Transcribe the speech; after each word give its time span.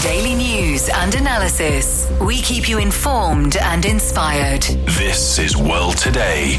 Daily 0.00 0.34
news 0.34 0.88
and 0.88 1.14
analysis. 1.14 2.10
We 2.18 2.40
keep 2.40 2.66
you 2.66 2.78
informed 2.78 3.58
and 3.58 3.84
inspired. 3.84 4.62
This 4.62 5.38
is 5.38 5.54
World 5.54 5.98
Today. 5.98 6.56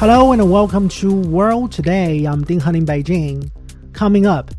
Hello 0.00 0.32
and 0.32 0.50
welcome 0.50 0.88
to 0.88 1.14
World 1.14 1.70
Today. 1.70 2.24
I'm 2.24 2.42
Ding 2.42 2.58
Han 2.58 2.74
in 2.74 2.84
Beijing. 2.84 3.52
Coming 3.92 4.26
up, 4.26 4.50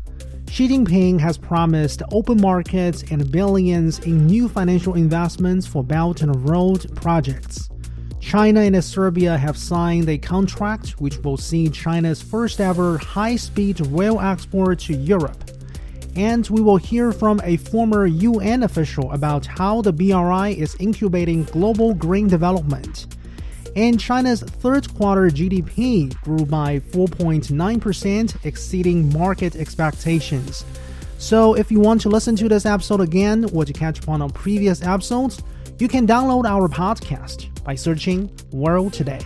Xi 0.48 0.68
Jinping 0.68 1.20
has 1.20 1.36
promised 1.36 2.00
open 2.10 2.40
markets 2.40 3.04
and 3.10 3.30
billions 3.30 3.98
in 3.98 4.26
new 4.26 4.48
financial 4.48 4.94
investments 4.94 5.66
for 5.66 5.84
Belt 5.84 6.22
and 6.22 6.48
Road 6.48 6.96
projects. 6.96 7.68
China 8.20 8.60
and 8.60 8.82
Serbia 8.82 9.36
have 9.36 9.58
signed 9.58 10.08
a 10.08 10.16
contract 10.16 10.98
which 10.98 11.18
will 11.18 11.36
see 11.36 11.68
China's 11.68 12.22
first 12.22 12.58
ever 12.58 12.96
high 12.96 13.36
speed 13.36 13.86
rail 13.88 14.18
export 14.18 14.78
to 14.78 14.94
Europe. 14.94 15.50
And 16.16 16.48
we 16.48 16.62
will 16.62 16.78
hear 16.78 17.12
from 17.12 17.40
a 17.44 17.58
former 17.58 18.06
UN 18.06 18.62
official 18.62 19.12
about 19.12 19.44
how 19.44 19.82
the 19.82 19.92
BRI 19.92 20.58
is 20.58 20.74
incubating 20.80 21.44
global 21.44 21.94
green 21.94 22.26
development. 22.26 23.06
And 23.76 24.00
China's 24.00 24.40
third 24.40 24.92
quarter 24.94 25.28
GDP 25.28 26.18
grew 26.22 26.46
by 26.46 26.80
4.9%, 26.80 28.46
exceeding 28.46 29.12
market 29.12 29.54
expectations. 29.54 30.64
So, 31.18 31.54
if 31.54 31.70
you 31.70 31.80
want 31.80 32.00
to 32.02 32.08
listen 32.08 32.36
to 32.36 32.48
this 32.48 32.64
episode 32.64 33.00
again 33.00 33.46
or 33.52 33.64
to 33.64 33.72
catch 33.72 34.02
up 34.02 34.08
on 34.08 34.28
previous 34.30 34.82
episodes, 34.82 35.42
you 35.78 35.88
can 35.88 36.06
download 36.06 36.46
our 36.46 36.68
podcast 36.68 37.62
by 37.64 37.74
searching 37.74 38.30
World 38.50 38.94
Today. 38.94 39.20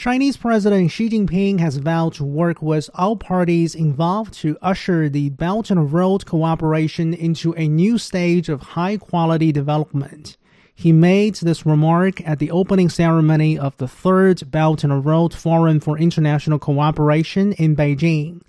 Chinese 0.00 0.38
President 0.38 0.90
Xi 0.90 1.10
Jinping 1.10 1.60
has 1.60 1.76
vowed 1.76 2.14
to 2.14 2.24
work 2.24 2.62
with 2.62 2.88
all 2.94 3.16
parties 3.16 3.74
involved 3.74 4.32
to 4.32 4.56
usher 4.62 5.10
the 5.10 5.28
Belt 5.28 5.70
and 5.70 5.92
Road 5.92 6.24
cooperation 6.24 7.12
into 7.12 7.52
a 7.58 7.68
new 7.68 7.98
stage 7.98 8.48
of 8.48 8.62
high 8.62 8.96
quality 8.96 9.52
development. 9.52 10.38
He 10.74 10.90
made 10.90 11.34
this 11.34 11.66
remark 11.66 12.26
at 12.26 12.38
the 12.38 12.50
opening 12.50 12.88
ceremony 12.88 13.58
of 13.58 13.76
the 13.76 13.86
third 13.86 14.50
Belt 14.50 14.84
and 14.84 15.04
Road 15.04 15.34
Forum 15.34 15.80
for 15.80 15.98
International 15.98 16.58
Cooperation 16.58 17.52
in 17.52 17.76
Beijing. 17.76 18.40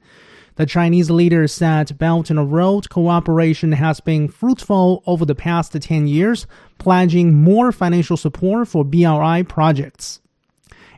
The 0.55 0.65
Chinese 0.65 1.11
leader 1.11 1.49
said 1.49 1.97
Belt 1.97 2.29
and 2.29 2.49
Road 2.49 2.89
cooperation 2.89 3.73
has 3.73 3.99
been 3.99 4.29
fruitful 4.29 5.03
over 5.05 5.25
the 5.25 5.35
past 5.35 5.73
10 5.73 6.07
years, 6.07 6.47
pledging 6.77 7.33
more 7.43 7.73
financial 7.73 8.15
support 8.15 8.69
for 8.69 8.85
BRI 8.85 9.43
projects. 9.43 10.20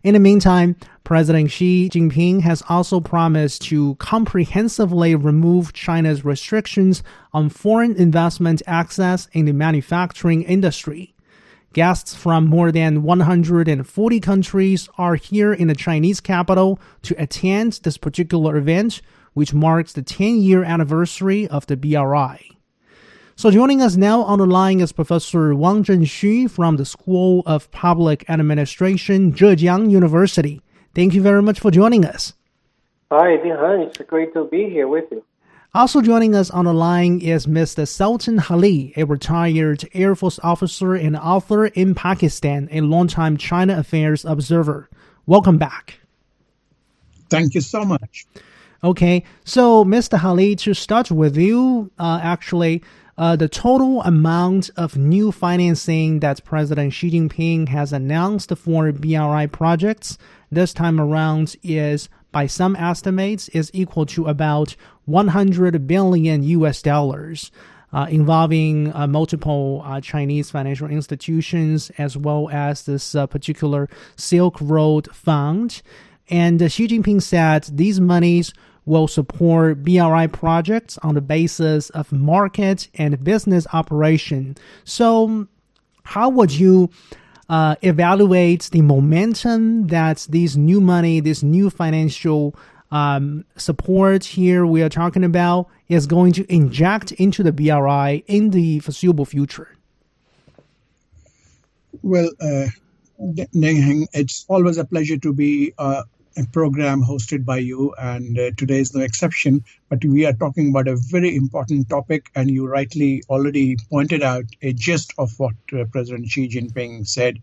In 0.03 0.15
the 0.15 0.19
meantime, 0.19 0.75
President 1.05 1.49
Xi 1.49 1.89
Jinping 1.89 2.41
has 2.41 2.61
also 2.67 2.99
promised 2.99 3.61
to 3.63 3.95
comprehensively 3.95 5.15
remove 5.15 5.71
China's 5.71 6.25
restrictions 6.25 7.03
on 7.31 7.47
foreign 7.47 7.95
investment 7.95 8.61
access 8.67 9.29
in 9.31 9.45
the 9.45 9.53
manufacturing 9.53 10.43
industry. 10.43 11.15
Guests 11.71 12.13
from 12.13 12.47
more 12.47 12.69
than 12.69 13.01
140 13.01 14.19
countries 14.19 14.89
are 14.97 15.15
here 15.15 15.53
in 15.53 15.69
the 15.69 15.75
Chinese 15.75 16.19
capital 16.19 16.81
to 17.03 17.15
attend 17.17 17.79
this 17.83 17.97
particular 17.97 18.57
event, 18.57 19.01
which 19.31 19.53
marks 19.53 19.93
the 19.93 20.03
10 20.03 20.41
year 20.41 20.65
anniversary 20.65 21.47
of 21.47 21.65
the 21.67 21.77
BRI. 21.77 22.53
So 23.36 23.50
joining 23.50 23.81
us 23.81 23.98
now 23.98 24.22
on 24.22 24.38
the 24.38 24.45
line 24.45 24.80
is 24.80 24.92
Professor 24.92 25.56
Wang 25.56 25.84
Zhengxu 25.84 26.50
from 26.50 26.78
the 26.78 26.86
School 26.86 27.42
of 27.48 27.70
Public 27.72 28.30
Administration, 28.30 29.34
Zhejiang 29.34 29.89
University. 29.89 30.62
Thank 30.94 31.16
you 31.16 31.22
very 31.22 31.42
much 31.42 31.59
for 31.59 31.72
joining 31.72 32.06
us. 32.06 32.34
Hi, 33.11 33.38
Han. 33.38 33.81
It's 33.81 33.98
great 34.08 34.34
to 34.36 34.45
be 34.45 34.70
here 34.70 34.88
with 34.88 35.06
you. 35.11 35.23
Also 35.73 36.00
joining 36.02 36.36
us 36.36 36.52
on 36.52 36.66
the 36.66 36.73
line 36.73 37.20
is 37.22 37.48
Mr. 37.48 37.88
Sultan 37.88 38.38
Hali, 38.38 38.94
a 38.95 39.04
retired 39.04 39.84
Air 39.95 40.14
Force 40.14 40.39
officer 40.43 40.93
and 40.93 41.17
author 41.17 41.66
in 41.66 41.95
Pakistan, 41.95 42.70
a 42.72 42.82
longtime 42.82 43.38
China 43.38 43.80
affairs 43.80 44.23
observer. 44.26 44.88
Welcome 45.26 45.58
back. 45.58 45.99
Thank 47.32 47.55
you 47.55 47.61
so 47.61 47.83
much. 47.83 48.27
Okay, 48.83 49.23
so 49.45 49.83
Mr. 49.83 50.20
Hali, 50.20 50.55
to 50.58 50.73
start 50.76 51.10
with 51.10 51.38
you, 51.38 51.89
uh, 51.98 52.20
actually, 52.22 52.83
uh, 53.17 53.35
the 53.35 53.47
total 53.47 54.01
amount 54.01 54.69
of 54.75 54.97
new 54.97 55.31
financing 55.31 56.19
that 56.21 56.43
President 56.43 56.93
Xi 56.93 57.11
Jinping 57.11 57.69
has 57.69 57.93
announced 57.93 58.55
for 58.57 58.91
BRI 58.91 59.47
projects 59.47 60.17
this 60.51 60.73
time 60.73 60.99
around 60.99 61.55
is, 61.63 62.09
by 62.31 62.47
some 62.47 62.75
estimates, 62.75 63.49
is 63.49 63.69
equal 63.73 64.05
to 64.07 64.25
about 64.25 64.75
100 65.05 65.87
billion 65.87 66.43
US 66.43 66.81
dollars. 66.81 67.51
Uh, 67.91 68.07
involving 68.09 68.91
uh, 68.95 69.05
multiple 69.05 69.83
uh, 69.85 70.01
Chinese 70.01 70.49
financial 70.49 70.87
institutions 70.87 71.91
as 71.99 72.17
well 72.17 72.49
as 72.51 72.85
this 72.87 73.13
uh, 73.13 73.27
particular 73.27 73.87
Silk 74.15 74.57
Road 74.59 75.07
Fund. 75.13 75.83
And 76.27 76.59
Xi 76.71 76.87
Jinping 76.87 77.21
said 77.21 77.65
these 77.65 78.01
monies 78.01 78.51
will 78.86 79.08
support 79.08 79.83
BRI 79.83 80.27
projects 80.27 80.98
on 80.99 81.16
the 81.16 81.21
basis 81.21 81.89
of 81.92 82.11
market 82.11 82.88
and 82.95 83.23
business 83.23 83.66
operation. 83.73 84.55
So, 84.83 85.48
how 86.04 86.30
would 86.30 86.52
you 86.52 86.89
uh, 87.49 87.76
evaluate 87.82 88.70
the 88.72 88.82
momentum 88.82 89.88
that 89.88 90.27
these 90.30 90.58
new 90.58 90.82
money, 90.82 91.20
this 91.20 91.43
new 91.43 91.70
financial 91.70 92.55
um, 92.92 93.43
support 93.58 94.23
here 94.23 94.66
we 94.66 94.83
are 94.83 94.89
talking 94.89 95.23
about 95.23 95.67
is 95.88 96.05
going 96.05 96.32
to 96.33 96.54
inject 96.54 97.11
into 97.14 97.42
the 97.42 97.52
BRI 97.52 98.23
in 98.27 98.52
the 98.52 98.80
foreseeable 98.80 99.26
future? 99.26 99.76
Well, 102.02 102.30
uh, 102.39 102.67
it's 103.17 104.45
always 104.48 104.77
a 104.77 104.86
pleasure 104.86 105.17
to 105.17 105.33
be 105.33 105.73
uh, 105.77 106.04
a 106.38 106.45
program 106.45 107.04
hosted 107.04 107.45
by 107.45 107.58
you, 107.58 107.94
and 107.99 108.38
uh, 108.38 108.52
today 108.58 108.80
is 108.80 108.94
no 108.94 109.02
exception. 109.02 109.64
But 109.89 110.04
we 110.04 110.26
are 110.26 110.33
talking 110.33 110.70
about 110.70 110.88
a 110.88 110.95
very 110.95 111.36
important 111.36 111.89
topic, 111.89 112.30
and 112.36 112.49
you 112.49 112.67
rightly 112.67 113.23
already 113.30 113.77
pointed 113.89 114.23
out 114.23 114.45
a 114.61 114.73
gist 114.73 115.14
of 115.17 115.32
what 115.38 115.55
uh, 115.72 115.86
President 115.92 116.27
Xi 116.27 116.48
Jinping 116.48 117.08
said. 117.08 117.39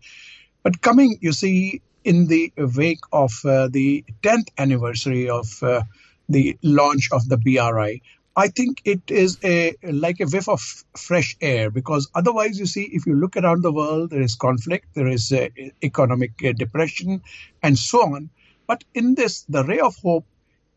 But 0.63 0.81
coming, 0.81 1.17
you 1.21 1.33
see, 1.33 1.81
in 2.03 2.27
the 2.27 2.51
wake 2.57 3.03
of 3.11 3.33
uh, 3.45 3.67
the 3.67 4.03
10th 4.23 4.49
anniversary 4.57 5.29
of 5.29 5.61
uh, 5.63 5.83
the 6.29 6.57
launch 6.61 7.09
of 7.11 7.27
the 7.29 7.37
BRI, 7.37 8.01
I 8.35 8.47
think 8.47 8.81
it 8.85 9.01
is 9.11 9.37
a 9.43 9.75
like 9.83 10.21
a 10.21 10.25
whiff 10.25 10.47
of 10.47 10.61
fresh 10.95 11.35
air 11.41 11.69
because 11.69 12.09
otherwise, 12.15 12.57
you 12.57 12.65
see, 12.65 12.83
if 12.83 13.05
you 13.05 13.13
look 13.15 13.35
around 13.35 13.61
the 13.61 13.73
world, 13.73 14.11
there 14.11 14.21
is 14.21 14.35
conflict, 14.35 14.87
there 14.93 15.07
is 15.07 15.31
uh, 15.33 15.49
economic 15.83 16.31
uh, 16.45 16.53
depression, 16.53 17.21
and 17.61 17.77
so 17.77 18.01
on. 18.01 18.29
But 18.71 18.85
in 18.93 19.15
this, 19.15 19.41
the 19.49 19.65
ray 19.65 19.79
of 19.79 19.97
hope 19.97 20.25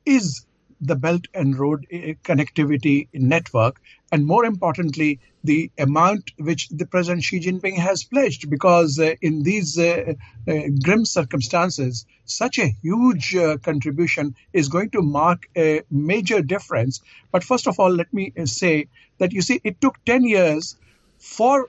is 0.04 0.44
the 0.80 0.96
Belt 0.96 1.28
and 1.32 1.56
Road 1.56 1.86
eh, 1.92 2.14
connectivity 2.24 3.06
network, 3.14 3.80
and 4.10 4.26
more 4.26 4.44
importantly, 4.44 5.20
the 5.44 5.70
amount 5.78 6.32
which 6.36 6.68
the 6.70 6.86
President 6.86 7.22
Xi 7.22 7.38
Jinping 7.38 7.78
has 7.78 8.02
pledged. 8.02 8.50
Because 8.50 8.98
uh, 8.98 9.14
in 9.22 9.44
these 9.44 9.78
uh, 9.78 10.14
uh, 10.48 10.54
grim 10.82 11.04
circumstances, 11.04 12.04
such 12.24 12.58
a 12.58 12.74
huge 12.82 13.36
contribution 13.62 14.34
is 14.52 14.68
going 14.68 14.90
to 14.90 15.00
mark 15.00 15.48
a 15.56 15.82
major 15.88 16.42
difference. 16.42 17.00
But 17.30 17.44
first 17.44 17.68
of 17.68 17.78
all, 17.78 17.90
let 17.90 18.12
me 18.12 18.32
say 18.44 18.88
that 19.18 19.32
you 19.32 19.40
see, 19.40 19.60
it 19.62 19.80
took 19.80 20.04
10 20.04 20.24
years 20.24 20.74
for 21.18 21.68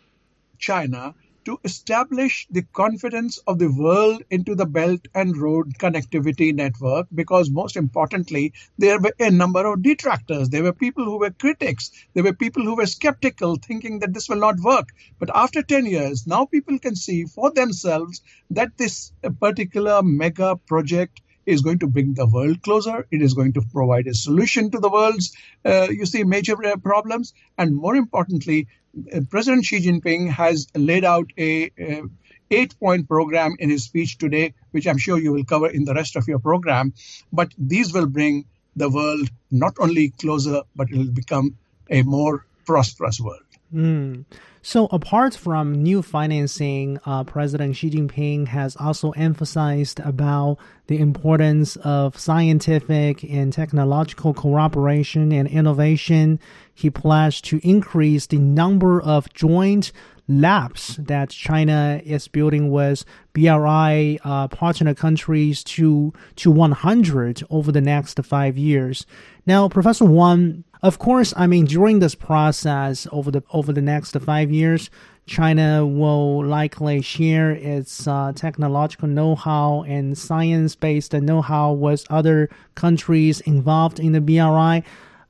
China 0.57 1.13
to 1.45 1.59
establish 1.63 2.47
the 2.50 2.63
confidence 2.73 3.38
of 3.47 3.59
the 3.59 3.72
world 3.72 4.23
into 4.29 4.56
the 4.56 4.66
Belt 4.66 5.07
and 5.13 5.38
Road 5.38 5.78
connectivity 5.79 6.53
network 6.53 7.07
because, 7.13 7.50
most 7.50 7.78
importantly, 7.78 8.53
there 8.78 8.99
were 8.99 9.14
a 9.19 9.31
number 9.31 9.66
of 9.66 9.81
detractors. 9.81 10.49
There 10.49 10.64
were 10.64 10.73
people 10.73 11.05
who 11.05 11.19
were 11.19 11.31
critics. 11.31 11.91
There 12.14 12.23
were 12.23 12.34
people 12.34 12.64
who 12.64 12.75
were 12.75 12.85
skeptical, 12.85 13.55
thinking 13.55 13.99
that 13.99 14.14
this 14.14 14.28
will 14.28 14.40
not 14.40 14.59
work. 14.59 14.90
But 15.19 15.29
after 15.34 15.61
10 15.61 15.85
years, 15.85 16.28
now 16.28 16.46
people 16.46 16.79
can 16.79 16.96
see 16.96 17.25
for 17.25 17.52
themselves 17.52 18.22
that 18.49 18.78
this 18.78 19.11
particular 19.40 20.02
mega 20.03 20.55
project 20.55 21.22
is 21.46 21.61
going 21.61 21.79
to 21.79 21.87
bring 21.87 22.14
the 22.14 22.25
world 22.25 22.61
closer. 22.64 23.08
It 23.11 23.22
is 23.22 23.34
going 23.34 23.53
to 23.53 23.61
provide 23.61 24.08
a 24.08 24.14
solution 24.14 24.72
to 24.72 24.79
the 24.79 24.90
world's, 24.90 25.35
uh, 25.64 25.87
you 25.90 26.05
see, 26.05 26.23
major 26.23 26.55
uh, 26.66 26.78
problems. 26.78 27.34
And 27.58 27.75
more 27.75 27.96
importantly, 27.96 28.67
uh, 28.67 28.84
President 29.29 29.65
Xi 29.65 29.79
Jinping 29.81 30.29
has 30.29 30.67
laid 30.75 31.03
out 31.03 31.31
a, 31.37 31.71
a 31.77 32.03
eight 32.51 32.79
point 32.79 33.07
program 33.07 33.55
in 33.59 33.69
his 33.69 33.83
speech 33.83 34.17
today, 34.17 34.53
which 34.71 34.87
I'm 34.87 34.97
sure 34.97 35.19
you 35.19 35.31
will 35.33 35.45
cover 35.45 35.67
in 35.67 35.85
the 35.85 35.93
rest 35.93 36.15
of 36.15 36.27
your 36.27 36.39
program. 36.39 36.93
But 37.31 37.53
these 37.57 37.93
will 37.93 38.07
bring 38.07 38.45
the 38.75 38.89
world 38.89 39.29
not 39.51 39.75
only 39.79 40.09
closer, 40.09 40.61
but 40.75 40.91
it 40.91 40.97
will 40.97 41.11
become 41.11 41.57
a 41.89 42.03
more 42.03 42.45
prosperous 42.65 43.19
world. 43.19 43.44
Mm. 43.73 44.26
So, 44.62 44.88
apart 44.88 45.35
from 45.35 45.84
new 45.84 46.02
financing, 46.02 47.00
uh, 47.06 47.23
President 47.23 47.76
Xi 47.76 47.91
Jinping 47.91 48.47
has 48.47 48.76
also 48.78 49.12
emphasized 49.12 50.00
about 50.00 50.58
the 50.88 50.97
importance 50.97 51.76
of 51.78 52.17
scientific 52.17 53.23
and 53.23 53.53
technological 53.53 54.34
cooperation 54.34 55.32
and 55.32 55.47
innovation. 55.47 56.40
He 56.73 56.90
pledged 56.90 57.46
to 57.46 57.59
increase 57.67 58.26
the 58.26 58.40
number 58.40 59.02
of 59.02 59.32
joint 59.34 59.91
labs 60.27 60.97
that 60.97 61.29
China 61.29 62.01
is 62.03 62.27
building 62.27 62.72
with 62.72 63.05
BRI 63.33 64.19
uh, 64.23 64.47
partner 64.47 64.93
countries 64.93 65.63
to 65.63 66.13
to 66.37 66.51
100 66.51 67.43
over 67.49 67.72
the 67.72 67.81
next 67.81 68.19
five 68.23 68.57
years. 68.57 69.05
Now, 69.45 69.69
Professor 69.69 70.05
Wang, 70.05 70.63
of 70.81 70.99
course, 70.99 71.33
I 71.37 71.47
mean 71.47 71.66
during 71.66 71.99
this 71.99 72.16
process 72.16 73.07
over 73.11 73.31
the 73.31 73.43
over 73.51 73.72
the 73.72 73.81
next 73.81 74.17
five 74.19 74.51
years, 74.51 74.89
China 75.27 75.85
will 75.85 76.45
likely 76.45 77.01
share 77.01 77.51
its 77.51 78.07
uh, 78.07 78.31
technological 78.35 79.07
know-how 79.07 79.83
and 79.87 80.17
science-based 80.17 81.13
know-how 81.13 81.73
with 81.73 82.05
other 82.11 82.49
countries 82.75 83.41
involved 83.41 83.99
in 83.99 84.11
the 84.11 84.21
BRI. 84.21 84.83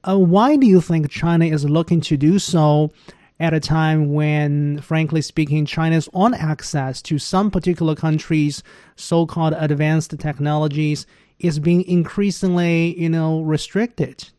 Uh, 0.07 0.19
why 0.19 0.55
do 0.57 0.67
you 0.67 0.81
think 0.81 1.09
China 1.09 1.45
is 1.45 1.65
looking 1.65 2.01
to 2.01 2.17
do 2.17 2.37
so? 2.39 2.91
At 3.39 3.53
a 3.53 3.59
time 3.59 4.13
when, 4.13 4.79
frankly 4.79 5.21
speaking, 5.21 5.65
China's 5.65 6.07
own 6.13 6.33
access 6.33 7.01
to 7.03 7.19
some 7.19 7.51
particular 7.51 7.95
countries' 7.95 8.63
so-called 8.95 9.53
advanced 9.57 10.17
technologies 10.19 11.05
is 11.39 11.59
being 11.59 11.83
increasingly, 11.83 12.99
you 12.99 13.09
know, 13.09 13.41
restricted. 13.41 14.29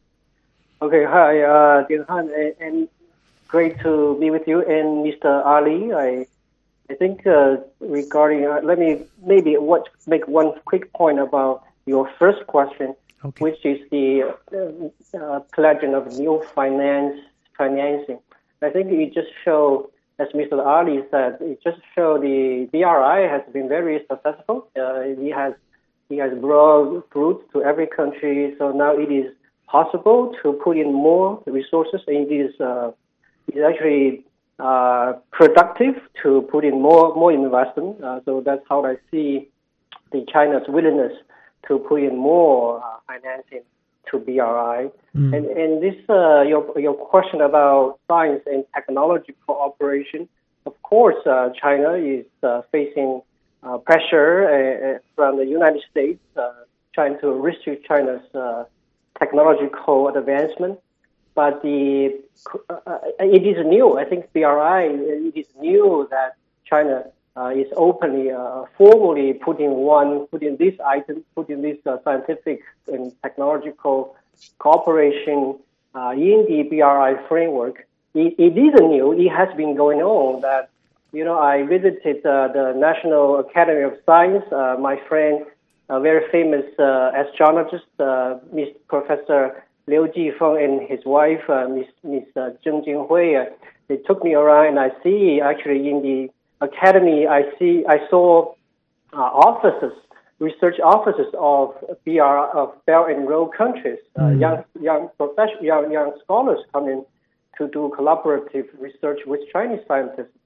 Okay, 0.81 1.05
hi, 1.05 1.43
uh, 1.43 1.85
Han, 2.09 2.31
and 2.61 2.89
great 3.49 3.79
to 3.81 4.17
be 4.19 4.31
with 4.31 4.47
you 4.47 4.61
and 4.61 5.05
Mr. 5.05 5.45
Ali. 5.45 5.93
I, 5.93 6.27
I 6.91 6.95
think 6.95 7.27
uh, 7.27 7.59
regarding, 7.81 8.47
uh, 8.47 8.61
let 8.63 8.79
me 8.79 9.03
maybe 9.25 9.57
what 9.57 9.89
make 10.07 10.27
one 10.27 10.53
quick 10.65 10.93
point 10.93 11.19
about 11.19 11.65
your 11.85 12.11
first 12.19 12.47
question, 12.47 12.95
okay. 13.25 13.43
which 13.43 13.65
is 13.65 13.79
the 13.91 14.35
uh, 14.53 15.19
uh, 15.19 15.41
pledging 15.55 15.95
of 15.95 16.07
new 16.19 16.43
finance 16.55 17.19
financing. 17.57 18.19
I 18.63 18.71
think 18.71 18.91
it 18.91 19.13
just 19.13 19.29
show, 19.45 19.91
as 20.19 20.29
Mr. 20.35 20.65
Ali 20.65 21.01
said, 21.11 21.39
it 21.41 21.63
just 21.63 21.79
show 21.95 22.19
the 22.19 22.69
BRI 22.73 23.29
has 23.29 23.43
been 23.53 23.69
very 23.69 24.01
successful. 24.09 24.69
Uh, 24.77 25.01
it 25.01 25.35
has 25.35 25.55
it 26.09 26.21
has 26.21 26.39
brought 26.39 27.05
fruit 27.13 27.45
to 27.53 27.63
every 27.63 27.87
country. 27.87 28.55
So 28.59 28.71
now 28.71 28.97
it 28.97 29.11
is 29.11 29.33
possible 29.67 30.33
to 30.43 30.53
put 30.53 30.79
in 30.79 30.93
more 30.93 31.43
resources. 31.47 32.01
It 32.07 32.33
is 32.33 32.59
uh, 32.61 32.93
it 33.49 33.57
is 33.59 33.65
actually 33.69 34.25
uh, 34.59 35.15
productive 35.33 35.97
to 36.23 36.43
put 36.51 36.65
in 36.65 36.81
more 36.81 37.15
more 37.15 37.33
investment. 37.33 38.03
Uh, 38.03 38.21
so 38.25 38.41
that's 38.45 38.65
how 38.69 38.87
I 38.87 38.97
see 39.11 39.51
the 40.13 40.25
China's 40.33 40.63
willingness 40.69 41.13
to 41.69 41.79
put 41.79 42.03
in 42.03 42.17
more 42.17 42.79
uh, 42.79 42.99
financing 43.07 43.63
to 44.11 44.19
BRI. 44.19 44.91
Mm. 45.17 45.37
And, 45.37 45.47
and 45.47 45.83
this, 45.83 45.97
uh, 46.09 46.43
your, 46.43 46.79
your 46.79 46.95
question 46.95 47.41
about 47.41 47.99
science 48.09 48.43
and 48.47 48.65
technology 48.75 49.35
cooperation, 49.47 50.29
of 50.67 50.81
course, 50.83 51.17
uh, 51.27 51.51
China 51.61 51.93
is 51.93 52.27
uh, 52.43 52.63
facing 52.73 53.23
uh, 53.63 53.79
pressure 53.79 54.47
uh, 54.47 54.97
uh, 54.97 54.99
from 55.15 55.39
the 55.39 55.47
United 55.47 55.83
States, 55.91 56.21
trying 56.93 57.19
to 57.21 57.29
restrict 57.33 57.87
China's 57.87 58.23
technological 59.19 60.09
advancement. 60.09 60.79
But 61.35 61.63
the, 61.63 62.19
it 63.21 63.47
is 63.47 63.67
new. 63.67 63.99
I 63.99 64.05
think 64.05 64.33
BRI, 64.33 64.87
it 65.29 65.37
is 65.37 65.47
new 65.61 66.09
that 66.11 66.37
China 66.65 67.05
uh, 67.37 67.49
is 67.49 67.67
openly, 67.77 68.31
uh, 68.31 68.65
formally 68.79 69.35
putting 69.35 69.71
one, 69.71 70.27
putting 70.29 70.57
this 70.57 70.75
item, 70.81 71.23
putting 71.35 71.61
this 71.63 71.77
uh, 71.87 71.99
scientific 72.03 72.63
and 72.89 73.13
technological 73.23 74.17
cooperation 74.59 75.59
uh, 75.95 76.11
in 76.11 76.47
the 76.49 76.63
BRI 76.71 77.15
framework. 77.29 77.87
It, 78.15 78.35
it 78.39 78.57
isn't 78.57 78.91
new. 78.91 79.13
It 79.13 79.29
has 79.29 79.55
been 79.57 79.77
going 79.77 80.01
on. 80.01 80.41
That 80.41 80.71
you 81.13 81.25
know, 81.25 81.39
I 81.39 81.63
visited 81.65 82.25
uh, 82.25 82.49
the 82.49 82.73
National 82.77 83.39
Academy 83.41 83.83
of 83.83 83.95
Science. 84.07 84.45
Uh, 84.51 84.77
my 84.81 84.99
friend, 85.09 85.45
a 85.91 86.01
very 86.01 86.29
famous 86.31 86.65
astronomist, 86.79 87.85
Miss 88.53 88.69
Professor 88.89 89.63
Liu 89.87 90.09
Jifeng, 90.09 90.65
and 90.65 90.89
his 90.89 91.05
wife, 91.05 91.45
Miss 91.71 91.87
Miss 92.03 92.25
Zheng 92.35 92.85
Jinghui. 92.87 93.47
they 93.89 93.97
took 93.99 94.25
me 94.25 94.35
around, 94.35 94.69
and 94.69 94.81
I 94.81 94.91
see 95.03 95.41
actually 95.41 95.89
in 95.91 96.03
the 96.03 96.31
academy, 96.61 97.27
I 97.27 97.43
see 97.59 97.85
I 97.89 97.99
saw 98.09 98.55
uh, 99.13 99.17
offices, 99.17 99.93
research 100.39 100.79
offices 100.83 101.33
of 101.39 101.75
BR 102.05 102.23
of 102.23 102.75
Belt 102.87 103.11
and 103.11 103.29
Road 103.29 103.51
countries, 103.57 103.99
uh, 104.17 104.23
mm. 104.23 104.41
young 104.41 104.65
young 104.81 105.09
professional 105.17 105.65
young 105.65 105.93
young 105.93 106.13
scholars 106.25 106.61
coming 106.73 107.05
to 107.59 107.69
do 107.69 107.93
collaborative 107.97 108.67
research 108.79 109.21
with 109.27 109.41
Chinese 109.53 109.81
scientists. 109.89 110.37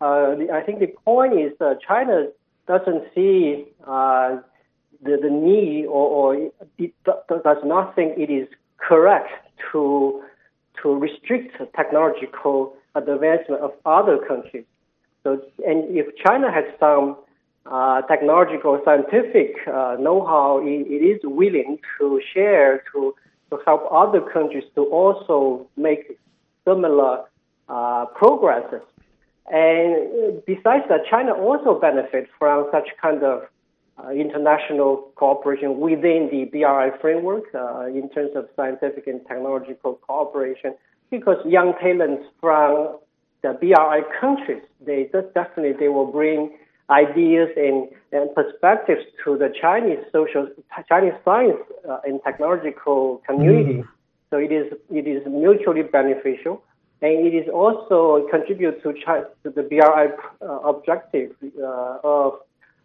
Uh, 0.00 0.34
the, 0.36 0.48
I 0.52 0.62
think 0.62 0.78
the 0.78 0.92
point 1.04 1.34
is 1.38 1.52
that 1.58 1.80
China 1.86 2.28
doesn't 2.66 3.04
see 3.14 3.66
uh, 3.86 4.38
the, 5.02 5.18
the 5.20 5.30
need 5.30 5.86
or, 5.86 6.34
or 6.36 6.50
it 6.78 6.92
does 7.04 7.62
not 7.64 7.94
think 7.94 8.18
it 8.18 8.30
is 8.30 8.48
correct 8.78 9.30
to 9.72 10.22
to 10.82 10.94
restrict 10.94 11.56
technological 11.74 12.74
advancement 12.94 13.60
of 13.60 13.72
other 13.84 14.18
countries. 14.18 14.64
So, 15.22 15.42
and 15.66 15.96
if 15.96 16.06
China 16.24 16.50
has 16.52 16.64
some 16.78 17.16
uh, 17.66 18.02
technological, 18.02 18.80
scientific 18.84 19.56
uh, 19.66 19.96
know-how, 20.00 20.60
it, 20.64 20.86
it 20.86 21.04
is 21.04 21.20
willing 21.24 21.78
to 21.98 22.20
share 22.32 22.82
to 22.92 23.14
to 23.50 23.58
help 23.64 23.88
other 23.90 24.20
countries 24.20 24.64
to 24.74 24.84
also 24.84 25.66
make 25.76 26.18
similar 26.66 27.24
uh, 27.68 28.04
progresses. 28.14 28.82
And 29.50 30.44
besides 30.44 30.84
that, 30.90 31.06
China 31.10 31.32
also 31.32 31.80
benefits 31.80 32.28
from 32.38 32.68
such 32.70 32.88
kind 33.00 33.22
of 33.22 33.44
uh, 33.98 34.10
international 34.10 35.10
cooperation 35.16 35.80
within 35.80 36.28
the 36.30 36.44
BRI 36.52 36.90
framework 37.00 37.44
uh, 37.54 37.86
in 37.86 38.10
terms 38.10 38.32
of 38.36 38.48
scientific 38.54 39.06
and 39.06 39.24
technological 39.26 39.94
cooperation, 40.06 40.74
because 41.10 41.38
young 41.46 41.72
talents 41.80 42.24
from 42.40 42.98
the 43.42 43.52
BRI 43.60 44.02
countries, 44.20 44.62
they 44.84 45.08
definitely 45.34 45.72
they 45.72 45.88
will 45.88 46.10
bring 46.10 46.56
ideas 46.90 47.48
and, 47.56 47.88
and 48.12 48.34
perspectives 48.34 49.02
to 49.24 49.36
the 49.36 49.52
Chinese 49.60 49.98
social 50.12 50.48
Chinese 50.88 51.14
science 51.24 51.58
uh, 51.88 51.98
and 52.04 52.20
technological 52.24 53.22
community. 53.26 53.80
Mm. 53.80 53.88
So 54.30 54.38
it 54.38 54.52
is 54.52 54.72
it 54.90 55.06
is 55.06 55.22
mutually 55.26 55.82
beneficial, 55.82 56.62
and 57.00 57.26
it 57.26 57.34
is 57.34 57.48
also 57.48 58.26
contribute 58.30 58.82
to, 58.82 58.92
China, 59.04 59.26
to 59.44 59.50
the 59.50 59.62
BRI 59.62 60.08
uh, 60.42 60.58
objective 60.72 61.32
uh, 61.42 61.98
of 62.04 62.34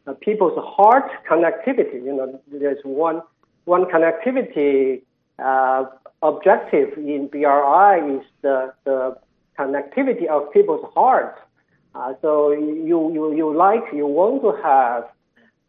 uh, 0.07 0.13
people's 0.21 0.57
heart 0.57 1.09
connectivity. 1.29 2.03
You 2.03 2.15
know, 2.15 2.41
there's 2.51 2.79
one 2.83 3.21
one 3.65 3.85
connectivity 3.85 5.01
uh, 5.39 5.85
objective 6.21 6.97
in 6.97 7.27
BRI 7.27 8.17
is 8.17 8.25
the, 8.41 8.73
the 8.85 9.17
connectivity 9.57 10.27
of 10.27 10.51
people's 10.51 10.85
hearts. 10.93 11.39
Uh, 11.95 12.13
so 12.21 12.51
you, 12.51 13.13
you, 13.13 13.35
you 13.35 13.55
like, 13.55 13.83
you 13.93 14.07
want 14.07 14.41
to 14.41 14.51
have 14.63 15.05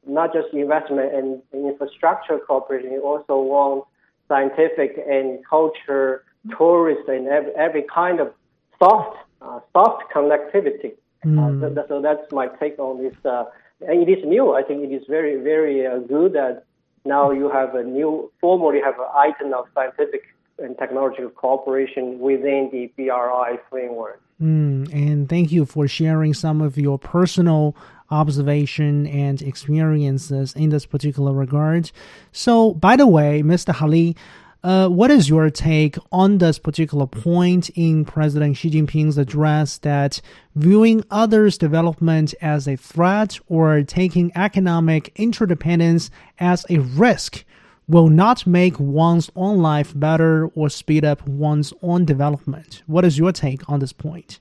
not 0.06 0.32
just 0.32 0.48
investment 0.52 1.12
in, 1.12 1.42
in 1.52 1.68
infrastructure 1.68 2.38
cooperation, 2.38 2.92
you 2.92 3.02
also 3.02 3.40
want 3.40 3.84
scientific 4.28 4.96
and 5.08 5.44
culture, 5.48 6.24
tourist, 6.56 7.08
and 7.08 7.28
every, 7.28 7.52
every 7.56 7.84
kind 7.94 8.20
of 8.20 8.32
soft, 8.78 9.16
uh, 9.42 9.60
soft 9.72 10.04
connectivity. 10.14 10.92
Mm. 11.24 11.38
Uh, 11.38 11.74
so, 11.74 11.86
so, 11.88 12.02
that's 12.02 12.30
my 12.32 12.48
take 12.60 12.78
on 12.78 13.02
this. 13.02 13.14
Uh, 13.24 13.44
and 13.80 14.06
it 14.06 14.18
is 14.18 14.24
new. 14.24 14.54
I 14.54 14.62
think 14.62 14.84
it 14.84 14.94
is 14.94 15.02
very, 15.08 15.36
very 15.36 15.86
uh, 15.86 15.98
good 15.98 16.32
that 16.34 16.64
now 17.04 17.30
you 17.30 17.50
have 17.50 17.74
a 17.74 17.82
new, 17.82 18.30
formally 18.40 18.80
have 18.80 18.98
an 18.98 19.06
item 19.14 19.52
of 19.52 19.66
scientific 19.74 20.22
and 20.58 20.76
technological 20.78 21.30
cooperation 21.30 22.18
within 22.18 22.68
the 22.72 22.90
BRI 22.96 23.58
framework. 23.70 24.20
Mm, 24.40 24.92
and 24.92 25.28
thank 25.28 25.52
you 25.52 25.64
for 25.64 25.86
sharing 25.86 26.34
some 26.34 26.60
of 26.60 26.76
your 26.76 26.98
personal 26.98 27.76
observation 28.10 29.06
and 29.06 29.40
experiences 29.42 30.52
in 30.54 30.70
this 30.70 30.86
particular 30.86 31.32
regard. 31.32 31.90
So, 32.32 32.74
by 32.74 32.96
the 32.96 33.06
way, 33.06 33.42
Mr. 33.42 33.74
Hali, 33.74 34.16
uh, 34.64 34.88
what 34.88 35.10
is 35.10 35.28
your 35.28 35.50
take 35.50 35.96
on 36.10 36.38
this 36.38 36.58
particular 36.58 37.06
point 37.06 37.68
in 37.74 38.04
President 38.04 38.56
Xi 38.56 38.70
Jinping's 38.70 39.18
address 39.18 39.76
that 39.78 40.22
viewing 40.54 41.04
others' 41.10 41.58
development 41.58 42.34
as 42.40 42.66
a 42.66 42.76
threat 42.76 43.38
or 43.46 43.82
taking 43.82 44.32
economic 44.34 45.12
interdependence 45.16 46.10
as 46.38 46.64
a 46.70 46.78
risk 46.78 47.44
will 47.86 48.08
not 48.08 48.46
make 48.46 48.78
one's 48.80 49.30
own 49.36 49.58
life 49.58 49.92
better 49.94 50.46
or 50.54 50.68
speed 50.68 51.04
up 51.04 51.26
one's 51.26 51.72
own 51.82 52.04
development. 52.04 52.82
What 52.86 53.04
is 53.04 53.18
your 53.18 53.32
take 53.32 53.68
on 53.68 53.80
this 53.80 53.92
point? 53.92 54.40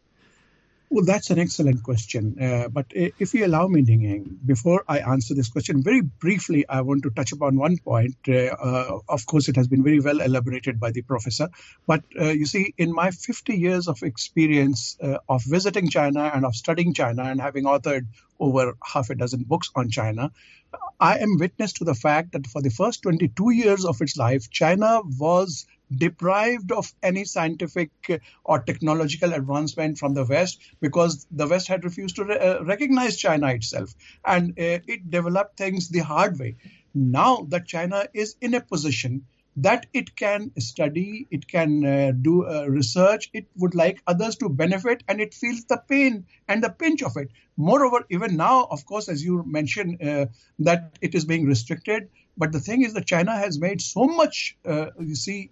Well, 0.93 1.05
that's 1.05 1.31
an 1.31 1.39
excellent 1.39 1.81
question. 1.81 2.37
Uh, 2.39 2.67
but 2.67 2.85
if 2.93 3.33
you 3.33 3.47
allow 3.47 3.67
me, 3.67 3.81
Ning 3.81 4.37
before 4.45 4.83
I 4.87 4.99
answer 4.99 5.33
this 5.33 5.49
question, 5.49 5.81
very 5.81 6.01
briefly, 6.01 6.69
I 6.69 6.81
want 6.81 7.01
to 7.01 7.09
touch 7.09 7.31
upon 7.31 7.57
one 7.57 7.79
point. 7.79 8.15
Uh, 8.27 8.53
uh, 8.69 8.99
of 9.09 9.25
course, 9.25 9.49
it 9.49 9.55
has 9.55 9.67
been 9.67 9.81
very 9.83 9.99
well 10.01 10.21
elaborated 10.21 10.79
by 10.79 10.91
the 10.91 11.01
professor. 11.01 11.49
But 11.87 12.03
uh, 12.21 12.25
you 12.25 12.45
see, 12.45 12.75
in 12.77 12.93
my 12.93 13.09
50 13.09 13.55
years 13.55 13.87
of 13.87 14.03
experience 14.03 14.95
uh, 15.01 15.17
of 15.27 15.41
visiting 15.43 15.89
China 15.89 16.31
and 16.31 16.45
of 16.45 16.55
studying 16.55 16.93
China 16.93 17.23
and 17.23 17.41
having 17.41 17.63
authored 17.63 18.05
over 18.39 18.77
half 18.83 19.09
a 19.09 19.15
dozen 19.15 19.45
books 19.47 19.71
on 19.75 19.89
China, 19.89 20.31
I 20.99 21.17
am 21.17 21.39
witness 21.39 21.73
to 21.73 21.85
the 21.85 21.95
fact 21.95 22.33
that 22.33 22.45
for 22.45 22.61
the 22.61 22.69
first 22.69 23.01
22 23.01 23.49
years 23.49 23.83
of 23.83 23.99
its 23.99 24.15
life, 24.15 24.51
China 24.51 25.01
was 25.17 25.65
deprived 25.97 26.71
of 26.71 26.93
any 27.01 27.25
scientific 27.25 27.91
uh, 28.09 28.17
or 28.43 28.59
technological 28.59 29.33
advancement 29.33 29.97
from 29.97 30.13
the 30.13 30.25
West 30.25 30.59
because 30.81 31.25
the 31.31 31.47
West 31.47 31.67
had 31.67 31.83
refused 31.83 32.15
to 32.15 32.25
re- 32.25 32.37
uh, 32.37 32.63
recognize 32.63 33.17
China 33.17 33.47
itself. 33.47 33.93
And 34.25 34.51
uh, 34.51 34.79
it 34.87 35.09
developed 35.09 35.57
things 35.57 35.89
the 35.89 35.99
hard 35.99 36.39
way. 36.39 36.57
Now 36.93 37.47
that 37.49 37.67
China 37.67 38.07
is 38.13 38.35
in 38.41 38.53
a 38.53 38.61
position 38.61 39.25
that 39.55 39.85
it 39.93 40.15
can 40.15 40.51
study, 40.59 41.27
it 41.29 41.47
can 41.47 41.85
uh, 41.85 42.11
do 42.11 42.47
uh, 42.47 42.65
research, 42.65 43.29
it 43.33 43.45
would 43.55 43.75
like 43.75 44.01
others 44.07 44.35
to 44.37 44.49
benefit, 44.49 45.03
and 45.07 45.21
it 45.21 45.33
feels 45.33 45.63
the 45.65 45.77
pain 45.77 46.25
and 46.47 46.63
the 46.63 46.71
pinch 46.71 47.03
of 47.03 47.15
it. 47.17 47.29
Moreover, 47.55 48.03
even 48.09 48.35
now, 48.35 48.63
of 48.71 48.83
course, 48.85 49.09
as 49.09 49.23
you 49.23 49.43
mentioned, 49.45 50.01
uh, 50.01 50.25
that 50.57 50.97
it 51.01 51.13
is 51.13 51.25
being 51.25 51.45
restricted. 51.45 52.09
But 52.35 52.51
the 52.51 52.59
thing 52.59 52.83
is 52.83 52.95
that 52.95 53.05
China 53.05 53.37
has 53.37 53.59
made 53.59 53.79
so 53.79 54.05
much, 54.05 54.57
you 54.65 55.13
see, 55.13 55.51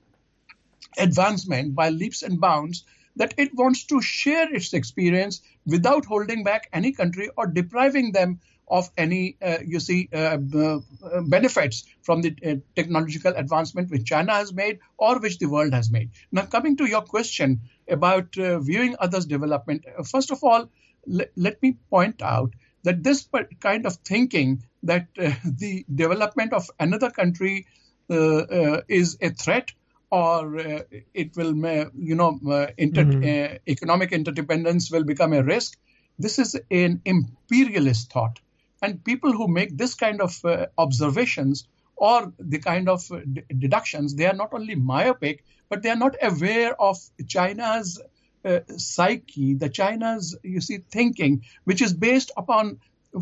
advancement 0.98 1.76
by 1.76 1.90
leaps 1.90 2.22
and 2.22 2.40
bounds 2.40 2.86
that 3.16 3.34
it 3.38 3.54
wants 3.54 3.86
to 3.86 4.02
share 4.02 4.54
its 4.54 4.74
experience 4.74 5.42
without 5.66 6.06
holding 6.06 6.44
back 6.44 6.70
any 6.72 6.92
country 6.92 7.30
or 7.38 7.48
depriving 7.48 8.12
them 8.12 8.40
of 8.68 8.90
any, 8.98 9.36
uh, 9.42 9.58
you 9.66 9.82
see, 9.82 10.08
uh, 10.14 10.38
uh, 10.56 10.80
benefits 11.28 11.84
from 12.02 12.22
the 12.22 12.34
uh, 12.46 12.56
technological 12.74 13.34
advancement 13.36 13.92
which 13.92 14.06
China 14.06 14.34
has 14.34 14.54
made 14.54 14.80
or 14.98 15.20
which 15.20 15.40
the 15.40 15.46
world 15.46 15.74
has 15.74 15.92
made. 15.92 16.10
Now, 16.32 16.44
coming 16.44 16.78
to 16.78 16.86
your 16.86 17.02
question 17.02 17.60
about 17.90 18.38
uh, 18.38 18.60
viewing 18.60 18.96
others' 18.98 19.26
development, 19.26 19.84
first 20.06 20.32
of 20.32 20.42
all, 20.42 20.70
le- 21.06 21.26
let 21.36 21.62
me 21.62 21.76
point 21.90 22.22
out 22.22 22.54
that 22.84 23.04
this 23.04 23.28
kind 23.60 23.86
of 23.86 23.98
thinking 23.98 24.64
that 24.84 25.08
the 25.16 25.86
development 25.94 26.54
of 26.54 26.72
another 26.80 27.12
country 27.12 27.68
is 28.10 29.18
a 29.22 29.30
threat 29.30 29.72
or 30.12 30.60
uh, 30.60 30.84
it 31.14 31.36
will, 31.38 31.56
you 31.96 32.16
know, 32.16 32.40
uh, 32.48 32.68
inter- 32.78 33.06
mm-hmm. 33.06 33.56
uh, 33.56 33.58
economic 33.68 34.12
interdependence 34.12 34.92
will 34.92 35.06
become 35.06 35.34
a 35.34 35.42
risk. 35.42 35.78
This 36.20 36.38
is 36.38 36.60
an 36.70 37.02
imperialist 37.06 38.12
thought. 38.12 38.40
And 38.82 39.04
people 39.04 39.32
who 39.32 39.48
make 39.48 39.78
this 39.78 39.96
kind 39.96 40.22
of 40.22 40.44
uh, 40.44 40.68
observations 40.78 41.68
or 41.96 42.34
the 42.40 42.60
kind 42.60 42.90
of 42.90 43.08
d- 43.32 43.44
deductions, 43.58 44.16
they 44.16 44.26
are 44.26 44.36
not 44.36 44.54
only 44.54 44.76
myopic, 44.76 45.46
but 45.70 45.82
they 45.82 45.90
are 45.90 45.96
not 45.96 46.16
aware 46.22 46.80
of 46.82 46.98
China's 47.28 48.02
uh, 48.44 48.60
psyche, 48.76 49.54
the 49.54 49.70
China's, 49.70 50.36
you 50.44 50.60
see, 50.60 50.80
thinking, 50.92 51.46
which 51.64 51.82
is 51.82 51.94
based 51.94 52.32
upon 52.36 52.80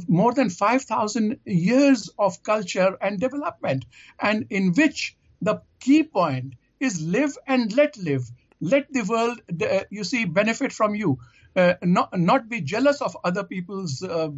more 0.08 0.34
than 0.34 0.50
5,000 0.50 1.40
years 1.46 2.10
of 2.18 2.42
culture 2.44 2.98
and 3.02 3.20
development, 3.20 3.86
and 4.20 4.48
in 4.50 4.74
which 4.74 5.16
the 5.42 5.62
key 5.80 6.04
point 6.04 6.54
is 6.80 7.02
live 7.02 7.38
and 7.48 7.76
let 7.76 7.98
live. 7.98 8.30
Let 8.62 8.92
the 8.92 9.04
world, 9.04 9.42
uh, 9.62 9.84
you 9.90 10.04
see, 10.04 10.26
benefit 10.26 10.74
from 10.74 10.96
you. 10.96 11.20
Uh, 11.56 11.74
not, 11.82 12.18
not 12.18 12.48
be 12.50 12.62
jealous 12.62 13.02
of 13.02 13.18
other 13.24 13.44
people's 13.44 14.04
uh, 14.04 14.30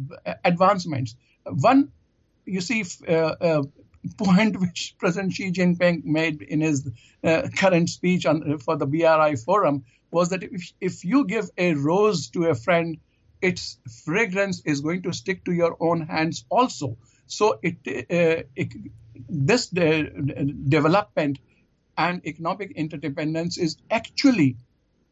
advancements. 0.44 1.14
One, 1.44 1.92
you 2.46 2.60
see, 2.60 2.84
uh, 3.06 3.12
uh, 3.12 3.62
point 4.16 4.58
which 4.60 4.94
President 4.98 5.32
Xi 5.32 5.52
Jinping 5.52 6.04
made 6.04 6.42
in 6.42 6.60
his 6.60 6.88
uh, 7.22 7.48
current 7.56 7.90
speech 7.90 8.26
on, 8.26 8.58
for 8.58 8.76
the 8.76 8.86
BRI 8.86 9.36
forum 9.36 9.84
was 10.10 10.30
that 10.30 10.42
if, 10.42 10.72
if 10.80 11.04
you 11.04 11.26
give 11.26 11.50
a 11.56 11.74
rose 11.74 12.28
to 12.30 12.46
a 12.46 12.54
friend, 12.54 12.98
its 13.40 13.78
fragrance 14.04 14.62
is 14.64 14.80
going 14.80 15.02
to 15.02 15.12
stick 15.12 15.44
to 15.44 15.52
your 15.52 15.76
own 15.80 16.00
hands 16.00 16.44
also. 16.48 16.96
So 17.26 17.58
it, 17.62 17.76
it 17.84 18.72
this 19.28 19.68
development 19.68 21.38
and 21.96 22.26
economic 22.26 22.72
interdependence 22.72 23.58
is 23.58 23.76
actually 23.90 24.56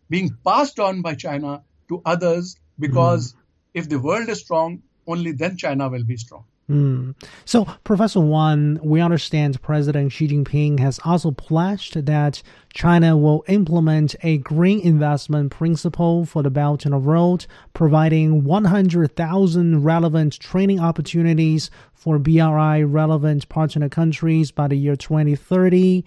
being 0.09 0.37
passed 0.45 0.81
on 0.81 1.03
by 1.03 1.15
China 1.15 1.63
to 1.89 2.03
others 2.05 2.57
because 2.79 3.33
mm. 3.33 3.37
if 3.75 3.89
the 3.89 3.99
world 3.99 4.29
is 4.29 4.41
strong, 4.41 4.83
only 5.07 5.33
then 5.33 5.57
China 5.57 5.89
will 5.89 6.05
be 6.05 6.17
strong. 6.17 6.45
Mm. 6.71 7.17
So, 7.45 7.65
Professor 7.83 8.21
Wan, 8.21 8.79
we 8.83 9.01
understand 9.01 9.61
President 9.61 10.13
Xi 10.13 10.29
Jinping 10.29 10.79
has 10.79 11.01
also 11.05 11.33
pledged 11.33 12.07
that 12.07 12.43
China 12.73 13.17
will 13.17 13.43
implement 13.49 14.15
a 14.23 14.39
green 14.39 14.79
investment 14.81 15.51
principle 15.51 16.25
for 16.25 16.45
the 16.45 16.51
Belt 16.51 16.87
and 16.87 17.05
Road, 17.05 17.47
providing 17.75 18.45
100,000 18.45 19.83
relevant 19.83 20.39
training 20.39 20.79
opportunities 20.79 21.71
for 21.93 22.21
BRI 22.21 22.85
relevant 22.85 23.49
partner 23.49 23.89
countries 23.89 24.53
by 24.53 24.69
the 24.69 24.77
year 24.77 24.95
2030. 24.95 26.05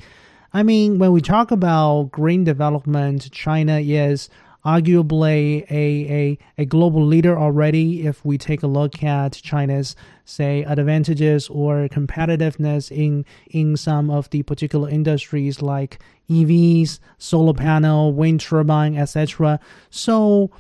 I 0.55 0.61
mean, 0.61 0.99
when 0.99 1.11
we 1.11 1.21
talk 1.21 1.49
about 1.49 2.11
green 2.11 2.43
development, 2.43 3.31
China 3.31 3.79
is 3.79 4.29
arguably 4.63 5.65
a, 5.69 5.75
a, 5.75 6.37
a 6.59 6.65
global 6.65 7.03
leader 7.05 7.37
already 7.37 8.05
if 8.05 8.23
we 8.23 8.37
take 8.37 8.63
a 8.63 8.67
look 8.67 9.03
at 9.03 9.33
China's 9.33 9.95
say 10.25 10.63
advantages 10.63 11.49
or 11.49 11.89
competitiveness 11.89 12.89
in 12.95 13.25
in 13.47 13.75
some 13.75 14.09
of 14.09 14.29
the 14.29 14.43
particular 14.43 14.89
industries 14.89 15.61
like 15.61 15.99
EVs, 16.29 16.99
solar 17.17 17.53
panel, 17.53 18.13
wind 18.13 18.39
turbine, 18.39 18.95
etc. 18.95 19.59
So 19.89 20.51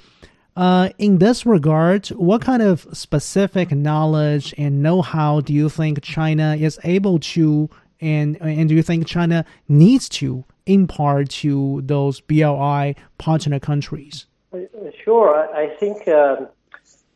uh, 0.55 0.89
in 0.97 1.19
this 1.19 1.45
regard, 1.45 2.07
what 2.09 2.41
kind 2.41 2.61
of 2.61 2.85
specific 2.93 3.71
knowledge 3.71 4.53
and 4.57 4.83
know-how 4.83 5.39
do 5.41 5.53
you 5.53 5.69
think 5.69 6.01
China 6.03 6.55
is 6.59 6.79
able 6.83 7.19
to 7.19 7.69
and 8.01 8.37
and 8.41 8.69
do 8.69 8.75
you 8.75 8.83
think 8.83 9.07
China 9.07 9.45
needs 9.67 10.09
to 10.09 10.43
impart 10.65 11.29
to 11.29 11.81
those 11.83 12.21
BRI 12.21 12.95
partner 13.17 13.59
countries? 13.59 14.25
Uh, 14.53 14.59
sure, 15.03 15.49
I 15.55 15.75
think. 15.79 16.07
Um, 16.07 16.47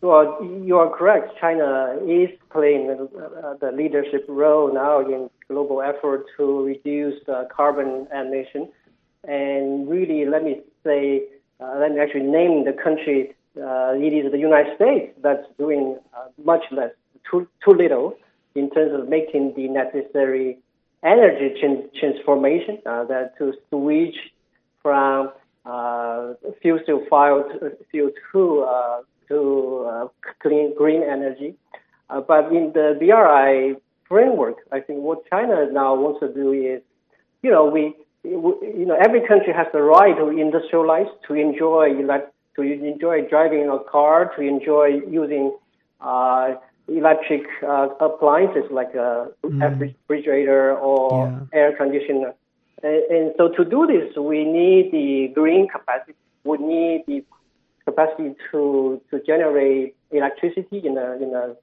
well, 0.01 0.37
you 0.63 0.77
are 0.77 0.95
correct. 0.95 1.33
China 1.41 1.97
is 2.07 2.29
playing 2.51 2.87
the 2.87 3.71
leadership 3.73 4.25
role 4.27 4.71
now 4.71 4.99
in 4.99 5.27
global 5.47 5.81
effort 5.81 6.25
to 6.37 6.63
reduce 6.63 7.19
carbon 7.49 8.07
emission. 8.13 8.69
And 9.23 9.89
really, 9.89 10.25
let 10.25 10.43
me 10.43 10.61
say, 10.83 11.23
uh, 11.59 11.79
let 11.79 11.91
me 11.91 11.99
actually 11.99 12.23
name 12.23 12.63
the 12.65 12.73
country. 12.73 13.35
Uh, 13.57 13.93
it 13.95 14.13
is 14.13 14.31
the 14.31 14.37
United 14.37 14.75
States 14.75 15.17
that's 15.21 15.45
doing 15.57 15.97
uh, 16.15 16.27
much 16.45 16.63
less, 16.71 16.91
too, 17.29 17.47
too 17.65 17.71
little, 17.71 18.15
in 18.55 18.69
terms 18.69 18.93
of 18.93 19.09
making 19.09 19.53
the 19.55 19.67
necessary 19.67 20.59
energy 21.03 21.55
transformation 21.99 22.79
uh, 22.85 23.05
that 23.05 23.37
to 23.37 23.53
switch 23.69 24.15
from 24.81 25.31
uh, 25.65 26.33
fuel 26.61 26.79
to 26.85 27.05
fuel 27.91 28.11
to 28.31 28.61
uh, 28.61 29.01
to 29.27 29.87
uh, 29.89 30.07
clean 30.39 30.73
green 30.77 31.03
energy. 31.03 31.55
Uh, 32.09 32.21
but 32.21 32.51
in 32.53 32.71
the 32.73 32.95
BRI 32.99 33.75
framework, 34.07 34.57
I 34.71 34.79
think 34.79 34.99
what 34.99 35.29
China 35.29 35.69
now 35.71 35.95
wants 35.95 36.21
to 36.21 36.33
do 36.33 36.53
is, 36.53 36.81
you 37.43 37.51
know, 37.51 37.65
we, 37.65 37.93
you 38.23 38.85
know, 38.87 38.95
every 38.95 39.27
country 39.27 39.53
has 39.53 39.67
the 39.73 39.81
right 39.81 40.15
to 40.15 40.23
industrialize, 40.23 41.09
to 41.27 41.33
enjoy 41.33 42.01
like 42.05 42.31
to 42.55 42.61
enjoy 42.61 43.27
driving 43.29 43.69
a 43.69 43.79
car, 43.79 44.33
to 44.35 44.41
enjoy 44.41 45.01
using 45.09 45.55
uh, 46.01 46.55
electric 46.87 47.43
uh, 47.63 47.89
appliances 47.99 48.63
like 48.71 48.93
a 48.93 49.29
mm. 49.43 49.79
refrigerator 49.79 50.75
or 50.77 51.27
yeah. 51.27 51.59
air 51.59 51.75
conditioner. 51.75 52.33
And, 52.83 53.03
and, 53.09 53.33
so 53.37 53.49
to 53.49 53.65
do 53.65 53.87
this, 53.87 54.15
we 54.15 54.45
need 54.45 54.91
the 54.91 55.33
green 55.33 55.67
capacity. 55.67 56.15
We 56.43 56.57
need 56.59 57.03
the 57.07 57.23
capacity 57.85 58.35
to, 58.51 59.01
to 59.11 59.19
generate 59.25 59.95
electricity 60.11 60.81
in 60.85 60.97
a, 60.97 61.13
in 61.15 61.33
a, 61.33 61.55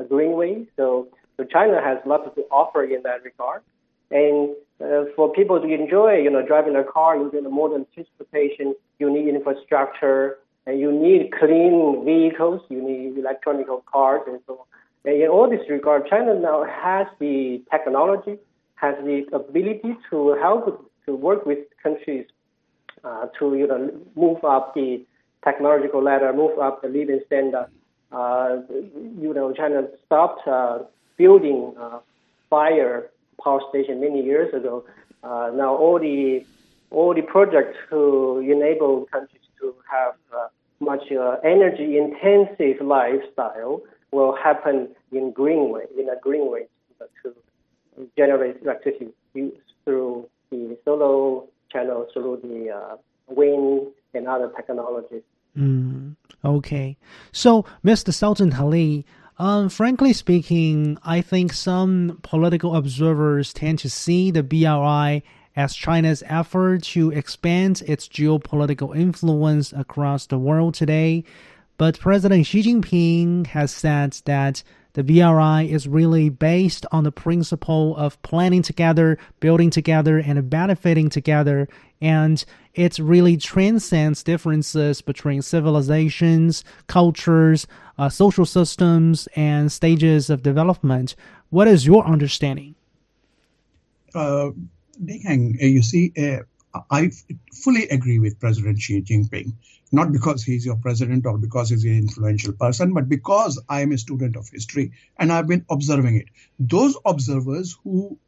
a 0.00 0.04
green 0.04 0.32
way. 0.32 0.66
So, 0.76 1.08
so 1.36 1.44
China 1.44 1.80
has 1.82 1.98
lots 2.04 2.34
to 2.34 2.42
offer 2.50 2.84
in 2.84 3.02
that 3.04 3.22
regard. 3.24 3.62
And 4.10 4.54
uh, 4.82 5.04
for 5.14 5.30
people 5.32 5.60
to 5.60 5.66
enjoy, 5.66 6.16
you 6.16 6.30
know, 6.30 6.44
driving 6.44 6.76
a 6.76 6.84
car 6.84 7.16
using 7.16 7.44
the 7.44 7.50
modern 7.50 7.86
transportation, 7.94 8.74
you 8.98 9.10
need 9.10 9.28
infrastructure, 9.28 10.38
and 10.68 10.78
you 10.78 10.92
need 10.92 11.32
clean 11.32 12.04
vehicles, 12.04 12.60
you 12.68 12.82
need 12.82 13.16
electronic 13.16 13.68
cars, 13.90 14.20
and 14.26 14.38
so 14.46 14.52
on. 14.52 14.66
And 15.06 15.22
in 15.22 15.28
all 15.28 15.48
this 15.48 15.66
regard, 15.70 16.06
China 16.10 16.34
now 16.34 16.62
has 16.64 17.06
the 17.18 17.62
technology, 17.70 18.36
has 18.74 18.94
the 19.02 19.24
ability 19.32 19.96
to 20.10 20.36
help 20.42 20.90
to 21.06 21.16
work 21.16 21.46
with 21.46 21.60
countries 21.82 22.26
uh, 23.02 23.28
to 23.38 23.54
you 23.54 23.66
know 23.66 23.90
move 24.14 24.44
up 24.44 24.74
the 24.74 25.02
technological 25.42 26.02
ladder, 26.02 26.34
move 26.34 26.58
up 26.58 26.82
the 26.82 26.88
living 26.88 27.20
standard. 27.26 27.68
Uh, 28.12 28.58
you 29.22 29.32
know, 29.34 29.54
China 29.54 29.88
stopped 30.04 30.46
uh, 30.46 30.80
building 31.16 31.72
uh, 31.80 32.00
fire 32.50 33.08
power 33.42 33.62
station 33.70 34.02
many 34.02 34.22
years 34.22 34.52
ago. 34.52 34.84
Uh, 35.22 35.50
now 35.54 35.74
all 35.74 35.98
the 35.98 36.44
all 36.90 37.14
the 37.14 37.22
projects 37.22 37.78
to 37.88 38.38
enable 38.40 39.06
countries 39.06 39.42
to 39.60 39.74
have 39.90 40.14
uh, 40.36 40.48
much 40.80 41.10
uh, 41.12 41.36
energy 41.44 41.98
intensive 41.98 42.84
lifestyle 42.84 43.82
will 44.12 44.34
happen 44.36 44.88
in 45.12 45.32
green 45.32 45.70
way, 45.70 45.84
in 45.98 46.08
a 46.08 46.16
green 46.20 46.50
way 46.50 46.66
to 47.22 47.34
generate 48.16 48.62
electricity 48.62 49.08
through 49.84 50.28
the 50.50 50.76
solar 50.84 51.46
channel, 51.70 52.06
through 52.12 52.40
the 52.42 52.70
uh, 52.70 52.96
wind 53.28 53.88
and 54.14 54.28
other 54.28 54.50
technologies. 54.56 55.22
Mm, 55.56 56.16
okay. 56.44 56.96
So, 57.32 57.64
Mr. 57.84 58.12
Sultan 58.12 58.52
Hali, 58.52 59.04
um, 59.38 59.68
frankly 59.68 60.12
speaking, 60.12 60.98
I 61.04 61.20
think 61.20 61.52
some 61.52 62.20
political 62.22 62.76
observers 62.76 63.52
tend 63.52 63.78
to 63.80 63.90
see 63.90 64.30
the 64.30 64.42
BRI 64.42 65.22
as 65.58 65.74
China's 65.74 66.22
effort 66.26 66.84
to 66.84 67.10
expand 67.10 67.82
its 67.84 68.06
geopolitical 68.06 68.96
influence 68.96 69.72
across 69.72 70.24
the 70.24 70.38
world 70.38 70.72
today. 70.72 71.24
But 71.78 71.98
President 71.98 72.46
Xi 72.46 72.62
Jinping 72.62 73.48
has 73.48 73.72
said 73.72 74.12
that 74.24 74.62
the 74.92 75.02
BRI 75.02 75.68
is 75.68 75.88
really 75.88 76.28
based 76.28 76.86
on 76.92 77.02
the 77.02 77.10
principle 77.10 77.96
of 77.96 78.22
planning 78.22 78.62
together, 78.62 79.18
building 79.40 79.70
together, 79.70 80.18
and 80.18 80.48
benefiting 80.48 81.08
together. 81.08 81.68
And 82.00 82.44
it 82.74 82.96
really 83.00 83.36
transcends 83.36 84.22
differences 84.22 85.02
between 85.02 85.42
civilizations, 85.42 86.62
cultures, 86.86 87.66
uh, 87.98 88.08
social 88.08 88.46
systems, 88.46 89.26
and 89.34 89.72
stages 89.72 90.30
of 90.30 90.44
development. 90.44 91.16
What 91.50 91.66
is 91.66 91.84
your 91.84 92.04
understanding? 92.04 92.76
Uh, 94.14 94.50
you 95.00 95.82
see, 95.82 96.12
uh, 96.18 96.42
I 96.90 97.10
fully 97.52 97.88
agree 97.88 98.18
with 98.18 98.38
President 98.38 98.80
Xi 98.80 99.02
Jinping, 99.02 99.52
not 99.90 100.12
because 100.12 100.44
he's 100.44 100.66
your 100.66 100.76
president 100.76 101.26
or 101.26 101.38
because 101.38 101.70
he's 101.70 101.84
an 101.84 101.96
influential 101.96 102.52
person, 102.52 102.92
but 102.92 103.08
because 103.08 103.60
I 103.68 103.80
am 103.82 103.92
a 103.92 103.98
student 103.98 104.36
of 104.36 104.48
history 104.48 104.92
and 105.16 105.32
I've 105.32 105.46
been 105.46 105.64
observing 105.70 106.16
it. 106.16 106.26
Those 106.58 106.96
observers 107.04 107.76
who 107.84 108.18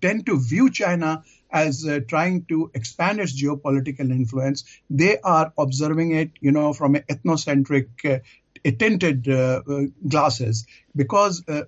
tend 0.00 0.26
to 0.26 0.38
view 0.38 0.70
China 0.70 1.24
as 1.50 1.86
uh, 1.86 2.00
trying 2.06 2.44
to 2.46 2.70
expand 2.74 3.20
its 3.20 3.40
geopolitical 3.40 4.10
influence, 4.10 4.64
they 4.88 5.18
are 5.18 5.52
observing 5.58 6.12
it, 6.12 6.30
you 6.40 6.52
know, 6.52 6.72
from 6.72 6.94
an 6.94 7.02
ethnocentric, 7.08 7.88
uh, 8.04 8.18
tinted 8.78 9.28
uh, 9.28 9.62
uh 9.68 9.82
glasses, 10.06 10.66
because 10.94 11.42
uh, 11.48 11.62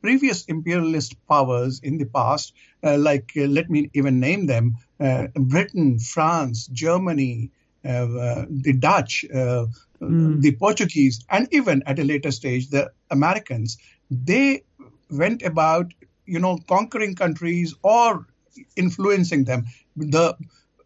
previous 0.00 0.44
imperialist 0.44 1.16
powers 1.26 1.80
in 1.80 1.98
the 1.98 2.04
past, 2.06 2.52
uh, 2.54 2.67
Uh, 2.82 2.96
like 2.96 3.32
uh, 3.36 3.42
let 3.42 3.68
me 3.68 3.90
even 3.92 4.20
name 4.20 4.46
them, 4.46 4.76
uh, 5.00 5.26
Britain, 5.34 5.98
France, 5.98 6.68
Germany, 6.68 7.50
the 7.82 8.76
Dutch, 8.78 9.24
mm. 9.32 10.40
the 10.40 10.52
Portuguese, 10.52 11.24
and 11.28 11.48
even 11.50 11.82
at 11.86 11.98
a 11.98 12.04
later 12.04 12.30
stage 12.30 12.68
the 12.68 12.92
Americans, 13.10 13.78
they 14.10 14.62
went 15.10 15.42
about 15.42 15.92
you 16.24 16.38
know 16.38 16.58
conquering 16.68 17.14
countries 17.16 17.74
or 17.82 18.26
influencing 18.76 19.44
them. 19.44 19.66
The 19.96 20.36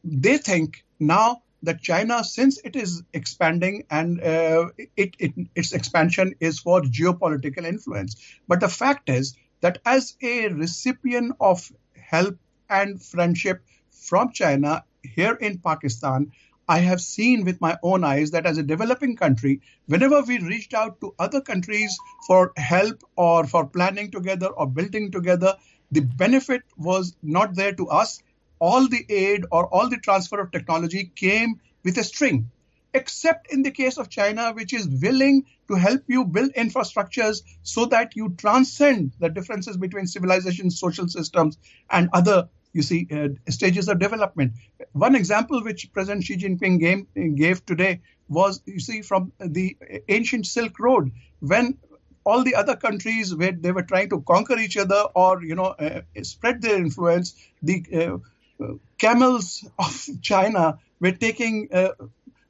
they 0.05 0.39
think 0.39 0.85
now 0.99 1.43
that 1.63 1.81
China, 1.81 2.25
since 2.25 2.59
it 2.65 2.75
is 2.75 3.03
expanding 3.13 3.85
and 3.91 4.21
uh, 4.21 4.69
it, 4.97 5.15
it, 5.19 5.33
its 5.55 5.73
expansion 5.73 6.35
is 6.41 6.59
for 6.59 6.83
geopolitical 6.83 7.65
influence. 7.65 8.17
But 8.49 8.61
the 8.61 8.69
fact 8.69 9.09
is 9.09 9.37
that 9.61 9.79
as 9.87 10.17
a 10.21 10.49
recipient 10.49 11.37
of 11.41 11.71
help 12.13 12.37
and 12.69 13.03
friendship 13.03 13.65
from 13.91 14.33
China 14.33 14.85
here 15.03 15.35
in 15.35 15.59
Pakistan, 15.59 16.31
I 16.69 16.79
have 16.79 17.01
seen 17.01 17.45
with 17.45 17.61
my 17.61 17.77
own 17.83 18.05
eyes 18.05 18.31
that 18.31 18.47
as 18.47 18.59
a 18.59 18.63
developing 18.63 19.17
country, 19.17 19.61
whenever 19.87 20.23
we 20.23 20.39
reached 20.39 20.75
out 20.75 21.01
to 21.01 21.15
other 21.19 21.41
countries 21.41 21.97
for 22.27 22.53
help 22.57 23.03
or 23.17 23.47
for 23.47 23.67
planning 23.67 24.11
together 24.11 24.47
or 24.47 24.67
building 24.67 25.11
together, 25.11 25.57
the 25.91 26.03
benefit 26.03 26.63
was 26.77 27.17
not 27.23 27.55
there 27.55 27.75
to 27.75 27.89
us. 27.89 28.23
All 28.59 28.89
the 28.89 29.05
aid 29.09 29.45
or 29.51 29.67
all 29.67 29.89
the 29.89 29.97
transfer 29.97 30.41
of 30.41 30.53
technology 30.53 31.11
came 31.17 31.61
with 31.83 31.99
a 31.99 32.05
string, 32.05 32.51
except 32.95 33.53
in 33.53 33.63
the 33.63 33.73
case 33.73 33.99
of 33.99 34.09
China, 34.09 34.53
which 34.53 34.73
is 34.73 34.87
willing 34.87 35.47
to 35.73 35.79
help 35.79 36.03
you 36.07 36.25
build 36.25 36.53
infrastructures 36.55 37.43
so 37.63 37.87
that 37.87 38.15
you 38.15 38.35
transcend 38.37 39.13
the 39.19 39.29
differences 39.29 39.77
between 39.77 40.07
civilizations, 40.07 40.79
social 40.79 41.09
systems, 41.09 41.59
and 41.91 42.09
other 42.13 42.49
you 42.75 42.83
see 42.83 43.07
uh, 43.11 43.29
stages 43.51 43.89
of 43.89 43.99
development. 43.99 44.53
One 44.93 45.15
example 45.15 45.63
which 45.63 45.91
President 45.93 46.25
Xi 46.25 46.37
Jinping 46.37 46.81
gave, 46.81 47.37
gave 47.37 47.67
today 47.67 48.01
was 48.29 48.63
you 48.65 48.81
see 48.81 49.03
from 49.03 49.33
the 49.39 49.77
ancient 50.09 50.47
Silk 50.47 50.79
Road 50.79 51.13
when 51.41 51.79
all 52.25 52.43
the 52.45 52.55
other 52.55 52.77
countries 52.77 53.35
where 53.35 53.53
they 53.53 53.73
were 53.73 53.83
trying 53.83 54.09
to 54.11 54.21
conquer 54.23 54.59
each 54.59 54.77
other 54.77 55.03
or 55.15 55.43
you 55.43 55.55
know 55.55 55.75
uh, 55.87 56.01
spread 56.23 56.63
their 56.63 56.77
influence 56.77 57.35
the 57.63 57.85
uh, 57.93 58.65
uh 58.65 58.75
camels 58.97 59.69
of 59.79 60.09
china 60.21 60.79
were 61.01 61.11
taking 61.11 61.69
uh, 61.73 61.89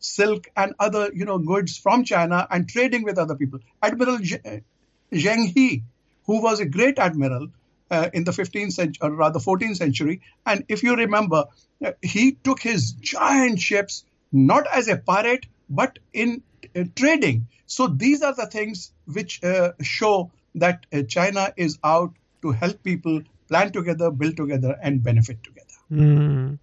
silk 0.03 0.49
and 0.57 0.75
other 0.79 1.11
you 1.15 1.25
know 1.25 1.39
goods 1.39 1.77
from 1.79 2.05
china 2.05 2.47
and 2.51 2.69
trading 2.69 3.03
with 3.03 3.19
other 3.19 3.35
people. 3.35 3.61
Admiral 3.83 4.17
uh, 4.17 4.59
zheng 5.13 5.47
he 5.57 5.83
who 6.27 6.43
was 6.43 6.61
a 6.61 6.67
great 6.67 6.99
admiral 6.99 7.49
uh, 7.91 8.09
in 8.13 8.25
the 8.25 8.33
15th 8.33 8.73
century 8.73 8.99
or 9.03 9.11
rather 9.11 9.39
14th 9.39 9.77
century. 9.77 10.21
And 10.47 10.65
if 10.69 10.83
you 10.83 10.97
remember 10.97 11.45
he 12.03 12.33
took 12.33 12.61
his 12.61 12.93
giant 12.93 13.61
ships 13.61 14.05
not 14.33 14.67
as 14.73 14.89
a 14.89 14.97
pirate 14.97 15.47
but 15.69 15.99
in 16.13 16.43
trading. 16.97 17.49
So 17.67 17.87
these 17.87 18.23
are 18.23 18.35
the 18.35 18.47
things 18.47 18.93
which 19.07 19.43
uh, 19.43 19.73
show 19.81 20.31
that 20.55 20.87
uh, 20.93 21.03
China 21.03 21.53
is 21.57 21.79
out 21.83 22.13
to 22.43 22.51
help 22.51 22.83
people 22.83 23.23
plan 23.49 23.73
together, 23.73 24.11
build 24.11 24.37
together, 24.37 24.77
and 24.83 25.03
benefit 25.03 25.43
together. 25.43 25.72
Mm. 25.93 26.59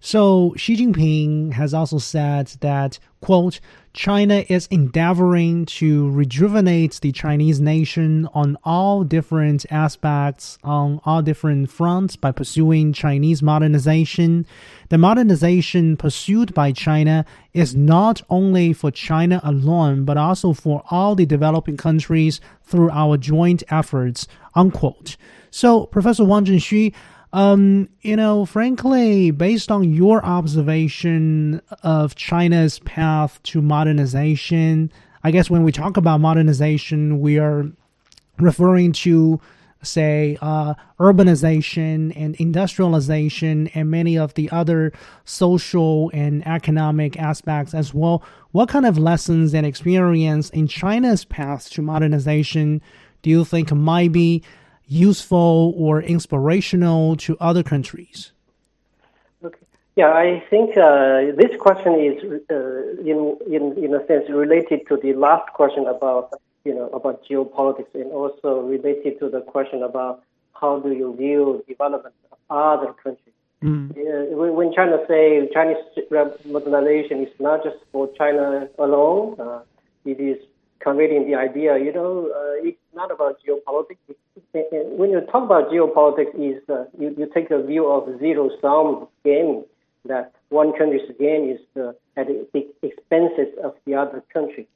So 0.00 0.52
Xi 0.56 0.76
Jinping 0.76 1.54
has 1.54 1.72
also 1.72 1.96
said 1.96 2.48
that, 2.60 2.98
quote, 3.22 3.60
China 3.94 4.44
is 4.48 4.66
endeavoring 4.66 5.64
to 5.64 6.10
rejuvenate 6.10 6.98
the 7.00 7.10
Chinese 7.12 7.60
nation 7.60 8.28
on 8.34 8.58
all 8.64 9.04
different 9.04 9.64
aspects, 9.70 10.58
on 10.62 11.00
all 11.06 11.22
different 11.22 11.70
fronts 11.70 12.16
by 12.16 12.32
pursuing 12.32 12.92
Chinese 12.92 13.42
modernization. 13.42 14.44
The 14.90 14.98
modernization 14.98 15.96
pursued 15.96 16.52
by 16.52 16.72
China 16.72 17.24
is 17.54 17.74
not 17.74 18.20
only 18.28 18.74
for 18.74 18.90
China 18.90 19.40
alone, 19.42 20.04
but 20.04 20.18
also 20.18 20.52
for 20.52 20.82
all 20.90 21.14
the 21.14 21.24
developing 21.24 21.78
countries 21.78 22.40
through 22.62 22.90
our 22.90 23.16
joint 23.16 23.62
efforts, 23.70 24.26
unquote. 24.54 25.16
So, 25.50 25.86
Professor 25.86 26.24
Wang 26.24 26.44
Zhengxu, 26.44 26.92
um, 27.34 27.88
you 28.02 28.14
know, 28.14 28.44
frankly, 28.44 29.32
based 29.32 29.72
on 29.72 29.92
your 29.92 30.24
observation 30.24 31.60
of 31.82 32.14
China's 32.14 32.78
path 32.78 33.42
to 33.42 33.60
modernization, 33.60 34.92
I 35.24 35.32
guess 35.32 35.50
when 35.50 35.64
we 35.64 35.72
talk 35.72 35.96
about 35.96 36.20
modernization, 36.20 37.18
we 37.20 37.40
are 37.40 37.66
referring 38.38 38.92
to, 38.92 39.40
say, 39.82 40.38
uh, 40.42 40.74
urbanization 41.00 42.12
and 42.14 42.36
industrialization 42.36 43.66
and 43.74 43.90
many 43.90 44.16
of 44.16 44.34
the 44.34 44.48
other 44.52 44.92
social 45.24 46.12
and 46.14 46.46
economic 46.46 47.18
aspects 47.18 47.74
as 47.74 47.92
well. 47.92 48.22
What 48.52 48.68
kind 48.68 48.86
of 48.86 48.96
lessons 48.96 49.54
and 49.54 49.66
experience 49.66 50.50
in 50.50 50.68
China's 50.68 51.24
path 51.24 51.68
to 51.70 51.82
modernization 51.82 52.80
do 53.22 53.30
you 53.30 53.44
think 53.44 53.72
might 53.72 54.12
be 54.12 54.44
useful 54.86 55.74
or 55.76 56.02
inspirational 56.02 57.16
to 57.16 57.36
other 57.40 57.62
countries? 57.62 58.32
Okay. 59.42 59.58
Yeah, 59.96 60.08
I 60.08 60.42
think 60.50 60.76
uh, 60.76 61.32
this 61.36 61.56
question 61.60 61.94
is, 62.00 62.42
uh, 62.50 62.54
in, 63.00 63.36
in, 63.50 63.84
in 63.84 63.94
a 63.94 64.06
sense, 64.06 64.24
related 64.28 64.86
to 64.88 64.96
the 64.96 65.14
last 65.14 65.52
question 65.52 65.86
about, 65.86 66.32
you 66.64 66.74
know, 66.74 66.88
about 66.90 67.24
geopolitics 67.24 67.94
and 67.94 68.10
also 68.12 68.60
related 68.60 69.18
to 69.20 69.28
the 69.28 69.40
question 69.40 69.82
about 69.82 70.22
how 70.52 70.78
do 70.80 70.92
you 70.92 71.14
view 71.16 71.64
development 71.68 72.14
of 72.32 72.38
other 72.50 72.92
countries. 72.92 73.34
Mm. 73.62 73.90
Uh, 73.92 74.52
when 74.52 74.74
China 74.74 74.98
say 75.08 75.48
Chinese 75.52 75.76
modernization 76.44 77.22
is 77.22 77.32
not 77.40 77.64
just 77.64 77.76
for 77.92 78.12
China 78.12 78.68
alone, 78.78 79.40
uh, 79.40 79.60
it 80.04 80.20
is 80.20 80.38
conveying 80.80 81.28
the 81.30 81.36
idea, 81.36 81.78
you 81.78 81.92
know, 81.92 82.30
uh, 82.34 82.66
it's 82.66 82.78
not 82.94 83.10
about 83.10 83.38
geopolitics. 83.46 83.96
When 84.52 85.10
you 85.10 85.20
talk 85.32 85.44
about 85.44 85.70
geopolitics, 85.70 86.34
is 86.34 86.62
uh, 86.68 86.84
you, 86.98 87.14
you 87.18 87.30
take 87.32 87.50
a 87.50 87.62
view 87.62 87.86
of 87.86 88.18
zero 88.18 88.50
sum 88.60 89.08
game 89.24 89.64
that 90.04 90.32
one 90.50 90.76
country's 90.76 91.10
gain 91.18 91.50
is 91.50 91.82
uh, 91.82 91.92
at 92.16 92.26
the 92.26 92.66
expenses 92.82 93.48
of 93.62 93.74
the 93.86 93.94
other 93.94 94.22
country. 94.32 94.68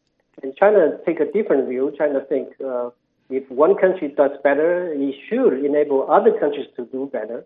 And 0.43 0.57
China 0.57 0.99
take 1.05 1.21
a 1.21 1.31
different 1.31 1.69
view. 1.69 1.93
China 1.99 2.21
think 2.29 2.49
uh, 2.65 2.91
if 3.29 3.49
one 3.51 3.77
country 3.77 4.09
does 4.09 4.31
better, 4.43 4.93
it 4.93 5.15
should 5.29 5.65
enable 5.65 6.11
other 6.11 6.33
countries 6.39 6.67
to 6.77 6.87
do 6.87 7.11
better. 7.13 7.45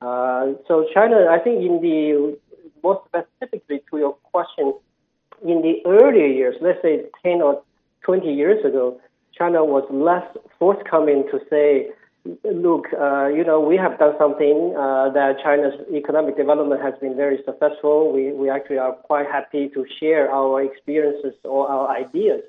Uh, 0.00 0.52
so 0.68 0.86
China, 0.94 1.26
I 1.30 1.38
think 1.38 1.62
in 1.62 1.80
the 1.80 2.38
more 2.82 3.02
specifically 3.08 3.82
to 3.90 3.98
your 3.98 4.14
question, 4.32 4.74
in 5.42 5.62
the 5.62 5.82
earlier 5.86 6.26
years, 6.26 6.56
let's 6.60 6.80
say 6.82 7.04
10 7.22 7.42
or 7.42 7.62
20 8.04 8.32
years 8.32 8.64
ago, 8.64 9.00
China 9.36 9.64
was 9.64 9.84
less 9.90 10.24
forthcoming 10.58 11.24
to 11.30 11.40
say, 11.50 11.88
look, 12.44 12.86
uh, 12.98 13.26
you 13.26 13.44
know, 13.44 13.60
we 13.60 13.76
have 13.76 13.98
done 13.98 14.14
something 14.18 14.74
uh, 14.76 15.10
that 15.10 15.36
China's 15.42 15.74
economic 15.92 16.36
development 16.36 16.80
has 16.80 16.94
been 17.00 17.16
very 17.16 17.38
successful. 17.44 18.12
We, 18.12 18.32
we 18.32 18.48
actually 18.48 18.78
are 18.78 18.92
quite 18.92 19.26
happy 19.26 19.68
to 19.70 19.84
share 20.00 20.30
our 20.30 20.62
experiences 20.62 21.34
or 21.44 21.68
our 21.68 21.94
ideas. 21.94 22.42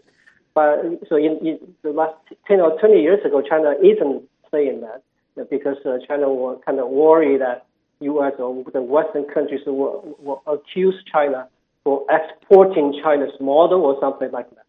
But 0.54 1.02
so 1.10 1.18
in, 1.18 1.40
in 1.46 1.60
the 1.84 1.90
last 1.90 2.16
10 2.48 2.62
or 2.62 2.80
20 2.80 3.02
years 3.02 3.26
ago, 3.26 3.42
China 3.42 3.74
isn't 3.84 4.24
saying 4.52 4.82
that 4.82 5.04
because 5.50 5.78
uh, 5.86 5.98
China 6.08 6.30
was 6.30 6.62
kind 6.66 6.80
of 6.80 6.88
worried 6.88 7.42
that 7.42 7.66
U.S. 8.00 8.34
or 8.40 8.64
the 8.72 8.82
Western 8.82 9.26
countries 9.26 9.62
will, 9.66 10.16
will 10.20 10.42
accuse 10.48 10.96
China 11.12 11.48
for 11.84 12.06
exporting 12.10 13.00
China's 13.04 13.34
model 13.42 13.82
or 13.82 13.98
something 14.00 14.32
like 14.32 14.50
that. 14.52 14.65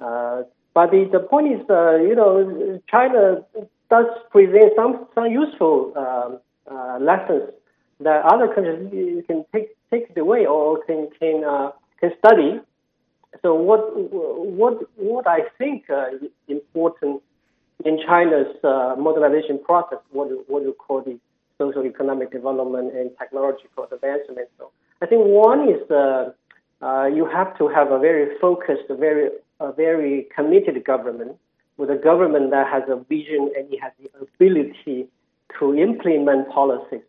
Uh, 0.00 0.42
but 0.74 0.90
the, 0.90 1.08
the 1.12 1.20
point 1.20 1.52
is, 1.52 1.60
uh, 1.68 1.96
you 1.96 2.14
know, 2.14 2.80
China 2.88 3.44
does 3.90 4.06
present 4.30 4.72
some, 4.76 5.06
some 5.14 5.26
useful 5.26 5.92
um, 5.96 6.40
uh, 6.70 6.98
lessons 7.00 7.50
that 8.00 8.24
other 8.24 8.48
countries 8.54 9.24
can 9.26 9.44
take, 9.52 9.76
take 9.90 10.10
it 10.10 10.18
away 10.18 10.46
or 10.46 10.82
can, 10.84 11.08
can, 11.18 11.44
uh, 11.44 11.70
can 12.00 12.12
study. 12.18 12.60
So 13.42 13.54
what, 13.54 13.80
what, 13.94 14.78
what 14.96 15.26
I 15.26 15.40
think 15.58 15.90
uh, 15.90 16.06
important 16.48 17.22
in 17.84 17.98
China's 18.06 18.54
uh, 18.62 18.94
modernization 18.98 19.58
process, 19.64 19.98
what 20.10 20.28
what 20.48 20.62
you 20.62 20.74
call 20.74 21.02
the 21.02 21.18
social 21.58 21.84
economic 21.84 22.30
development 22.30 22.94
and 22.94 23.10
technological 23.18 23.86
advancement. 23.90 24.48
So 24.58 24.70
I 25.00 25.06
think 25.06 25.22
one 25.24 25.68
is 25.68 25.90
uh, 25.90 26.32
uh, 26.82 27.06
you 27.06 27.26
have 27.26 27.56
to 27.58 27.68
have 27.68 27.90
a 27.90 27.98
very 27.98 28.38
focused, 28.38 28.88
very, 28.88 29.30
a 29.60 29.72
very 29.72 30.26
committed 30.34 30.82
government 30.84 31.36
with 31.76 31.90
a 31.90 31.96
government 31.96 32.50
that 32.50 32.66
has 32.66 32.82
a 32.88 32.96
vision 32.96 33.50
and 33.56 33.72
it 33.72 33.80
has 33.80 33.92
the 34.00 34.08
ability 34.20 35.06
to 35.58 35.74
implement 35.74 36.48
policies. 36.50 37.00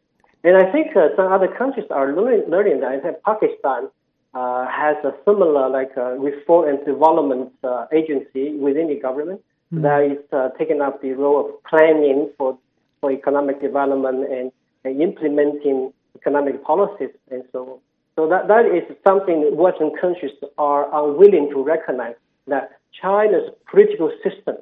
And 0.43 0.57
I 0.57 0.71
think 0.71 0.95
uh, 0.95 1.09
some 1.15 1.31
other 1.31 1.47
countries 1.47 1.85
are 1.91 2.15
learning, 2.15 2.49
learning 2.49 2.79
that. 2.81 2.91
I 2.91 2.99
think 2.99 3.17
Pakistan 3.23 3.89
uh, 4.33 4.65
has 4.67 4.95
a 5.03 5.13
similar 5.25 5.69
like 5.69 5.91
uh, 5.97 6.13
reform 6.13 6.69
and 6.69 6.85
development 6.85 7.51
uh, 7.63 7.85
agency 7.91 8.55
within 8.55 8.87
the 8.87 8.95
government 8.95 9.41
mm. 9.71 9.81
that 9.83 10.01
is 10.03 10.23
uh, 10.31 10.49
taking 10.57 10.81
up 10.81 11.01
the 11.01 11.11
role 11.11 11.45
of 11.45 11.63
planning 11.63 12.29
for, 12.37 12.57
for 13.01 13.11
economic 13.11 13.61
development 13.61 14.31
and, 14.31 14.51
and 14.83 15.01
implementing 15.01 15.93
economic 16.15 16.63
policies 16.63 17.09
and 17.29 17.43
so 17.51 17.59
on. 17.73 17.79
So 18.15 18.27
that, 18.29 18.47
that 18.47 18.65
is 18.65 18.83
something 19.07 19.55
Western 19.55 19.91
countries 19.99 20.31
are 20.57 20.87
unwilling 20.93 21.49
to 21.51 21.63
recognize 21.63 22.15
that 22.51 22.79
China's 23.01 23.49
political 23.69 24.11
system 24.23 24.57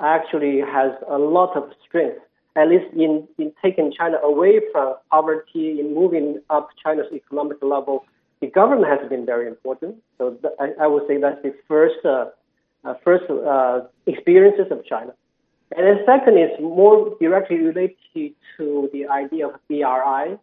actually 0.00 0.60
has 0.60 0.92
a 1.08 1.18
lot 1.18 1.56
of 1.56 1.70
strength, 1.86 2.18
at 2.56 2.68
least 2.68 2.86
in, 2.94 3.28
in 3.38 3.52
taking 3.62 3.92
China 3.96 4.16
away 4.18 4.60
from 4.72 4.94
poverty, 5.10 5.80
in 5.80 5.94
moving 5.94 6.40
up 6.50 6.68
China's 6.82 7.06
economic 7.12 7.58
level. 7.62 8.04
The 8.40 8.48
government 8.48 8.88
has 8.88 9.08
been 9.08 9.24
very 9.24 9.46
important. 9.46 9.96
So 10.18 10.30
th- 10.30 10.54
I, 10.58 10.84
I, 10.84 10.86
would 10.86 11.04
say 11.06 11.18
that's 11.18 11.42
the 11.42 11.54
first, 11.68 12.04
uh, 12.04 12.26
uh, 12.84 12.94
first 13.04 13.24
uh, 13.30 13.82
experiences 14.06 14.66
of 14.70 14.84
China. 14.84 15.14
And 15.76 15.86
then 15.86 16.04
second 16.04 16.38
is 16.38 16.50
more 16.60 17.16
directly 17.20 17.58
related 17.58 18.34
to 18.56 18.90
the 18.92 19.08
idea 19.08 19.48
of 19.48 19.54
BRI, 19.68 20.38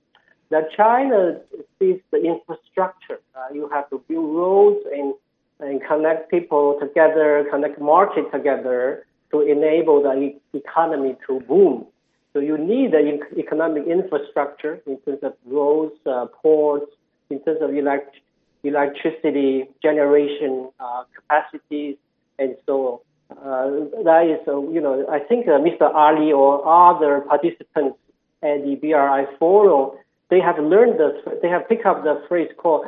that 0.50 0.72
China 0.76 1.40
sees 1.80 2.00
the 2.12 2.18
infrastructure. 2.24 3.20
Uh, 3.36 3.54
you 3.54 3.70
have 3.70 3.90
to 3.90 4.04
build 4.08 4.36
roads 4.36 4.86
and, 4.94 5.14
and 5.62 5.82
connect 5.88 6.30
people 6.30 6.78
together, 6.80 7.46
connect 7.52 7.80
market 7.80 8.32
together 8.32 9.06
to 9.32 9.42
enable 9.42 10.02
the 10.04 10.14
e- 10.14 10.42
economy 10.54 11.16
to 11.28 11.40
boom. 11.42 11.86
So 12.34 12.40
you 12.40 12.58
need 12.58 12.92
the 12.92 13.20
economic 13.38 13.86
infrastructure 13.88 14.82
in 14.86 14.98
terms 15.02 15.20
of 15.22 15.34
roads, 15.46 15.96
uh, 16.06 16.26
ports, 16.42 16.92
in 17.30 17.40
terms 17.44 17.60
of 17.62 17.74
elect- 17.74 18.18
electricity 18.64 19.66
generation 19.82 20.70
uh, 20.80 21.04
capacities, 21.16 21.98
and 22.40 22.56
so 22.66 22.76
on. 22.88 23.00
Uh, 23.32 24.04
that 24.04 24.28
is, 24.28 24.46
uh, 24.48 24.60
you 24.70 24.82
know, 24.82 25.06
I 25.10 25.20
think 25.20 25.48
uh, 25.48 25.52
Mr. 25.52 25.94
Ali 25.94 26.34
or 26.34 26.66
other 26.68 27.22
participants 27.22 27.98
at 28.44 28.64
the 28.64 28.76
BRI 28.76 29.26
forum 29.40 29.92
they 30.32 30.40
have 30.40 30.58
learned 30.58 30.98
this, 30.98 31.22
they 31.42 31.50
have 31.50 31.68
picked 31.68 31.86
up 31.86 32.04
the 32.04 32.24
phrase 32.28 32.50
called 32.58 32.86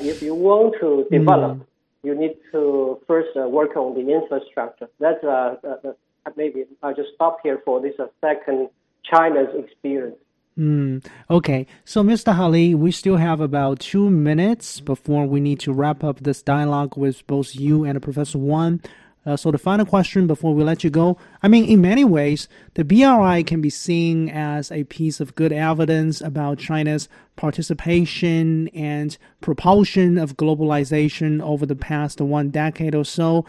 if 0.00 0.22
you 0.22 0.34
mm. 0.34 0.38
want 0.38 0.74
to 0.80 1.06
develop, 1.10 1.66
you 2.02 2.14
need 2.14 2.36
to 2.52 3.00
first 3.06 3.36
uh, 3.36 3.48
work 3.48 3.76
on 3.76 3.94
the 3.94 4.12
infrastructure. 4.12 4.88
That's 4.98 5.22
uh, 5.22 5.56
uh, 5.64 5.88
uh, 5.88 6.30
maybe 6.36 6.64
I'll 6.82 6.94
just 6.94 7.10
stop 7.14 7.38
here 7.42 7.60
for 7.64 7.80
this 7.80 7.94
second 8.20 8.70
China's 9.02 9.48
experience. 9.56 10.16
Hmm. 10.56 10.98
okay, 11.30 11.66
so 11.84 12.02
Mr. 12.02 12.34
Hali, 12.34 12.74
we 12.74 12.90
still 12.90 13.16
have 13.16 13.40
about 13.40 13.80
two 13.80 14.10
minutes 14.10 14.80
before 14.80 15.24
we 15.24 15.40
need 15.40 15.60
to 15.60 15.72
wrap 15.72 16.04
up 16.04 16.20
this 16.20 16.42
dialogue 16.42 16.96
with 16.96 17.26
both 17.26 17.54
you 17.54 17.84
and 17.84 18.02
Professor 18.02 18.36
Wan. 18.36 18.82
Uh, 19.26 19.36
so 19.36 19.50
the 19.50 19.58
final 19.58 19.84
question 19.84 20.26
before 20.26 20.54
we 20.54 20.64
let 20.64 20.82
you 20.82 20.88
go, 20.88 21.18
I 21.42 21.48
mean, 21.48 21.66
in 21.66 21.82
many 21.82 22.04
ways, 22.04 22.48
the 22.74 22.84
BRI 22.84 23.42
can 23.42 23.60
be 23.60 23.68
seen 23.68 24.30
as 24.30 24.72
a 24.72 24.84
piece 24.84 25.20
of 25.20 25.34
good 25.34 25.52
evidence 25.52 26.22
about 26.22 26.58
China's 26.58 27.08
participation 27.36 28.68
and 28.68 29.18
propulsion 29.42 30.16
of 30.16 30.38
globalization 30.38 31.42
over 31.42 31.66
the 31.66 31.76
past 31.76 32.20
one 32.20 32.48
decade 32.48 32.94
or 32.94 33.04
so. 33.04 33.44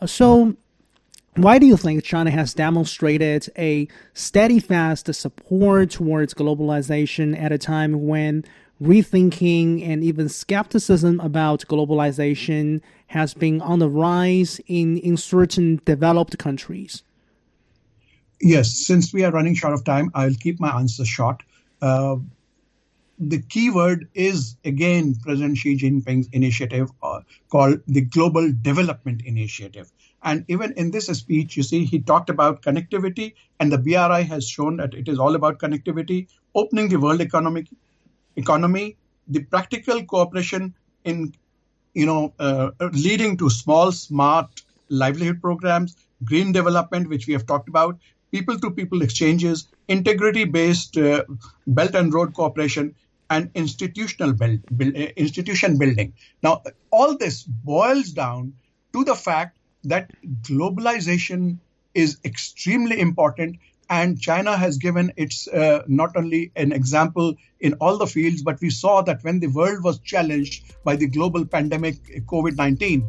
Uh, 0.00 0.06
so, 0.06 0.56
why 1.36 1.58
do 1.58 1.66
you 1.66 1.76
think 1.76 2.04
China 2.04 2.30
has 2.30 2.54
demonstrated 2.54 3.48
a 3.58 3.88
steadfast 4.12 5.12
support 5.12 5.90
towards 5.90 6.32
globalization 6.34 7.36
at 7.40 7.50
a 7.50 7.58
time 7.58 8.06
when 8.06 8.44
rethinking 8.82 9.86
and 9.86 10.02
even 10.02 10.28
skepticism 10.28 11.20
about 11.20 11.64
globalization 11.68 12.80
has 13.08 13.34
been 13.34 13.60
on 13.60 13.78
the 13.78 13.88
rise 13.88 14.60
in, 14.66 14.98
in 14.98 15.16
certain 15.16 15.80
developed 15.84 16.38
countries? 16.38 17.02
Yes, 18.40 18.70
since 18.70 19.12
we 19.12 19.24
are 19.24 19.30
running 19.30 19.54
short 19.54 19.74
of 19.74 19.84
time, 19.84 20.10
I'll 20.14 20.34
keep 20.34 20.60
my 20.60 20.70
answer 20.70 21.04
short. 21.04 21.42
Uh, 21.80 22.16
the 23.18 23.40
key 23.40 23.70
word 23.70 24.08
is 24.14 24.56
again 24.64 25.14
President 25.22 25.56
Xi 25.56 25.76
Jinping's 25.76 26.28
initiative 26.32 26.90
uh, 27.02 27.20
called 27.50 27.80
the 27.86 28.00
Global 28.00 28.52
Development 28.60 29.22
Initiative. 29.24 29.90
And 30.22 30.44
even 30.48 30.72
in 30.72 30.90
this 30.90 31.06
speech, 31.06 31.56
you 31.56 31.62
see, 31.62 31.84
he 31.84 32.00
talked 32.00 32.30
about 32.30 32.62
connectivity, 32.62 33.34
and 33.60 33.70
the 33.70 33.78
BRI 33.78 34.22
has 34.22 34.48
shown 34.48 34.78
that 34.78 34.94
it 34.94 35.06
is 35.06 35.18
all 35.18 35.34
about 35.34 35.58
connectivity, 35.58 36.28
opening 36.54 36.88
the 36.88 36.96
world 36.96 37.20
economic 37.20 37.66
economy, 38.36 38.96
the 39.28 39.40
practical 39.44 40.04
cooperation 40.04 40.74
in, 41.04 41.34
you 41.94 42.06
know, 42.06 42.32
uh, 42.38 42.70
leading 42.92 43.36
to 43.38 43.50
small, 43.50 43.92
smart 43.92 44.62
livelihood 44.88 45.40
programs, 45.40 45.96
green 46.24 46.52
development, 46.52 47.08
which 47.08 47.26
we 47.26 47.32
have 47.32 47.46
talked 47.46 47.68
about, 47.68 47.98
people-to-people 48.32 49.02
exchanges, 49.02 49.68
integrity-based 49.88 50.96
uh, 50.96 51.24
belt 51.66 51.94
and 51.94 52.12
road 52.12 52.34
cooperation, 52.34 52.94
and 53.30 53.50
institutional 53.54 54.32
build, 54.32 54.60
build, 54.76 54.96
uh, 54.96 55.08
institution 55.16 55.78
building. 55.78 56.12
Now, 56.42 56.62
all 56.90 57.16
this 57.16 57.42
boils 57.42 58.10
down 58.10 58.54
to 58.92 59.04
the 59.04 59.14
fact 59.14 59.58
that 59.84 60.10
globalization 60.42 61.58
is 61.94 62.18
extremely 62.24 63.00
important 63.00 63.58
and 63.90 64.20
China 64.20 64.56
has 64.56 64.78
given 64.78 65.12
its 65.16 65.48
uh, 65.48 65.82
not 65.86 66.16
only 66.16 66.52
an 66.56 66.72
example 66.72 67.34
in 67.60 67.74
all 67.74 67.96
the 67.98 68.06
fields, 68.06 68.42
but 68.42 68.60
we 68.60 68.70
saw 68.70 69.02
that 69.02 69.22
when 69.22 69.40
the 69.40 69.46
world 69.48 69.82
was 69.82 69.98
challenged 70.00 70.64
by 70.84 70.96
the 70.96 71.06
global 71.06 71.44
pandemic 71.44 72.26
COVID 72.26 72.56
19, 72.56 73.06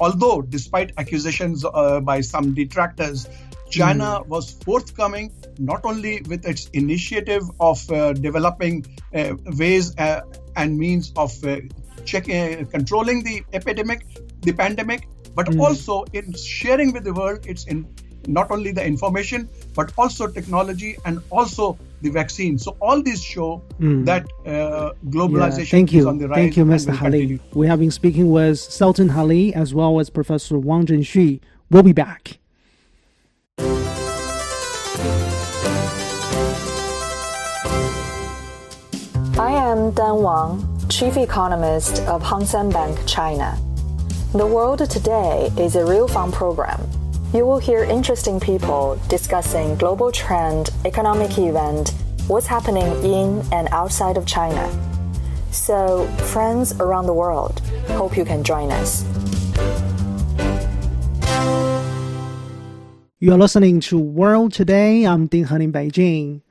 although 0.00 0.42
despite 0.42 0.92
accusations 0.98 1.64
uh, 1.64 2.00
by 2.00 2.20
some 2.20 2.54
detractors, 2.54 3.28
China 3.70 4.20
mm. 4.20 4.26
was 4.26 4.52
forthcoming 4.64 5.32
not 5.58 5.84
only 5.84 6.22
with 6.28 6.44
its 6.46 6.68
initiative 6.68 7.42
of 7.58 7.90
uh, 7.90 8.12
developing 8.12 8.84
uh, 9.14 9.34
ways 9.58 9.96
uh, 9.96 10.20
and 10.56 10.78
means 10.78 11.12
of 11.16 11.32
uh, 11.44 11.56
checking, 12.04 12.66
controlling 12.66 13.22
the 13.24 13.42
epidemic, 13.52 14.06
the 14.42 14.52
pandemic, 14.52 15.08
but 15.34 15.46
Mm. 15.46 15.60
also 15.60 16.04
in 16.12 16.32
sharing 16.34 16.92
with 16.92 17.04
the 17.04 17.14
world. 17.14 17.46
It's 17.46 17.64
in 17.64 17.86
not 18.28 18.50
only 18.50 18.72
the 18.72 18.84
information 18.84 19.48
but 19.74 19.92
also 19.98 20.26
technology 20.26 20.96
and 21.04 21.20
also 21.30 21.78
the 22.02 22.10
vaccine. 22.10 22.58
So 22.58 22.76
all 22.80 23.02
these 23.02 23.22
show 23.22 23.62
Mm. 23.80 24.04
that 24.06 24.24
uh, 24.46 24.92
globalization 25.08 25.58
Yeah, 25.58 25.64
thank 25.78 25.88
is 25.90 25.94
you. 26.02 26.08
on 26.08 26.18
the 26.18 26.28
rise. 26.28 26.36
Thank 26.36 26.56
you, 26.56 26.64
Mr. 26.64 26.86
will 26.88 26.94
Hali. 26.96 27.18
continue. 27.20 27.38
We 27.54 27.66
have 27.68 27.78
been 27.78 27.90
speaking 27.90 28.30
with 28.30 28.58
Sultan 28.58 29.10
Hali 29.10 29.54
as 29.54 29.72
well 29.74 29.98
as 30.00 30.10
Professor 30.10 30.58
Wang 30.58 30.86
Zhengxu. 30.86 31.40
We'll 31.70 31.82
be 31.82 31.92
back. 31.92 32.38
I 39.38 39.50
am 39.52 39.90
Dan 39.92 40.22
Wang, 40.22 40.68
Chief 40.88 41.16
Economist 41.16 42.00
of 42.02 42.22
Hang 42.22 42.44
Seng 42.44 42.70
Bank, 42.70 42.98
China. 43.06 43.58
The 44.32 44.46
World 44.46 44.88
Today 44.90 45.50
is 45.58 45.76
a 45.76 45.84
real 45.84 46.06
fun 46.08 46.30
program. 46.32 46.80
You 47.34 47.46
will 47.46 47.58
hear 47.58 47.82
interesting 47.82 48.38
people 48.38 49.00
discussing 49.08 49.76
global 49.76 50.12
trend, 50.12 50.68
economic 50.84 51.38
event, 51.38 51.94
what's 52.26 52.46
happening 52.46 52.84
in 53.02 53.42
and 53.50 53.68
outside 53.70 54.18
of 54.18 54.26
China. 54.26 54.70
So, 55.50 56.06
friends 56.34 56.78
around 56.78 57.06
the 57.06 57.14
world, 57.14 57.60
hope 57.88 58.18
you 58.18 58.26
can 58.26 58.44
join 58.44 58.70
us. 58.70 59.06
You 63.18 63.32
are 63.32 63.38
listening 63.38 63.80
to 63.80 63.98
World 63.98 64.52
Today. 64.52 65.06
I'm 65.06 65.26
Ding 65.26 65.44
Han 65.44 65.62
in 65.62 65.72
Beijing. 65.72 66.42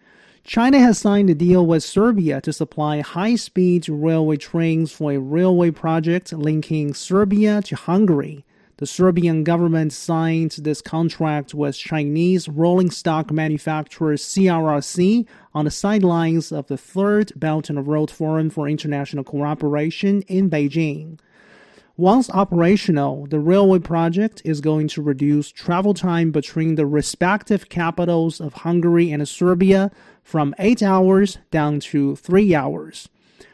China 0.44 0.80
has 0.80 0.98
signed 0.98 1.30
a 1.30 1.36
deal 1.36 1.63
with 1.63 1.84
Serbia 1.84 2.41
to 2.41 2.52
supply 2.52 3.02
high 3.02 3.36
speed 3.36 3.88
railway 3.88 4.38
trains 4.38 4.91
for 4.91 5.12
a 5.12 5.20
railway 5.20 5.70
project 5.70 6.34
linking 6.34 6.96
Serbia 6.96 7.62
to 7.62 7.76
Hungary. 7.76 8.46
The 8.82 8.88
Serbian 8.88 9.44
government 9.44 9.94
signed 9.94 10.56
this 10.58 10.82
contract 10.82 11.54
with 11.54 11.78
Chinese 11.78 12.50
rolling 12.50 12.89
stock 12.89 13.32
manufacturer 13.32 14.15
CRRC 14.15 15.28
on 15.54 15.65
the 15.65 15.70
sidelines 15.70 16.52
of 16.52 16.65
the 16.65 16.78
third 16.78 17.32
Belt 17.36 17.70
and 17.70 17.86
Road 17.86 18.10
Forum 18.10 18.50
for 18.50 18.67
International 18.67 19.24
Cooperation 19.24 20.24
in 20.24 20.50
Beijing. 20.50 21.20
Once 21.96 22.32
operational, 22.32 23.28
the 23.28 23.39
railway 23.39 23.78
project 23.78 24.41
is 24.44 24.62
going 24.62 24.88
to 24.88 25.04
reduce 25.04 25.52
travel 25.52 25.94
time 25.94 26.32
between 26.32 26.74
the 26.74 26.88
respective 26.88 27.70
capitals 27.70 28.41
of 28.41 28.65
Hungary 28.65 29.12
and 29.12 29.30
Serbia 29.30 29.91
from 30.24 30.56
8 30.58 30.82
hours 30.82 31.38
down 31.52 31.82
to 31.82 32.15
3 32.15 32.56
hours. 32.56 33.10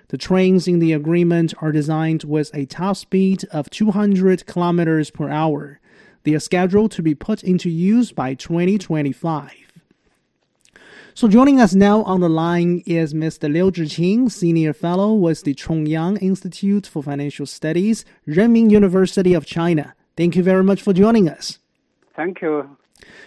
The 0.09 0.17
trains 0.17 0.67
in 0.67 0.79
the 0.79 0.93
agreement 0.93 1.53
are 1.59 1.71
designed 1.71 2.23
with 2.23 2.49
a 2.53 2.65
top 2.65 2.95
speed 2.95 3.43
of 3.51 3.69
200 3.69 4.45
kilometers 4.45 5.11
per 5.11 5.29
hour. 5.29 5.79
They 6.23 6.33
are 6.33 6.39
scheduled 6.39 6.91
to 6.91 7.01
be 7.01 7.13
put 7.13 7.43
into 7.43 7.69
use 7.69 8.11
by 8.11 8.33
2025. 8.33 9.51
So 11.13 11.27
joining 11.27 11.59
us 11.59 11.73
now 11.73 12.03
on 12.03 12.21
the 12.21 12.29
line 12.29 12.83
is 12.85 13.13
Mr. 13.13 13.51
Liu 13.51 13.71
Zhiqin, 13.71 14.31
Senior 14.31 14.71
Fellow 14.71 15.13
with 15.13 15.43
the 15.43 15.55
Chongyang 15.55 16.21
Institute 16.21 16.85
for 16.85 17.01
Financial 17.01 17.45
Studies, 17.45 18.05
Renmin 18.27 18.69
University 18.69 19.33
of 19.33 19.45
China. 19.45 19.95
Thank 20.15 20.35
you 20.35 20.43
very 20.43 20.63
much 20.63 20.81
for 20.81 20.93
joining 20.93 21.27
us. 21.27 21.59
Thank 22.15 22.41
you. 22.41 22.77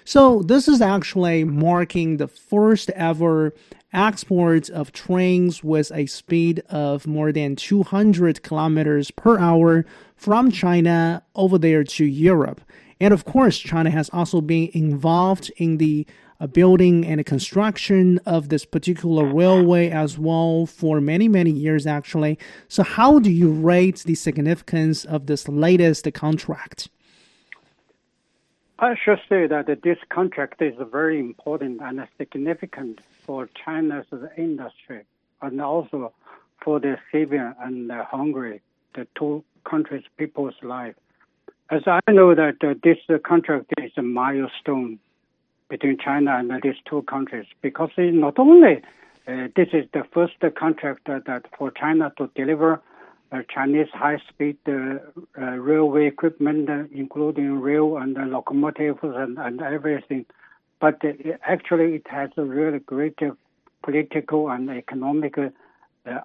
So 0.04 0.42
this 0.42 0.68
is 0.68 0.80
actually 0.80 1.44
marking 1.44 2.16
the 2.16 2.28
first 2.28 2.90
ever 2.90 3.52
export 3.92 4.70
of 4.70 4.92
trains 4.92 5.64
with 5.64 5.90
a 5.92 6.06
speed 6.06 6.62
of 6.68 7.06
more 7.06 7.32
than 7.32 7.56
200 7.56 8.42
kilometers 8.42 9.10
per 9.10 9.38
hour 9.38 9.84
from 10.16 10.50
China 10.50 11.22
over 11.34 11.58
there 11.58 11.84
to 11.84 12.04
Europe. 12.04 12.60
And 13.00 13.14
of 13.14 13.24
course, 13.24 13.58
China 13.58 13.90
has 13.90 14.10
also 14.10 14.40
been 14.40 14.70
involved 14.74 15.50
in 15.56 15.78
the 15.78 16.06
uh, 16.40 16.46
building 16.46 17.04
and 17.06 17.24
construction 17.26 18.18
of 18.26 18.48
this 18.48 18.64
particular 18.64 19.24
railway 19.24 19.90
as 19.90 20.18
well 20.18 20.66
for 20.66 21.00
many, 21.00 21.28
many 21.28 21.50
years, 21.50 21.86
actually. 21.86 22.38
So, 22.68 22.82
how 22.82 23.18
do 23.18 23.30
you 23.30 23.50
rate 23.50 24.02
the 24.06 24.14
significance 24.14 25.04
of 25.04 25.26
this 25.26 25.48
latest 25.48 26.10
contract? 26.14 26.88
I 28.78 28.94
should 29.02 29.20
say 29.28 29.46
that 29.46 29.66
this 29.82 29.98
contract 30.08 30.62
is 30.62 30.74
very 30.90 31.20
important 31.20 31.82
and 31.82 32.06
significant 32.16 33.00
for 33.30 33.48
China's 33.64 34.06
industry 34.36 35.02
and 35.40 35.62
also 35.62 36.12
for 36.64 36.80
the 36.80 36.96
Serbia 37.12 37.54
and 37.60 37.88
the 37.88 38.02
Hungary, 38.02 38.60
the 38.96 39.06
two 39.16 39.44
countries' 39.62 40.02
people's 40.18 40.56
life. 40.64 40.96
As 41.70 41.82
I 41.86 42.00
know 42.10 42.34
that 42.34 42.56
uh, 42.60 42.74
this 42.82 42.98
uh, 43.08 43.18
contract 43.24 43.72
is 43.78 43.92
a 43.96 44.02
milestone 44.02 44.98
between 45.68 45.96
China 45.96 46.38
and 46.38 46.50
these 46.60 46.80
two 46.88 47.02
countries 47.02 47.46
because 47.62 47.90
not 47.98 48.36
only 48.40 48.82
uh, 49.28 49.46
this 49.54 49.68
is 49.72 49.84
the 49.92 50.02
first 50.12 50.34
contract 50.58 51.06
that, 51.06 51.42
for 51.56 51.70
China 51.70 52.12
to 52.18 52.28
deliver 52.34 52.82
uh, 53.30 53.42
Chinese 53.54 53.90
high-speed 53.94 54.58
uh, 54.66 54.72
uh, 55.40 55.52
railway 55.68 56.08
equipment, 56.08 56.68
including 56.92 57.60
rail 57.60 57.96
and 57.96 58.14
locomotives 58.32 58.98
and, 59.04 59.38
and 59.38 59.62
everything. 59.62 60.26
But 60.80 61.02
actually, 61.46 61.94
it 61.96 62.06
has 62.08 62.30
a 62.36 62.44
really 62.44 62.78
great 62.78 63.18
uh, 63.22 63.32
political 63.82 64.50
and 64.50 64.70
economic 64.70 65.36
uh, 65.36 65.50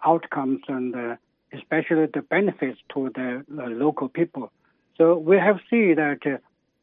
outcomes, 0.05 0.61
and 0.67 0.95
uh, 0.95 1.15
especially 1.53 2.07
the 2.13 2.21
benefits 2.21 2.79
to 2.93 3.11
the 3.13 3.43
local 3.49 4.07
people. 4.07 4.51
So 4.97 5.17
we 5.17 5.37
have 5.37 5.59
seen 5.69 5.95
that 5.95 6.19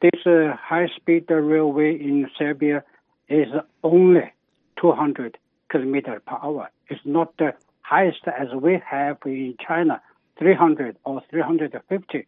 this 0.03 0.21
high-speed 0.25 1.31
railway 1.31 1.95
in 1.95 2.29
Serbia 2.39 2.85
is 3.29 3.49
only 3.83 4.33
200 4.81 5.39
kilometers 5.71 6.21
per 6.27 6.37
hour. 6.43 6.71
It's 6.89 7.01
not 7.05 7.35
the 7.39 7.55
highest 7.81 8.21
as 8.27 8.49
we 8.55 8.83
have 8.85 9.17
in 9.25 9.57
China, 9.67 10.03
300 10.39 10.97
or 11.05 11.23
350 11.31 12.27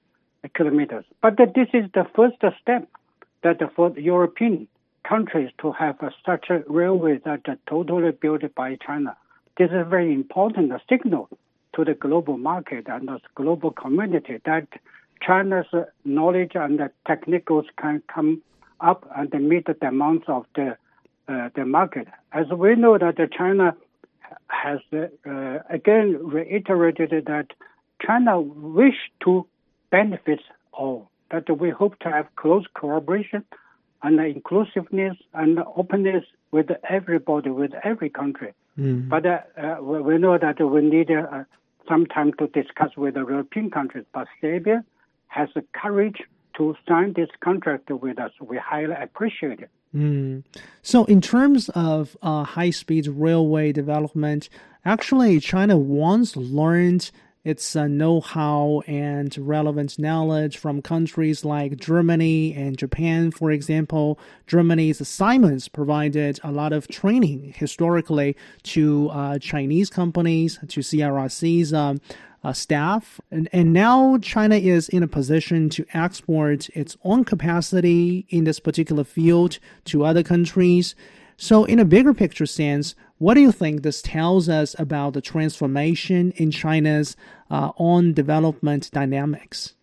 kilometers. 0.55 1.05
But 1.21 1.37
this 1.37 1.69
is 1.75 1.85
the 1.93 2.07
first 2.17 2.37
step 2.63 2.89
that 3.43 3.61
for 3.77 3.91
the 3.91 4.03
European 4.03 4.69
countries 5.09 5.51
to 5.61 5.73
have 5.73 5.97
a, 6.01 6.11
such 6.25 6.47
a 6.51 6.63
railway 6.67 7.19
that 7.25 7.43
are 7.47 7.59
totally 7.69 8.11
built 8.11 8.43
by 8.55 8.77
China. 8.85 9.17
This 9.59 9.71
is 9.71 9.77
a 9.77 9.85
very 9.85 10.13
important 10.13 10.73
signal 10.89 11.29
to 11.75 11.85
the 11.85 11.95
global 11.95 12.39
market 12.39 12.87
and 12.89 13.09
the 13.09 13.21
global 13.35 13.71
community 13.71 14.41
that 14.45 14.67
China's 15.23 15.67
knowledge 16.05 16.53
and 16.55 16.79
the 16.79 16.91
technicals 17.07 17.67
can 17.81 18.03
come 18.13 18.43
up 18.81 19.09
and 19.17 19.31
meet 19.49 19.67
the 19.67 19.75
demands 19.75 20.25
of 20.29 20.47
the 20.55 20.77
uh, 21.27 21.49
the 21.55 21.65
market. 21.65 22.07
As 22.33 22.47
we 22.49 22.75
know 22.75 22.99
that 22.99 23.17
China 23.33 23.75
has 24.49 24.81
uh, 24.93 25.59
again 25.71 26.19
reiterated 26.21 27.25
that 27.27 27.47
China 28.05 28.41
wish 28.41 29.11
to 29.25 29.47
benefit 29.91 30.41
all. 30.73 31.11
That 31.31 31.59
we 31.59 31.71
hope 31.71 31.99
to 32.01 32.11
have 32.11 32.27
close 32.37 32.65
cooperation 32.75 33.45
and 34.05 34.21
inclusiveness 34.21 35.17
and 35.33 35.59
openness 35.77 36.25
with 36.53 36.67
everybody, 36.89 37.51
with 37.51 37.73
every 37.83 38.11
country. 38.11 38.53
Mm. 38.79 39.09
But 39.09 39.25
uh, 39.27 39.39
uh, 39.57 39.83
we 39.83 40.01
we 40.01 40.19
know 40.19 40.37
that 40.39 40.61
we 40.61 40.81
need 40.83 41.11
uh, 41.11 41.45
some 41.89 42.07
time 42.07 42.33
to 42.39 42.47
discuss 42.49 42.91
with 42.97 43.15
the 43.15 43.21
European 43.21 43.71
countries. 43.71 44.05
But 44.13 44.29
Serbia 44.41 44.85
has 45.29 45.49
the 45.55 45.65
courage 45.73 46.21
to 46.59 46.77
sign 46.87 47.15
this 47.15 47.31
contract 47.43 47.91
with 47.91 48.19
us. 48.19 48.33
We 48.41 48.59
highly 48.59 48.95
appreciate 48.95 49.61
it. 49.61 49.71
Mm. 49.97 50.45
So, 50.83 51.05
in 51.05 51.21
terms 51.21 51.71
of 51.71 52.17
uh, 52.21 52.45
high 52.45 52.71
speed 52.71 53.07
railway 53.07 53.73
development, 53.73 54.51
actually, 54.85 55.41
China 55.41 55.79
once 55.79 56.37
learned 56.37 57.11
its 57.45 57.77
uh, 57.77 57.87
know 57.87 58.21
how 58.21 58.83
and 58.87 59.37
relevant 59.39 59.99
knowledge 59.99 60.57
from 60.57 60.81
countries 60.81 61.45
like 61.45 61.77
Germany 61.77 62.55
and 62.55 62.79
Japan, 62.79 63.31
for 63.31 63.51
example. 63.51 64.19
Germany's 64.47 65.07
Siemens 65.07 65.69
provided 65.69 66.41
a 66.43 66.51
lot 66.51 66.73
of 66.73 66.89
training 66.89 67.55
historically 67.57 68.37
to 68.63 69.11
uh, 69.11 69.39
Chinese 69.39 69.91
companies, 69.91 70.59
to 70.69 70.81
CRRC's. 70.81 71.73
Um, 71.73 72.01
uh, 72.45 72.53
staff. 72.53 73.21
And, 73.31 73.49
and 73.53 73.73
now 73.73 74.19
China 74.19 74.57
is 74.57 74.89
in 74.91 75.03
a 75.03 75.09
position 75.09 75.71
to 75.71 75.87
export 75.95 76.69
its 76.71 76.95
own 77.03 77.25
capacity 77.25 78.27
in 78.29 78.45
this 78.45 78.61
particular 78.61 79.03
field 79.03 79.59
to 79.87 80.05
other 80.05 80.23
countries. 80.23 80.95
So, 81.37 81.65
in 81.65 81.79
a 81.79 81.85
bigger 81.85 82.15
picture 82.15 82.47
sense, 82.47 82.95
what 83.19 83.35
do 83.35 83.41
you 83.41 83.53
think 83.53 83.83
this 83.83 84.03
tells 84.03 84.49
us 84.49 84.75
about 84.79 85.15
the 85.15 85.21
transformation 85.21 86.33
in 86.37 86.51
China's 86.51 87.17
uh, 87.51 87.71
own 87.79 88.13
development 88.13 88.91
dynamics? 88.93 89.75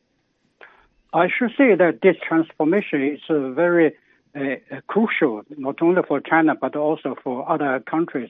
I 1.14 1.28
should 1.28 1.52
say 1.58 1.76
that 1.76 2.00
this 2.02 2.16
transformation 2.28 3.04
is 3.04 3.20
uh, 3.30 3.50
very 3.52 3.94
uh, 4.36 4.56
crucial, 4.88 5.44
not 5.58 5.82
only 5.82 6.02
for 6.08 6.22
China, 6.22 6.56
but 6.56 6.76
also 6.76 7.16
for 7.24 7.50
other 7.50 7.80
countries 7.82 8.30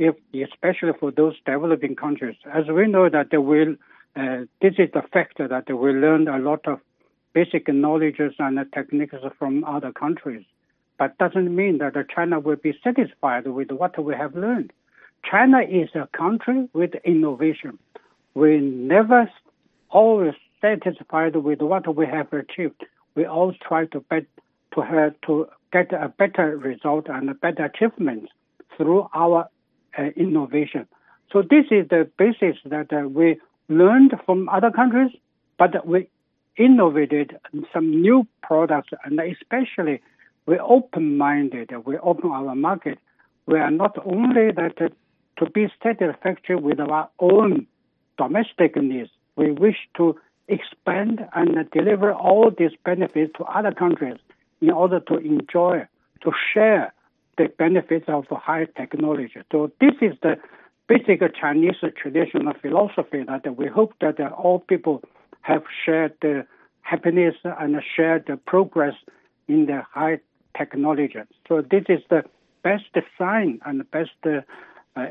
if 0.00 0.14
especially 0.34 0.92
for 0.98 1.10
those 1.10 1.34
developing 1.44 1.94
countries. 1.94 2.36
As 2.52 2.66
we 2.68 2.86
know 2.88 3.08
that 3.10 3.28
we 3.38 3.76
uh, 4.16 4.46
this 4.62 4.74
is 4.78 4.88
the 4.92 5.02
factor 5.12 5.46
that 5.46 5.68
we 5.68 5.92
learned 5.92 6.28
a 6.28 6.38
lot 6.38 6.66
of 6.66 6.80
basic 7.34 7.68
knowledges 7.68 8.32
and 8.38 8.58
techniques 8.72 9.14
from 9.38 9.62
other 9.64 9.92
countries. 9.92 10.44
But 11.00 11.16
doesn't 11.16 11.56
mean 11.56 11.78
that 11.78 11.94
China 12.14 12.40
will 12.40 12.56
be 12.56 12.78
satisfied 12.84 13.46
with 13.46 13.70
what 13.70 13.98
we 14.04 14.14
have 14.14 14.36
learned. 14.36 14.70
China 15.28 15.60
is 15.62 15.88
a 15.94 16.06
country 16.14 16.68
with 16.74 16.90
innovation. 17.06 17.78
We 18.34 18.58
never 18.58 19.30
always 19.88 20.34
satisfied 20.60 21.36
with 21.36 21.62
what 21.62 21.96
we 21.96 22.04
have 22.04 22.30
achieved. 22.34 22.84
We 23.14 23.24
always 23.24 23.56
try 23.66 23.86
to 23.86 24.00
bet, 24.00 24.26
to 24.74 24.82
have 24.82 25.14
to 25.26 25.48
get 25.72 25.90
a 25.94 26.08
better 26.10 26.58
result 26.58 27.06
and 27.08 27.30
a 27.30 27.34
better 27.34 27.64
achievement 27.64 28.28
through 28.76 29.08
our 29.14 29.48
uh, 29.98 30.02
innovation. 30.16 30.86
So 31.32 31.40
this 31.40 31.64
is 31.70 31.88
the 31.88 32.10
basis 32.18 32.56
that 32.66 32.92
uh, 32.92 33.08
we 33.08 33.40
learned 33.70 34.12
from 34.26 34.50
other 34.50 34.70
countries, 34.70 35.12
but 35.58 35.86
we 35.86 36.10
innovated 36.58 37.38
some 37.72 38.02
new 38.02 38.26
products, 38.42 38.90
and 39.02 39.18
especially 39.18 40.02
we 40.46 40.58
open-minded. 40.58 41.70
We 41.84 41.98
open 41.98 42.30
our 42.30 42.54
market. 42.54 42.98
We 43.46 43.58
are 43.58 43.70
not 43.70 43.96
only 44.04 44.52
that 44.52 44.80
uh, 44.80 44.88
to 45.38 45.50
be 45.50 45.68
satisfactory 45.82 46.56
with 46.56 46.80
our 46.80 47.08
own 47.18 47.66
domestic 48.18 48.76
needs. 48.76 49.10
We 49.36 49.52
wish 49.52 49.76
to 49.96 50.16
expand 50.48 51.26
and 51.34 51.70
deliver 51.70 52.12
all 52.12 52.50
these 52.56 52.72
benefits 52.84 53.32
to 53.38 53.44
other 53.44 53.72
countries 53.72 54.18
in 54.60 54.70
order 54.70 55.00
to 55.00 55.16
enjoy, 55.16 55.86
to 56.22 56.32
share 56.52 56.92
the 57.38 57.48
benefits 57.58 58.04
of 58.08 58.26
high 58.30 58.66
technology. 58.76 59.40
So 59.50 59.70
this 59.80 59.94
is 60.02 60.14
the 60.22 60.36
basic 60.88 61.20
Chinese 61.40 61.76
traditional 61.96 62.52
philosophy 62.60 63.22
that 63.26 63.56
we 63.56 63.68
hope 63.68 63.94
that 64.00 64.20
all 64.32 64.58
people 64.58 65.02
have 65.42 65.62
shared 65.84 66.12
the 66.20 66.46
happiness 66.82 67.36
and 67.44 67.76
shared 67.96 68.24
the 68.26 68.36
progress 68.36 68.94
in 69.48 69.66
the 69.66 69.82
high 69.92 70.18
technology. 70.56 71.20
So 71.48 71.62
this 71.62 71.84
is 71.88 72.00
the 72.08 72.24
best 72.62 72.84
sign 73.18 73.60
and 73.64 73.88
best 73.90 74.10
uh, 74.24 74.40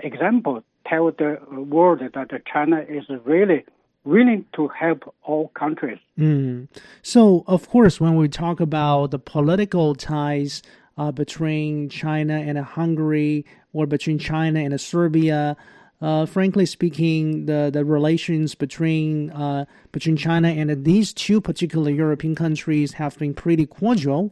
example 0.04 0.63
tell 0.88 1.12
the 1.12 1.39
world 1.52 1.99
that 1.99 2.45
China 2.52 2.84
is 2.88 3.06
really 3.25 3.65
willing 4.04 4.45
to 4.56 4.67
help 4.69 5.13
all 5.23 5.49
countries. 5.49 5.99
Mm. 6.17 6.67
So, 7.02 7.43
of 7.47 7.69
course, 7.69 7.99
when 7.99 8.15
we 8.15 8.28
talk 8.28 8.60
about 8.60 9.12
the 9.12 9.19
political 9.19 9.93
ties 9.93 10.63
uh, 10.97 11.12
between 11.12 11.89
China 11.89 12.34
and 12.34 12.58
Hungary 12.58 13.45
or 13.73 13.88
between 13.88 14.19
China 14.19 14.60
and 14.60 14.80
Serbia. 14.80 15.56
Uh, 16.02 16.25
frankly 16.25 16.65
speaking, 16.65 17.45
the, 17.45 17.69
the 17.73 17.84
relations 17.84 18.56
between 18.56 19.30
uh, 19.32 19.65
between 19.91 20.15
China 20.15 20.47
and 20.47 20.86
these 20.86 21.12
two 21.12 21.41
particular 21.41 21.91
European 21.91 22.36
countries 22.36 22.93
have 22.93 23.17
been 23.19 23.34
pretty 23.34 23.65
cordial. 23.65 24.32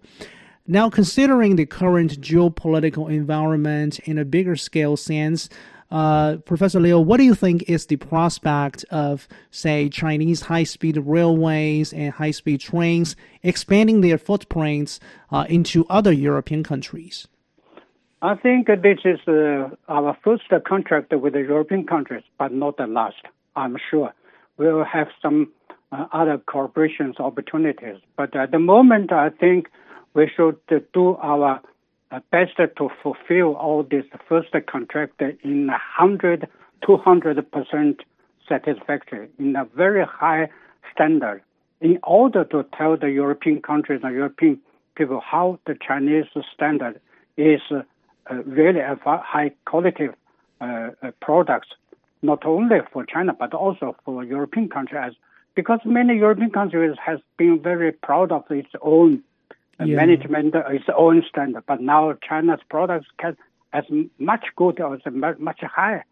Now, 0.69 0.89
considering 0.89 1.55
the 1.55 1.65
current 1.65 2.19
geopolitical 2.19 3.09
environment 3.09 3.99
in 3.99 4.17
a 4.17 4.25
bigger 4.25 4.57
scale 4.57 4.97
sense, 4.97 5.47
uh, 5.89 6.37
Professor 6.43 6.81
Liu, 6.81 6.99
what 6.99 7.17
do 7.17 7.23
you 7.23 7.33
think 7.33 7.69
is 7.69 7.85
the 7.85 7.95
prospect 7.95 8.83
of, 8.91 9.29
say, 9.49 9.87
Chinese 9.87 10.41
high-speed 10.41 10.97
railways 10.97 11.93
and 11.93 12.11
high-speed 12.11 12.59
trains 12.59 13.15
expanding 13.43 14.01
their 14.01 14.17
footprints 14.17 14.99
uh, 15.31 15.45
into 15.47 15.85
other 15.89 16.11
European 16.11 16.63
countries? 16.63 17.29
I 18.21 18.35
think 18.35 18.67
this 18.67 18.99
is 19.05 19.19
uh, 19.25 19.69
our 19.87 20.17
first 20.21 20.51
contract 20.67 21.13
with 21.13 21.31
the 21.31 21.43
European 21.43 21.85
countries, 21.85 22.23
but 22.37 22.51
not 22.51 22.75
the 22.75 22.87
last. 22.87 23.23
I'm 23.55 23.77
sure 23.89 24.13
we'll 24.57 24.83
have 24.83 25.07
some 25.21 25.53
uh, 25.93 26.07
other 26.11 26.39
cooperation 26.39 27.13
opportunities. 27.19 28.01
But 28.17 28.35
at 28.35 28.51
the 28.51 28.59
moment, 28.59 29.13
I 29.13 29.29
think 29.29 29.69
we 30.17 30.27
should 30.35 30.57
do 30.93 31.15
our 31.21 31.61
uh, 32.09 32.19
best 32.31 32.57
to 32.57 32.89
fulfill 33.03 33.53
all 33.55 33.83
this 33.83 34.03
first 34.27 34.49
contract 34.67 35.21
in 35.43 35.67
100, 35.67 36.47
200 36.85 37.51
percent 37.51 38.01
satisfactory 38.49 39.29
in 39.37 39.55
a 39.55 39.65
very 39.75 40.03
high 40.03 40.49
standard. 40.91 41.43
In 41.81 41.99
order 42.01 42.43
to 42.45 42.65
tell 42.75 42.97
the 42.97 43.11
European 43.11 43.61
countries 43.61 44.01
and 44.03 44.15
European 44.15 44.59
people 44.95 45.21
how 45.23 45.59
the 45.67 45.75
Chinese 45.87 46.25
standard 46.51 46.99
is 47.37 47.61
uh, 47.69 47.83
really 48.45 48.79
a 48.79 48.97
high 49.05 49.51
quality 49.65 50.07
uh, 50.59 50.63
uh, 50.65 51.11
products, 51.21 51.67
not 52.23 52.43
only 52.43 52.77
for 52.91 53.05
China 53.05 53.33
but 53.37 53.53
also 53.53 53.95
for 54.03 54.23
European 54.23 54.67
countries, 54.67 55.13
because 55.53 55.79
many 55.85 56.17
European 56.17 56.49
countries 56.49 56.95
has 57.05 57.19
been 57.37 57.61
very 57.61 57.91
proud 57.91 58.31
of 58.31 58.43
its 58.49 58.69
own 58.81 59.21
yeah. 59.85 59.95
management 59.95 60.55
its 60.55 60.85
own 60.95 61.23
standard. 61.29 61.63
But 61.67 61.81
now 61.81 62.13
China's 62.27 62.59
products 62.69 63.07
can 63.19 63.37
as 63.73 63.83
much 64.17 64.45
good 64.55 64.79
or 64.79 64.95
as 64.95 65.01
much 65.39 65.61
higher 65.61 66.05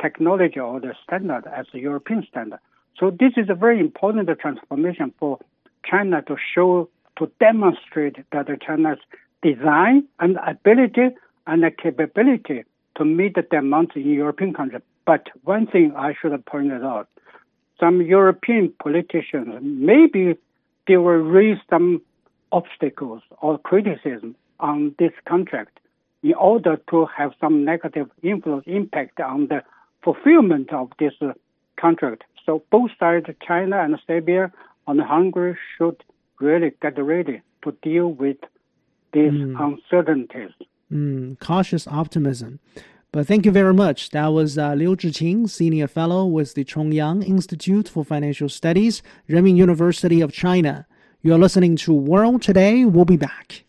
technology 0.00 0.58
or 0.58 0.80
the 0.80 0.94
standard 1.04 1.44
as 1.46 1.66
the 1.72 1.80
European 1.80 2.26
standard. 2.28 2.58
So 2.98 3.10
this 3.10 3.32
is 3.36 3.48
a 3.48 3.54
very 3.54 3.80
important 3.80 4.28
transformation 4.40 5.12
for 5.18 5.38
China 5.84 6.22
to 6.22 6.36
show, 6.54 6.88
to 7.18 7.30
demonstrate 7.40 8.16
that 8.32 8.46
China's 8.64 8.98
design 9.42 10.04
and 10.20 10.38
ability 10.46 11.08
and 11.46 11.62
the 11.62 11.70
capability 11.70 12.64
to 12.96 13.04
meet 13.04 13.34
the 13.34 13.42
demands 13.42 13.92
in 13.94 14.08
European 14.10 14.52
countries. 14.54 14.82
But 15.06 15.28
one 15.42 15.66
thing 15.66 15.94
I 15.96 16.14
should 16.20 16.32
have 16.32 16.44
pointed 16.44 16.84
out, 16.84 17.08
some 17.80 18.00
European 18.02 18.72
politicians, 18.80 19.58
maybe 19.60 20.36
they 20.86 20.96
will 20.96 21.24
raise 21.38 21.58
some 21.68 22.02
obstacles 22.52 23.22
or 23.40 23.58
criticism 23.58 24.36
on 24.60 24.94
this 24.98 25.12
contract 25.26 25.80
in 26.22 26.34
order 26.34 26.80
to 26.90 27.06
have 27.06 27.32
some 27.40 27.64
negative 27.64 28.08
influence 28.22 28.64
impact 28.66 29.20
on 29.20 29.48
the 29.48 29.62
fulfillment 30.04 30.72
of 30.72 30.90
this 30.98 31.14
uh, 31.20 31.32
contract. 31.76 32.22
So 32.46 32.62
both 32.70 32.90
sides, 32.98 33.26
China 33.46 33.82
and 33.82 33.98
Serbia 34.06 34.52
and 34.86 35.00
Hungary, 35.00 35.56
should 35.76 36.02
really 36.40 36.72
get 36.80 37.02
ready 37.02 37.42
to 37.64 37.72
deal 37.82 38.08
with 38.08 38.36
these 39.12 39.32
mm. 39.32 39.60
uncertainties. 39.60 40.50
Mm, 40.92 41.38
cautious 41.38 41.86
optimism. 41.86 42.60
But 43.12 43.26
thank 43.26 43.44
you 43.44 43.52
very 43.52 43.74
much. 43.74 44.10
That 44.10 44.28
was 44.28 44.56
uh, 44.56 44.72
Liu 44.74 44.96
Zhiqin, 44.96 45.48
Senior 45.48 45.86
Fellow 45.86 46.24
with 46.24 46.54
the 46.54 46.64
Chongyang 46.64 47.22
Institute 47.22 47.88
for 47.88 48.04
Financial 48.04 48.48
Studies, 48.48 49.02
Renmin 49.28 49.56
University 49.56 50.20
of 50.20 50.32
China. 50.32 50.86
You're 51.24 51.38
listening 51.38 51.76
to 51.76 51.94
World 51.94 52.42
Today. 52.42 52.84
We'll 52.84 53.04
be 53.04 53.16
back. 53.16 53.62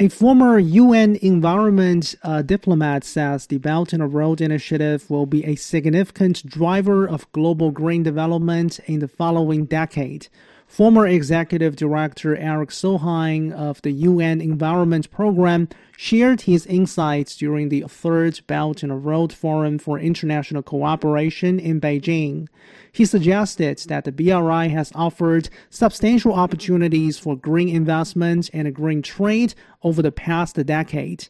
A 0.00 0.08
former 0.08 0.58
UN 0.58 1.14
environment 1.22 2.16
uh, 2.24 2.42
diplomat 2.42 3.04
says 3.04 3.46
the 3.46 3.58
Belt 3.58 3.92
and 3.92 4.12
Road 4.12 4.40
Initiative 4.40 5.08
will 5.08 5.26
be 5.26 5.44
a 5.44 5.54
significant 5.54 6.44
driver 6.44 7.08
of 7.08 7.30
global 7.30 7.70
green 7.70 8.02
development 8.02 8.80
in 8.86 8.98
the 8.98 9.06
following 9.06 9.64
decade. 9.64 10.26
Former 10.72 11.06
Executive 11.06 11.76
Director 11.76 12.34
Erik 12.34 12.70
Solheim 12.70 13.52
of 13.52 13.82
the 13.82 13.92
UN 13.92 14.40
Environment 14.40 15.10
Program 15.10 15.68
shared 15.98 16.40
his 16.40 16.64
insights 16.64 17.36
during 17.36 17.68
the 17.68 17.82
third 17.82 18.40
Belt 18.46 18.82
and 18.82 19.04
Road 19.04 19.34
Forum 19.34 19.78
for 19.78 19.98
International 19.98 20.62
Cooperation 20.62 21.60
in 21.60 21.78
Beijing. 21.78 22.48
He 22.90 23.04
suggested 23.04 23.80
that 23.88 24.04
the 24.04 24.12
BRI 24.12 24.68
has 24.68 24.90
offered 24.94 25.50
substantial 25.68 26.32
opportunities 26.32 27.18
for 27.18 27.36
green 27.36 27.68
investment 27.68 28.48
and 28.54 28.74
green 28.74 29.02
trade 29.02 29.52
over 29.82 30.00
the 30.00 30.10
past 30.10 30.56
decade. 30.64 31.28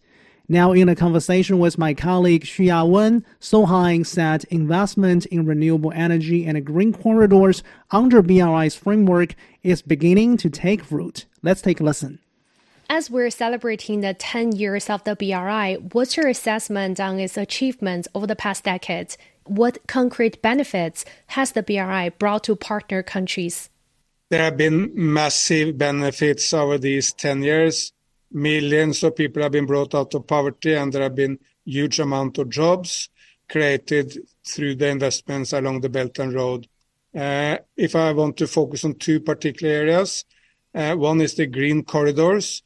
Now, 0.49 0.73
in 0.73 0.89
a 0.89 0.97
conversation 0.97 1.59
with 1.59 1.79
my 1.79 1.95
colleague 1.95 2.45
Xu 2.45 2.67
Yawen, 2.67 3.25
Solheim 3.41 4.05
said 4.05 4.45
investment 4.51 5.25
in 5.27 5.47
renewable 5.47 5.93
energy 5.95 6.45
and 6.45 6.65
green 6.65 6.93
corridors 6.93 7.63
under 7.91 8.23
BRI's 8.23 8.75
framework 8.75 9.35
is 9.63 9.83
beginning 9.83 10.37
to 10.39 10.51
take 10.51 10.91
root. 10.91 11.27
Let's 11.43 11.63
take 11.63 11.81
a 11.81 11.85
listen. 11.85 12.19
As 12.91 13.09
we're 13.09 13.31
celebrating 13.31 14.01
the 14.01 14.15
10 14.15 14.53
years 14.53 14.91
of 14.91 15.05
the 15.05 15.17
BRI, 15.17 15.77
what's 15.93 16.17
your 16.17 16.29
assessment 16.29 17.01
on 17.01 17.19
its 17.19 17.37
achievements 17.37 18.09
over 18.15 18.27
the 18.27 18.37
past 18.37 18.65
decade? 18.65 19.17
What 19.45 19.79
concrete 19.87 20.43
benefits 20.43 21.05
has 21.29 21.53
the 21.53 21.63
BRI 21.63 22.11
brought 22.19 22.45
to 22.45 22.57
partner 22.57 23.03
countries? 23.03 23.71
There 24.29 24.43
have 24.43 24.57
been 24.57 24.91
massive 24.95 25.79
benefits 25.79 26.53
over 26.53 26.79
these 26.79 27.13
10 27.13 27.43
years 27.43 27.93
millions 28.35 29.03
of 29.03 29.17
people 29.17 29.43
have 29.43 29.53
been 29.53 29.67
brought 29.67 29.95
out 29.95 30.15
of 30.15 30.27
poverty 30.27 30.75
and 30.75 30.93
there 30.93 31.03
have 31.03 31.15
been 31.15 31.39
huge 31.65 32.01
amount 32.01 32.39
of 32.39 32.49
jobs 32.51 33.09
created 33.49 34.19
through 34.47 34.75
the 34.75 34.89
investments 34.89 35.53
along 35.53 35.81
the 35.81 35.89
Belt 35.89 36.19
and 36.19 36.33
Road. 36.33 36.67
Uh, 37.15 37.59
if 37.77 37.95
I 37.95 38.13
want 38.13 38.39
to 38.39 38.47
focus 38.47 38.85
on 38.85 38.95
two 38.95 39.21
particular 39.21 39.73
areas, 39.73 40.25
uh, 40.75 40.95
one 40.95 41.21
is 41.21 41.35
the 41.35 41.47
green 41.47 41.85
corridors 41.85 42.63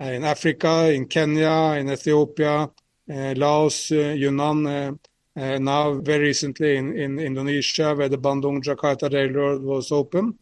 uh, 0.00 0.04
in 0.04 0.24
Africa, 0.24 0.90
in 0.92 1.06
Kenya, 1.06 1.78
in 1.78 1.90
Ethiopia, 1.90 2.70
uh, 3.10 3.34
Laos, 3.36 3.92
uh, 3.92 4.14
Yunnan, 4.16 4.66
uh, 4.66 5.58
now 5.58 5.94
very 6.00 6.24
recently 6.24 6.76
in, 6.76 6.96
in 6.96 7.18
Indonesia, 7.18 7.94
where 7.94 8.08
the 8.08 8.16
Bandung 8.16 8.62
Jakarta 8.62 9.12
Railroad 9.12 9.62
was 9.62 9.92
open. 9.92 10.38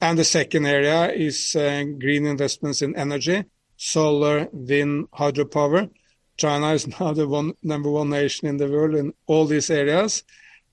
And 0.00 0.18
the 0.18 0.24
second 0.24 0.66
area 0.66 1.12
is 1.12 1.52
green 1.54 2.26
investments 2.26 2.82
in 2.82 2.94
energy, 2.96 3.44
solar, 3.78 4.48
wind, 4.52 5.10
hydropower. 5.12 5.88
China 6.36 6.72
is 6.72 6.86
now 7.00 7.14
the 7.14 7.26
one, 7.26 7.54
number 7.62 7.90
one 7.90 8.10
nation 8.10 8.46
in 8.46 8.58
the 8.58 8.68
world 8.68 8.94
in 8.94 9.14
all 9.26 9.46
these 9.46 9.70
areas. 9.70 10.24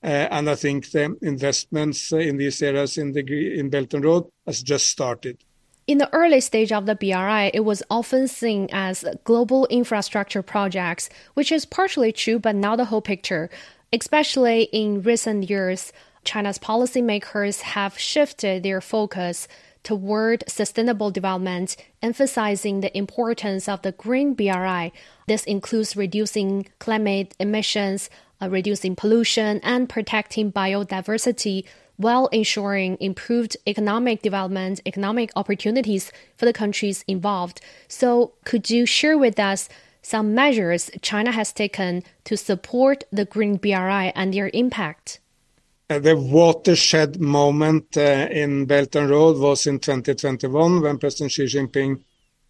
Uh, 0.03 0.27
and 0.29 0.49
I 0.49 0.55
think 0.55 0.91
the 0.91 1.15
investments 1.21 2.11
in 2.11 2.37
these 2.37 2.61
areas 2.61 2.97
in 2.97 3.13
the 3.13 3.23
in 3.59 3.69
Belt 3.69 3.93
and 3.93 4.03
Road 4.03 4.25
has 4.45 4.61
just 4.61 4.87
started. 4.87 5.43
In 5.87 5.99
the 5.99 6.11
early 6.13 6.41
stage 6.41 6.71
of 6.71 6.85
the 6.85 6.95
BRI, 6.95 7.51
it 7.53 7.63
was 7.63 7.83
often 7.89 8.27
seen 8.27 8.67
as 8.71 9.05
global 9.23 9.67
infrastructure 9.67 10.41
projects, 10.41 11.09
which 11.35 11.51
is 11.51 11.65
partially 11.65 12.11
true, 12.11 12.39
but 12.39 12.55
not 12.55 12.77
the 12.77 12.85
whole 12.85 13.01
picture. 13.01 13.49
Especially 13.93 14.63
in 14.71 15.01
recent 15.03 15.49
years, 15.49 15.93
China's 16.23 16.57
policymakers 16.57 17.61
have 17.61 17.97
shifted 17.97 18.63
their 18.63 18.81
focus 18.81 19.47
toward 19.85 20.43
sustainable 20.49 21.11
development, 21.11 21.77
emphasizing 22.01 22.81
the 22.81 22.95
importance 22.97 23.69
of 23.69 23.83
the 23.83 23.93
green 23.93 24.33
BRI. 24.33 24.91
This 25.27 25.45
includes 25.45 25.95
reducing 25.95 26.67
climate 26.79 27.33
emissions, 27.39 28.09
uh, 28.41 28.49
reducing 28.49 28.95
pollution, 28.97 29.61
and 29.63 29.87
protecting 29.87 30.51
biodiversity 30.51 31.63
while 31.97 32.27
ensuring 32.27 32.97
improved 32.99 33.55
economic 33.65 34.21
development, 34.21 34.81
economic 34.85 35.31
opportunities 35.35 36.11
for 36.35 36.45
the 36.45 36.51
countries 36.51 37.05
involved. 37.07 37.61
So, 37.87 38.33
could 38.43 38.69
you 38.69 38.85
share 38.85 39.17
with 39.17 39.39
us 39.39 39.69
some 40.01 40.35
measures 40.35 40.91
China 41.01 41.31
has 41.31 41.53
taken 41.53 42.03
to 42.25 42.35
support 42.35 43.05
the 43.11 43.23
Green 43.23 43.55
BRI 43.55 44.11
and 44.15 44.33
their 44.33 44.49
impact? 44.53 45.19
Uh, 45.87 45.99
the 45.99 46.15
watershed 46.15 47.21
moment 47.21 47.95
uh, 47.95 48.27
in 48.31 48.65
Belt 48.65 48.95
and 48.95 49.07
Road 49.07 49.37
was 49.37 49.67
in 49.67 49.77
2021 49.77 50.81
when 50.81 50.97
President 50.97 51.31
Xi 51.31 51.43
Jinping 51.43 52.01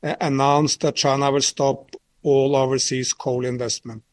uh, 0.02 0.16
announced 0.22 0.80
that 0.82 0.96
China 0.96 1.30
will 1.30 1.42
stop 1.42 1.92
all 2.24 2.56
overseas 2.56 3.12
coal 3.12 3.44
investment. 3.44 4.04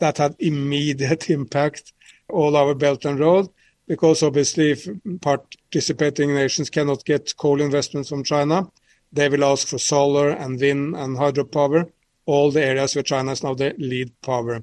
That 0.00 0.18
had 0.18 0.36
immediate 0.38 1.30
impact 1.30 1.94
all 2.28 2.56
over 2.56 2.74
Belt 2.74 3.06
and 3.06 3.18
Road 3.18 3.48
because 3.86 4.22
obviously 4.22 4.72
if 4.72 4.86
participating 5.22 6.34
nations 6.34 6.68
cannot 6.68 7.06
get 7.06 7.34
coal 7.38 7.62
investments 7.62 8.10
from 8.10 8.22
China, 8.22 8.70
they 9.10 9.30
will 9.30 9.44
ask 9.44 9.66
for 9.66 9.78
solar 9.78 10.28
and 10.28 10.60
wind 10.60 10.94
and 10.94 11.16
hydropower, 11.16 11.90
all 12.26 12.50
the 12.50 12.62
areas 12.62 12.94
where 12.94 13.02
China 13.02 13.32
is 13.32 13.42
now 13.42 13.54
the 13.54 13.74
lead 13.78 14.12
power. 14.20 14.62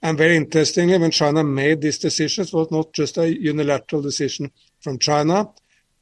And 0.00 0.16
very 0.16 0.36
interestingly, 0.36 0.96
when 0.96 1.10
China 1.10 1.42
made 1.42 1.80
these 1.80 1.98
decisions, 1.98 2.48
it 2.48 2.56
was 2.56 2.70
not 2.70 2.92
just 2.92 3.18
a 3.18 3.28
unilateral 3.28 4.02
decision 4.02 4.52
from 4.80 4.98
China. 4.98 5.50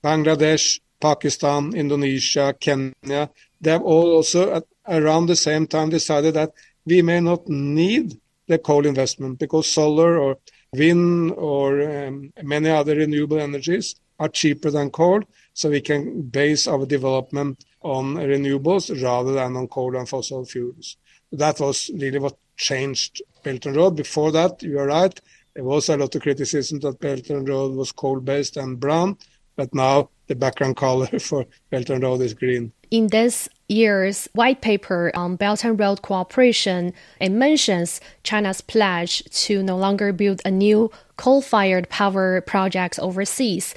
Bangladesh, 0.05 0.81
Pakistan, 1.01 1.75
Indonesia, 1.75 2.55
Kenya, 2.61 3.31
they 3.61 3.71
have 3.71 3.83
all 3.83 4.17
also 4.17 4.55
at 4.55 4.65
around 4.89 5.27
the 5.27 5.37
same 5.37 5.67
time 5.67 5.89
decided 5.89 6.35
that 6.35 6.53
we 6.85 7.03
may 7.03 7.21
not 7.21 7.49
need 7.49 8.21
the 8.47 8.59
coal 8.59 8.87
investment 8.87 9.39
because 9.39 9.69
solar 9.69 10.19
or 10.19 10.39
wind 10.73 11.33
or 11.37 11.83
um, 11.83 12.33
many 12.43 12.71
other 12.71 12.95
renewable 12.95 13.41
energies 13.41 13.97
are 14.19 14.29
cheaper 14.29 14.71
than 14.71 14.91
coal, 14.91 15.23
so 15.53 15.69
we 15.69 15.81
can 15.81 16.23
base 16.23 16.67
our 16.67 16.87
development 16.87 17.65
on 17.83 18.15
renewables 18.15 19.03
rather 19.03 19.33
than 19.33 19.57
on 19.57 19.69
coal 19.69 19.97
and 19.97 20.09
fossil 20.09 20.45
fuels. 20.45 20.97
That 21.33 21.61
was 21.61 21.91
really 21.95 22.19
what 22.19 22.37
changed 22.57 23.23
Belt 23.47 23.65
and 23.65 23.77
Road. 23.77 23.95
Before 23.95 24.33
that, 24.33 24.61
you 24.61 24.77
are 24.81 24.89
right, 24.89 25.21
there 25.55 25.63
was 25.63 25.89
a 25.89 25.97
lot 25.97 26.13
of 26.17 26.21
criticism 26.21 26.81
that 26.81 26.99
Belt 26.99 27.31
and 27.31 27.49
Road 27.49 27.77
was 27.77 27.93
coal-based 27.93 28.57
and 28.57 28.81
brown, 28.81 29.17
but 29.55 29.73
now 29.73 30.11
the 30.27 30.35
background 30.35 30.77
color 30.77 31.07
for 31.21 31.47
Belt 31.71 31.89
and 31.91 32.03
Road 32.03 32.23
is 32.23 32.35
green. 32.35 32.73
In 32.91 33.07
this 33.07 33.49
year's 33.69 34.29
white 34.33 34.63
paper 34.63 35.13
on 35.15 35.37
Belt 35.37 35.65
and 35.65 35.79
Road 35.79 36.03
cooperation, 36.03 36.93
it 37.21 37.31
mentions 37.31 38.01
China's 38.25 38.61
pledge 38.61 39.23
to 39.45 39.63
no 39.63 39.77
longer 39.77 40.13
build 40.13 40.43
a 40.45 40.51
new 40.51 40.91
coal-fired 41.17 41.89
power 41.89 42.41
projects 42.41 42.99
overseas. 42.99 43.77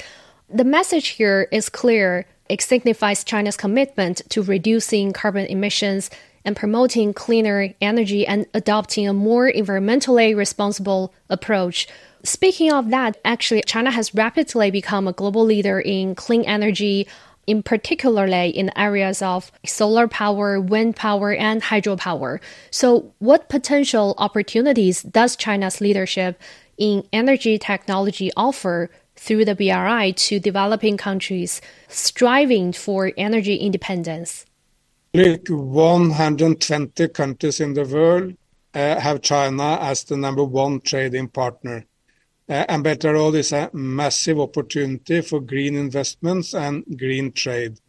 The 0.49 0.63
message 0.63 1.09
here 1.09 1.47
is 1.51 1.69
clear. 1.69 2.25
It 2.49 2.63
signifies 2.63 3.23
China's 3.23 3.55
commitment 3.55 4.23
to 4.29 4.41
reducing 4.41 5.13
carbon 5.13 5.45
emissions 5.45 6.09
and 6.45 6.55
promoting 6.55 7.13
cleaner 7.13 7.73
energy 7.81 8.25
and 8.25 8.45
adopting 8.53 9.07
a 9.07 9.13
more 9.13 9.51
environmentally 9.51 10.35
responsible 10.35 11.13
approach. 11.29 11.87
Speaking 12.23 12.71
of 12.71 12.89
that, 12.89 13.17
actually, 13.23 13.61
China 13.65 13.91
has 13.91 14.13
rapidly 14.13 14.71
become 14.71 15.07
a 15.07 15.13
global 15.13 15.45
leader 15.45 15.79
in 15.79 16.15
clean 16.15 16.43
energy, 16.43 17.07
in 17.47 17.63
particularly 17.63 18.49
in 18.49 18.71
areas 18.77 19.21
of 19.21 19.51
solar 19.65 20.07
power, 20.07 20.59
wind 20.59 20.95
power, 20.95 21.33
and 21.33 21.61
hydropower. 21.61 22.39
So, 22.71 23.13
what 23.19 23.49
potential 23.49 24.15
opportunities 24.17 25.01
does 25.01 25.35
China's 25.35 25.81
leadership 25.81 26.39
in 26.77 27.07
energy 27.13 27.57
technology 27.57 28.31
offer 28.35 28.89
through 29.15 29.45
the 29.45 29.55
BRI 29.55 30.13
to 30.13 30.39
developing 30.39 30.97
countries 30.97 31.61
striving 31.87 32.73
for 32.73 33.11
energy 33.17 33.55
independence? 33.55 34.45
Look, 35.11 35.47
120 35.47 37.07
countries 37.07 37.59
in 37.59 37.73
the 37.73 37.83
world 37.83 38.35
uh, 38.75 38.99
have 38.99 39.23
China 39.23 39.79
as 39.81 40.03
the 40.03 40.15
number 40.15 40.43
one 40.43 40.81
trading 40.81 41.29
partner. 41.29 41.83
Uh, 42.47 42.65
and 42.69 42.85
Road 43.03 43.33
is 43.33 43.51
a 43.51 43.71
massive 43.73 44.39
opportunity 44.39 45.21
for 45.21 45.39
green 45.39 45.75
investments 45.75 46.53
and 46.53 46.83
green 46.95 47.31
trade. 47.31 47.79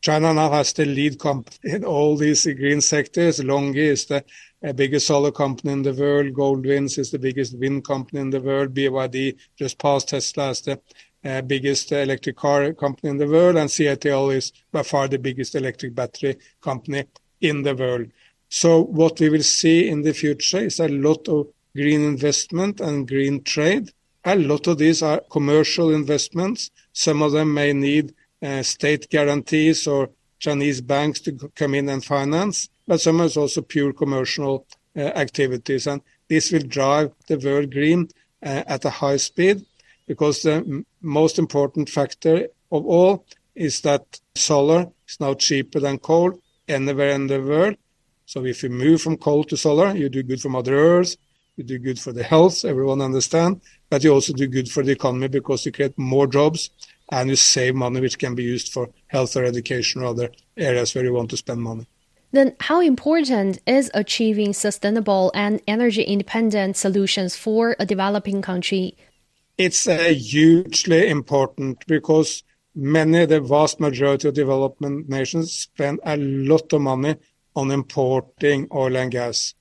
China 0.00 0.32
now 0.32 0.52
has 0.52 0.72
the 0.72 0.84
lead 0.84 1.18
company 1.18 1.72
in 1.74 1.84
all 1.84 2.16
these 2.16 2.44
green 2.44 2.80
sectors. 2.80 3.40
LONGi 3.40 3.76
is 3.76 4.06
the 4.06 4.24
uh, 4.64 4.72
biggest 4.72 5.08
solar 5.08 5.32
company 5.32 5.72
in 5.72 5.82
the 5.82 5.92
world. 5.92 6.32
Goldwind 6.32 6.96
is 6.98 7.10
the 7.10 7.18
biggest 7.18 7.58
wind 7.58 7.84
company 7.84 8.20
in 8.20 8.30
the 8.30 8.40
world. 8.40 8.74
BYD 8.74 9.36
just 9.58 9.76
passed 9.76 10.10
Tesla 10.10 10.50
as 10.50 10.60
the 10.60 10.80
uh, 11.24 11.42
biggest 11.42 11.92
electric 11.92 12.36
car 12.36 12.72
company 12.72 13.10
in 13.10 13.18
the 13.18 13.26
world. 13.26 13.56
And 13.56 13.68
CATL 13.68 14.34
is 14.34 14.52
by 14.72 14.82
far 14.82 15.08
the 15.08 15.18
biggest 15.18 15.54
electric 15.54 15.94
battery 15.94 16.36
company 16.60 17.04
in 17.40 17.62
the 17.62 17.74
world. 17.74 18.06
So 18.48 18.82
what 18.82 19.20
we 19.20 19.28
will 19.28 19.42
see 19.42 19.88
in 19.88 20.02
the 20.02 20.12
future 20.12 20.58
is 20.58 20.80
a 20.80 20.88
lot 20.88 21.28
of 21.28 21.48
green 21.74 22.02
investment 22.02 22.80
and 22.80 23.06
green 23.06 23.42
trade. 23.42 23.92
A 24.24 24.36
lot 24.36 24.66
of 24.66 24.78
these 24.78 25.02
are 25.02 25.22
commercial 25.30 25.94
investments. 25.94 26.70
Some 26.92 27.22
of 27.22 27.32
them 27.32 27.54
may 27.54 27.72
need 27.72 28.14
uh, 28.42 28.62
state 28.62 29.08
guarantees 29.08 29.86
or 29.86 30.10
Chinese 30.38 30.80
banks 30.80 31.20
to 31.20 31.32
come 31.54 31.74
in 31.74 31.88
and 31.88 32.04
finance, 32.04 32.70
but 32.86 33.00
some 33.00 33.20
is 33.20 33.36
also 33.36 33.60
pure 33.60 33.92
commercial 33.92 34.66
uh, 34.96 35.00
activities. 35.00 35.86
And 35.86 36.00
this 36.28 36.50
will 36.50 36.62
drive 36.62 37.12
the 37.28 37.38
world 37.38 37.70
green 37.70 38.08
uh, 38.42 38.64
at 38.66 38.84
a 38.84 38.90
high 38.90 39.18
speed 39.18 39.64
because 40.10 40.42
the 40.42 40.84
most 41.00 41.38
important 41.38 41.88
factor 41.88 42.48
of 42.72 42.84
all 42.84 43.24
is 43.54 43.80
that 43.82 44.02
solar 44.34 44.88
is 45.08 45.20
now 45.20 45.34
cheaper 45.34 45.78
than 45.78 45.98
coal 45.98 46.36
anywhere 46.66 47.10
in 47.10 47.28
the 47.28 47.40
world. 47.40 47.76
So 48.26 48.44
if 48.44 48.64
you 48.64 48.70
move 48.70 49.00
from 49.00 49.18
coal 49.18 49.44
to 49.44 49.56
solar, 49.56 49.94
you 49.96 50.08
do 50.08 50.24
good 50.24 50.40
for 50.40 50.48
Mother 50.48 50.76
Earth, 50.76 51.14
you 51.56 51.62
do 51.62 51.78
good 51.78 52.00
for 52.00 52.10
the 52.10 52.24
health, 52.24 52.64
everyone 52.64 53.00
understand, 53.00 53.60
but 53.88 54.02
you 54.02 54.12
also 54.12 54.32
do 54.32 54.48
good 54.48 54.68
for 54.68 54.82
the 54.82 54.90
economy 54.90 55.28
because 55.28 55.64
you 55.64 55.70
create 55.70 55.96
more 55.96 56.26
jobs 56.26 56.70
and 57.12 57.30
you 57.30 57.36
save 57.36 57.76
money 57.76 58.00
which 58.00 58.18
can 58.18 58.34
be 58.34 58.42
used 58.42 58.72
for 58.72 58.90
health 59.06 59.36
or 59.36 59.44
education 59.44 60.02
or 60.02 60.06
other 60.06 60.30
areas 60.56 60.92
where 60.92 61.04
you 61.04 61.12
want 61.12 61.30
to 61.30 61.36
spend 61.36 61.62
money. 61.62 61.86
Then, 62.32 62.56
how 62.58 62.80
important 62.80 63.60
is 63.64 63.92
achieving 63.94 64.54
sustainable 64.54 65.30
and 65.34 65.62
energy 65.68 66.02
independent 66.02 66.76
solutions 66.76 67.36
for 67.36 67.76
a 67.78 67.86
developing 67.86 68.42
country? 68.42 68.96
It's 69.60 69.84
hugely 69.84 71.08
important 71.08 71.86
because 71.86 72.44
many, 72.74 73.26
the 73.26 73.42
vast 73.42 73.78
majority 73.78 74.26
of 74.28 74.32
development 74.32 75.10
nations 75.10 75.52
spend 75.52 76.00
a 76.02 76.16
lot 76.16 76.72
of 76.72 76.80
money 76.80 77.16
on 77.54 77.70
importing 77.70 78.68
oil 78.72 78.96
and 78.96 79.10
gas. 79.10 79.52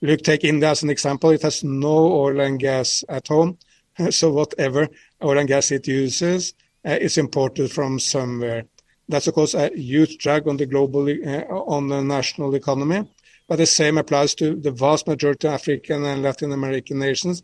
Look, 0.00 0.22
take 0.22 0.44
India 0.44 0.70
as 0.70 0.82
an 0.82 0.88
example. 0.88 1.28
It 1.28 1.42
has 1.42 1.62
no 1.62 2.14
oil 2.14 2.40
and 2.40 2.58
gas 2.58 3.04
at 3.10 3.28
home. 3.28 3.58
So 4.08 4.32
whatever 4.32 4.88
oil 5.22 5.36
and 5.36 5.48
gas 5.48 5.70
it 5.70 5.86
uses 5.86 6.54
uh, 6.86 6.96
is 6.98 7.18
imported 7.18 7.70
from 7.70 7.98
somewhere. 7.98 8.64
That's 9.06 9.26
of 9.26 9.34
course 9.34 9.52
a 9.52 9.68
huge 9.76 10.16
drag 10.16 10.48
on 10.48 10.56
the 10.56 10.64
global, 10.64 11.06
uh, 11.10 11.44
on 11.76 11.88
the 11.88 12.00
national 12.02 12.54
economy. 12.54 13.06
But 13.48 13.56
the 13.56 13.66
same 13.66 13.98
applies 13.98 14.34
to 14.36 14.54
the 14.54 14.70
vast 14.70 15.06
majority 15.06 15.46
of 15.46 15.52
African 15.52 16.06
and 16.06 16.22
Latin 16.22 16.52
American 16.52 17.00
nations. 17.00 17.42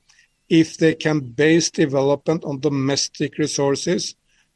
If 0.49 0.79
they 0.79 0.95
can 0.95 1.21
base 1.21 1.71
development 1.71 2.45
on 2.45 2.61
domestic 2.61 3.39
resources 3.39 4.15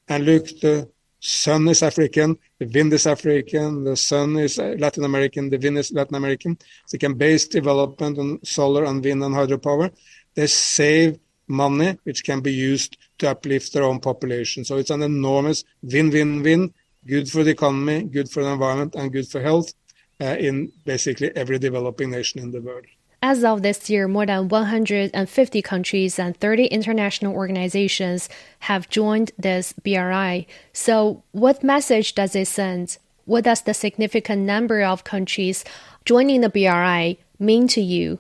and 0.09 0.25
look, 0.25 0.47
the 0.61 0.89
sun 1.21 1.69
is 1.69 1.83
African, 1.83 2.37
the 2.59 2.67
wind 2.67 2.93
is 2.93 3.07
African, 3.07 3.85
the 3.85 3.97
sun 3.97 4.37
is 4.37 4.59
Latin 4.59 5.05
American, 5.05 5.51
the 5.51 5.59
wind 5.59 5.79
is 5.79 5.93
Latin 5.93 6.17
American. 6.17 6.59
They 6.91 6.99
can 6.99 7.15
base 7.15 7.47
development 7.47 8.19
on 8.19 8.45
solar 8.45 8.85
and 8.85 9.05
wind 9.05 9.23
and 9.23 9.35
hydropower. 9.35 9.93
They 10.35 10.49
save 10.49 11.19
money, 11.47 11.99
which 12.05 12.25
can 12.25 12.41
be 12.41 12.53
used 12.53 12.97
to 13.19 13.31
uplift 13.31 13.73
their 13.73 13.85
own 13.85 14.01
population. 14.01 14.65
So 14.65 14.79
it's 14.79 14.91
an 14.91 15.03
enormous 15.03 15.65
win-win-win, 15.83 16.75
good 17.07 17.31
for 17.31 17.45
the 17.45 17.51
economy, 17.51 18.05
good 18.05 18.31
for 18.31 18.43
the 18.43 18.51
environment, 18.51 18.95
and 18.97 19.13
good 19.13 19.29
for 19.29 19.41
health 19.41 19.73
uh, 20.21 20.37
in 20.39 20.73
basically 20.85 21.31
every 21.37 21.59
developing 21.59 22.11
nation 22.11 22.41
in 22.41 22.51
the 22.51 22.61
world. 22.61 22.87
As 23.25 23.45
of 23.45 23.63
this 23.63 23.89
year, 23.89 24.09
more 24.09 24.27
than 24.27 24.49
150 24.49 25.63
countries 25.63 26.19
and 26.19 26.37
30 26.37 26.67
international 26.67 27.37
organizations 27.37 28.29
have 28.59 28.91
joined 28.91 29.31
this 29.39 29.73
BRI. 29.73 30.49
So, 30.73 31.23
what 31.31 31.63
message 31.63 32.17
does 32.17 32.35
it 32.35 32.49
send? 32.49 32.99
What 33.25 33.45
does 33.45 33.63
the 33.63 33.75
significant 33.75 34.43
number 34.43 34.83
of 34.83 35.05
countries 35.05 35.65
joining 36.05 36.41
the 36.41 36.49
BRI 36.49 37.17
mean 37.39 37.69
to 37.69 37.81
you? 37.81 38.19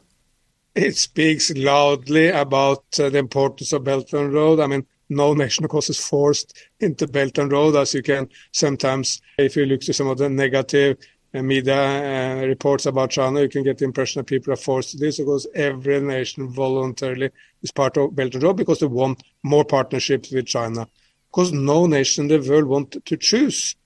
It 0.76 0.96
speaks 0.96 1.50
loudly 1.50 2.28
about 2.28 2.84
uh, 3.00 3.10
the 3.10 3.18
importance 3.18 3.72
of 3.72 3.82
Belt 3.82 4.12
and 4.12 4.32
Road. 4.32 4.60
I 4.60 4.68
mean, 4.68 4.86
no 5.08 5.34
nation, 5.34 5.64
of 5.64 5.70
course, 5.70 5.90
is 5.90 5.98
forced 5.98 6.56
into 6.78 7.08
Belt 7.08 7.38
and 7.38 7.50
Road, 7.50 7.74
as 7.74 7.92
you 7.92 8.02
can 8.02 8.28
sometimes, 8.52 9.20
if 9.36 9.56
you 9.56 9.66
look 9.66 9.80
to 9.82 9.92
some 9.92 10.06
of 10.06 10.18
the 10.18 10.28
negative 10.28 10.96
media 11.40 12.42
uh, 12.42 12.46
reports 12.46 12.84
about 12.84 13.10
China, 13.10 13.40
you 13.40 13.48
can 13.48 13.62
get 13.62 13.78
the 13.78 13.86
impression 13.86 14.20
that 14.20 14.26
people 14.26 14.52
are 14.52 14.56
forced 14.56 14.90
to 14.90 14.98
this 14.98 15.18
because 15.18 15.46
every 15.54 15.98
nation 16.00 16.48
voluntarily 16.48 17.30
is 17.62 17.70
part 17.70 17.96
of 17.96 18.14
Belt 18.14 18.34
and 18.34 18.42
Road 18.42 18.58
because 18.58 18.80
they 18.80 18.86
want 18.86 19.22
more 19.42 19.64
partnerships 19.64 20.30
with 20.30 20.46
China. 20.46 20.86
Because 21.30 21.52
no 21.52 21.86
nation 21.86 22.30
in 22.30 22.42
the 22.42 22.50
world 22.50 22.66
wants 22.66 22.98
to 23.02 23.16
choose. 23.16 23.76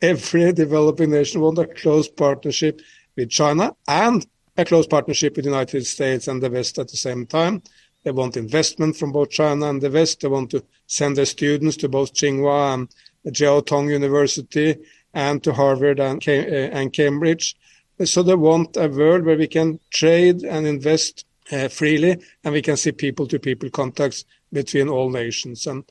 Every 0.00 0.52
developing 0.52 1.10
nation 1.10 1.40
wants 1.40 1.60
a 1.60 1.66
close 1.66 2.08
partnership 2.08 2.80
with 3.16 3.30
China 3.30 3.74
and 3.88 4.24
a 4.56 4.64
close 4.64 4.86
partnership 4.86 5.34
with 5.34 5.44
the 5.44 5.50
United 5.50 5.84
States 5.86 6.28
and 6.28 6.40
the 6.40 6.50
West 6.50 6.78
at 6.78 6.88
the 6.88 6.96
same 6.96 7.26
time. 7.26 7.62
They 8.04 8.12
want 8.12 8.36
investment 8.36 8.96
from 8.96 9.12
both 9.12 9.30
China 9.30 9.68
and 9.68 9.80
the 9.80 9.90
West. 9.90 10.20
They 10.20 10.28
want 10.28 10.50
to 10.50 10.64
send 10.86 11.16
their 11.16 11.24
students 11.24 11.76
to 11.78 11.88
both 11.88 12.12
Tsinghua 12.12 12.74
and 12.74 13.34
Jiao 13.34 13.64
Tong 13.64 13.88
University 13.88 14.76
and 15.14 15.42
to 15.44 15.52
Harvard 15.52 16.00
and, 16.00 16.22
uh, 16.26 16.30
and 16.30 16.92
Cambridge. 16.92 17.56
So 18.04 18.22
they 18.22 18.34
want 18.34 18.76
a 18.76 18.88
world 18.88 19.24
where 19.24 19.36
we 19.36 19.46
can 19.46 19.78
trade 19.90 20.42
and 20.42 20.66
invest 20.66 21.24
uh, 21.52 21.68
freely 21.68 22.16
and 22.44 22.54
we 22.54 22.62
can 22.62 22.76
see 22.76 22.92
people 22.92 23.26
to 23.28 23.38
people 23.38 23.70
contacts 23.70 24.24
between 24.52 24.88
all 24.88 25.10
nations. 25.10 25.66
And 25.66 25.84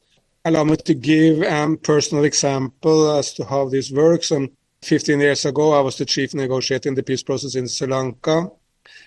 allow 0.45 0.63
me 0.63 0.77
to 0.77 0.93
give 0.93 1.41
a 1.41 1.77
personal 1.77 2.23
example 2.23 3.11
as 3.17 3.33
to 3.33 3.45
how 3.45 3.69
this 3.69 3.91
works. 3.91 4.31
And 4.31 4.49
15 4.81 5.19
years 5.19 5.45
ago, 5.45 5.73
I 5.73 5.81
was 5.81 5.97
the 5.97 6.05
chief 6.05 6.33
negotiator 6.33 6.89
in 6.89 6.95
the 6.95 7.03
peace 7.03 7.23
process 7.23 7.55
in 7.55 7.67
Sri 7.67 7.87
Lanka, 7.87 8.49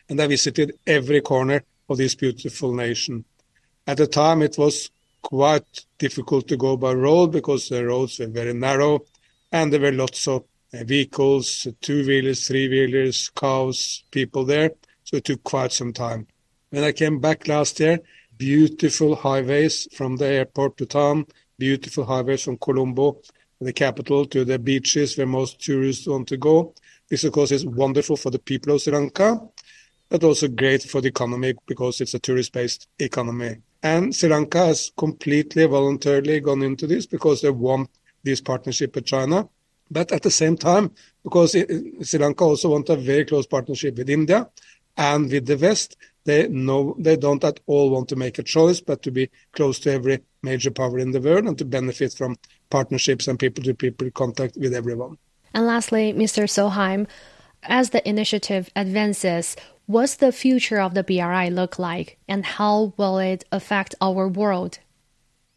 and 0.08 0.20
I 0.20 0.26
visited 0.26 0.78
every 0.86 1.20
corner 1.20 1.64
of 1.88 1.98
this 1.98 2.14
beautiful 2.14 2.72
nation. 2.72 3.24
At 3.86 3.98
the 3.98 4.06
time, 4.06 4.42
it 4.42 4.56
was 4.56 4.90
quite 5.22 5.84
difficult 5.98 6.46
to 6.48 6.56
go 6.56 6.76
by 6.76 6.92
road 6.92 7.32
because 7.32 7.68
the 7.68 7.84
roads 7.84 8.18
were 8.18 8.26
very 8.26 8.54
narrow 8.54 9.04
and 9.54 9.72
there 9.72 9.80
were 9.80 9.92
lots 9.92 10.26
of 10.26 10.42
uh, 10.74 10.82
vehicles, 10.82 11.68
two 11.80 12.04
wheelers, 12.04 12.48
three 12.48 12.68
wheelers, 12.68 13.30
cows, 13.36 14.02
people 14.10 14.44
there. 14.44 14.72
So 15.04 15.18
it 15.18 15.24
took 15.24 15.44
quite 15.44 15.72
some 15.72 15.92
time. 15.92 16.26
When 16.70 16.82
I 16.82 16.90
came 16.90 17.20
back 17.20 17.46
last 17.46 17.78
year, 17.78 18.00
beautiful 18.36 19.14
highways 19.14 19.86
from 19.94 20.16
the 20.16 20.26
airport 20.26 20.76
to 20.78 20.86
town, 20.86 21.26
beautiful 21.56 22.04
highways 22.04 22.42
from 22.42 22.58
Colombo, 22.58 23.20
the 23.60 23.72
capital, 23.72 24.26
to 24.26 24.44
the 24.44 24.58
beaches 24.58 25.16
where 25.16 25.26
most 25.26 25.60
tourists 25.60 26.08
want 26.08 26.26
to 26.28 26.36
go. 26.36 26.74
This, 27.08 27.22
of 27.22 27.32
course, 27.32 27.52
is 27.52 27.64
wonderful 27.64 28.16
for 28.16 28.30
the 28.30 28.40
people 28.40 28.74
of 28.74 28.82
Sri 28.82 28.92
Lanka, 28.92 29.40
but 30.08 30.24
also 30.24 30.48
great 30.48 30.82
for 30.82 31.00
the 31.00 31.08
economy 31.08 31.54
because 31.66 32.00
it's 32.00 32.14
a 32.14 32.18
tourist-based 32.18 32.88
economy. 32.98 33.58
And 33.84 34.12
Sri 34.12 34.30
Lanka 34.30 34.66
has 34.66 34.90
completely 34.96 35.64
voluntarily 35.66 36.40
gone 36.40 36.62
into 36.62 36.88
this 36.88 37.06
because 37.06 37.40
they 37.40 37.50
want 37.50 37.88
this 38.24 38.40
partnership 38.40 38.94
with 38.94 39.06
China. 39.06 39.48
But 39.90 40.10
at 40.12 40.22
the 40.22 40.30
same 40.30 40.56
time, 40.56 40.90
because 41.22 41.52
Sri 41.52 42.18
Lanka 42.18 42.44
also 42.44 42.70
want 42.70 42.88
a 42.88 42.96
very 42.96 43.24
close 43.24 43.46
partnership 43.46 43.96
with 43.96 44.10
India 44.10 44.48
and 44.96 45.30
with 45.30 45.46
the 45.46 45.56
West, 45.56 45.96
they 46.24 46.48
know 46.48 46.96
they 46.98 47.16
don't 47.16 47.44
at 47.44 47.60
all 47.66 47.90
want 47.90 48.08
to 48.08 48.16
make 48.16 48.38
a 48.38 48.42
choice, 48.42 48.80
but 48.80 49.02
to 49.02 49.10
be 49.10 49.30
close 49.52 49.78
to 49.80 49.92
every 49.92 50.20
major 50.42 50.70
power 50.70 50.98
in 50.98 51.10
the 51.10 51.20
world 51.20 51.44
and 51.44 51.58
to 51.58 51.64
benefit 51.66 52.14
from 52.14 52.36
partnerships 52.70 53.28
and 53.28 53.38
people-to-people 53.38 54.10
contact 54.12 54.56
with 54.56 54.74
everyone. 54.74 55.18
And 55.52 55.66
lastly, 55.66 56.14
Mr. 56.14 56.44
Solheim, 56.44 57.06
as 57.62 57.90
the 57.90 58.06
initiative 58.08 58.70
advances, 58.74 59.54
what's 59.86 60.16
the 60.16 60.32
future 60.32 60.80
of 60.80 60.94
the 60.94 61.04
BRI 61.04 61.50
look 61.50 61.78
like, 61.78 62.18
and 62.26 62.44
how 62.44 62.94
will 62.96 63.18
it 63.18 63.44
affect 63.52 63.94
our 64.00 64.26
world? 64.26 64.78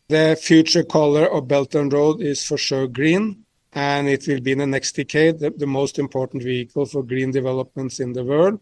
The 0.10 0.40
future 0.42 0.86
color 0.86 1.26
of 1.26 1.50
Belt 1.50 1.76
and 1.76 1.92
Road 1.92 2.22
is 2.22 2.42
for 2.46 2.58
sure 2.58 2.88
green, 2.88 3.44
and 3.74 4.08
it 4.08 4.26
will 4.26 4.40
be 4.40 4.54
in 4.54 4.60
the 4.60 4.66
next 4.66 4.96
decade 4.96 5.40
the, 5.40 5.68
most 5.68 6.00
important 6.00 6.44
vehicle 6.44 6.86
for 6.86 7.04
green 7.04 7.32
developments 7.32 8.00
in 8.00 8.14
the 8.14 8.24
world, 8.24 8.62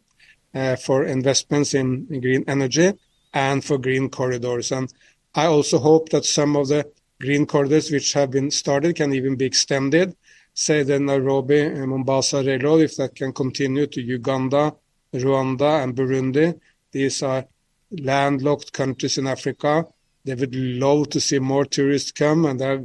uh, 0.55 0.75
for 0.75 1.05
investments 1.05 1.75
in, 1.75 2.07
green 2.19 2.45
energy, 2.47 2.93
and 3.31 3.63
for 3.63 3.77
green 3.77 4.09
corridors. 4.09 4.71
And 4.71 4.91
I 5.35 5.45
also 5.45 5.77
hope 5.77 6.09
that 6.09 6.25
some 6.25 6.55
of 6.55 6.69
the 6.69 6.91
green 7.21 7.45
corridors 7.45 7.91
which 7.91 8.13
have 8.13 8.31
been 8.31 8.49
started 8.49 8.95
can 8.95 9.13
even 9.13 9.35
be 9.35 9.45
extended. 9.45 10.15
Say 10.55 10.81
the 10.81 10.99
Nairobi 10.99 11.61
and 11.61 11.89
Mombasa 11.89 12.43
Railroad, 12.43 12.81
if 12.81 12.95
that 12.95 13.13
can 13.13 13.33
continue 13.33 13.85
to 13.85 14.01
Uganda, 14.01 14.73
Rwanda, 15.13 15.83
and 15.83 15.95
Burundi. 15.95 16.59
These 16.91 17.21
are 17.21 17.45
landlocked 17.91 18.73
countries 18.73 19.19
in 19.19 19.27
Africa 19.27 19.85
they 20.25 20.35
would 20.35 20.55
love 20.55 21.09
to 21.09 21.21
see 21.21 21.39
more 21.39 21.65
tourists 21.65 22.11
come, 22.11 22.45
and 22.45 22.59
they're 22.59 22.83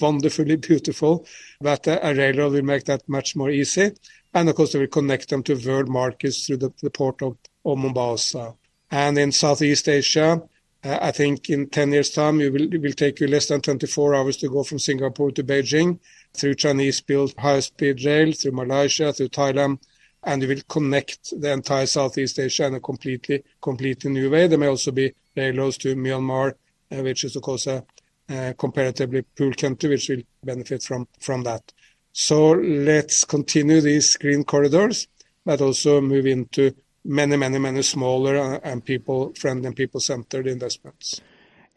wonderfully 0.00 0.56
beautiful. 0.56 1.26
But 1.60 1.86
uh, 1.86 2.00
a 2.02 2.14
railroad 2.14 2.52
will 2.52 2.62
make 2.62 2.84
that 2.84 3.08
much 3.08 3.36
more 3.36 3.50
easy. 3.50 3.92
And 4.34 4.48
of 4.48 4.56
course, 4.56 4.72
they 4.72 4.78
will 4.78 4.86
connect 4.86 5.28
them 5.28 5.42
to 5.44 5.54
world 5.66 5.88
markets 5.88 6.46
through 6.46 6.58
the, 6.58 6.72
the 6.82 6.90
port 6.90 7.22
of, 7.22 7.36
of 7.64 7.78
Mombasa. 7.78 8.54
And 8.90 9.18
in 9.18 9.32
Southeast 9.32 9.88
Asia, 9.88 10.42
uh, 10.84 10.98
I 11.00 11.10
think 11.10 11.50
in 11.50 11.68
10 11.68 11.92
years' 11.92 12.10
time, 12.10 12.40
it 12.40 12.52
will, 12.52 12.72
it 12.72 12.80
will 12.80 12.92
take 12.92 13.20
you 13.20 13.26
less 13.26 13.48
than 13.48 13.60
24 13.60 14.14
hours 14.14 14.36
to 14.38 14.48
go 14.48 14.62
from 14.62 14.78
Singapore 14.78 15.30
to 15.32 15.42
Beijing 15.42 15.98
through 16.34 16.54
Chinese 16.54 17.00
built 17.00 17.38
high 17.38 17.60
speed 17.60 18.04
rail, 18.04 18.32
through 18.32 18.52
Malaysia, 18.52 19.12
through 19.12 19.28
Thailand, 19.28 19.78
and 20.22 20.42
you 20.42 20.48
will 20.48 20.62
connect 20.68 21.40
the 21.40 21.52
entire 21.52 21.86
Southeast 21.86 22.38
Asia 22.38 22.66
in 22.66 22.74
a 22.74 22.80
completely, 22.80 23.42
completely 23.60 24.10
new 24.10 24.30
way. 24.30 24.46
There 24.46 24.58
may 24.58 24.68
also 24.68 24.92
be 24.92 25.14
railroads 25.36 25.78
to 25.78 25.96
Myanmar, 25.96 26.54
which 26.90 27.24
is 27.24 27.36
of 27.36 27.42
course 27.42 27.66
a, 27.66 27.84
a 28.28 28.54
comparatively 28.54 29.22
poor 29.36 29.52
country, 29.52 29.90
which 29.90 30.08
will 30.08 30.22
benefit 30.44 30.82
from 30.82 31.08
from 31.20 31.42
that. 31.44 31.72
So 32.12 32.50
let's 32.52 33.24
continue 33.24 33.80
these 33.80 34.16
green 34.16 34.44
corridors, 34.44 35.06
but 35.44 35.60
also 35.60 36.00
move 36.00 36.26
into 36.26 36.74
many, 37.04 37.36
many, 37.36 37.58
many 37.58 37.82
smaller 37.82 38.36
uh, 38.36 38.60
and 38.64 38.84
people-friendly 38.84 39.66
and 39.66 39.76
people-centered 39.76 40.46
investments. 40.46 41.20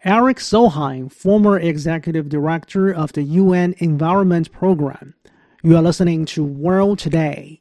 Erik 0.03 0.37
Solheim, 0.37 1.11
former 1.11 1.59
executive 1.59 2.27
director 2.27 2.91
of 2.91 3.13
the 3.13 3.21
UN 3.21 3.75
Environment 3.77 4.51
Program. 4.51 5.13
You 5.61 5.77
are 5.77 5.83
listening 5.83 6.25
to 6.25 6.43
World 6.43 6.97
Today. 6.97 7.60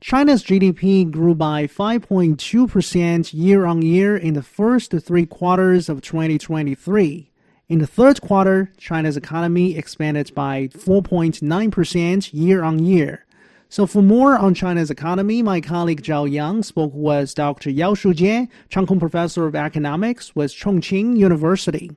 China's 0.00 0.44
GDP 0.44 1.10
grew 1.10 1.34
by 1.34 1.66
5.2% 1.66 3.34
year 3.34 3.66
on 3.66 3.82
year 3.82 4.16
in 4.16 4.34
the 4.34 4.44
first 4.44 4.92
three 4.92 5.26
quarters 5.26 5.88
of 5.88 6.02
2023. 6.02 7.32
In 7.68 7.78
the 7.80 7.86
third 7.86 8.20
quarter, 8.20 8.72
China's 8.78 9.16
economy 9.16 9.76
expanded 9.76 10.32
by 10.36 10.68
4.9% 10.68 12.30
year 12.32 12.62
on 12.62 12.78
year. 12.78 13.26
So 13.68 13.86
for 13.86 14.00
more 14.00 14.38
on 14.38 14.54
China's 14.54 14.88
economy, 14.88 15.42
my 15.42 15.60
colleague 15.60 16.02
Zhao 16.02 16.30
Yang 16.30 16.62
spoke 16.62 16.92
with 16.94 17.34
Dr. 17.34 17.68
Yao 17.68 17.94
Shujie, 17.94 18.48
Chang 18.68 18.86
Kung 18.86 19.00
Professor 19.00 19.46
of 19.48 19.56
Economics 19.56 20.34
with 20.36 20.52
Chongqing 20.52 21.16
University. 21.16 21.90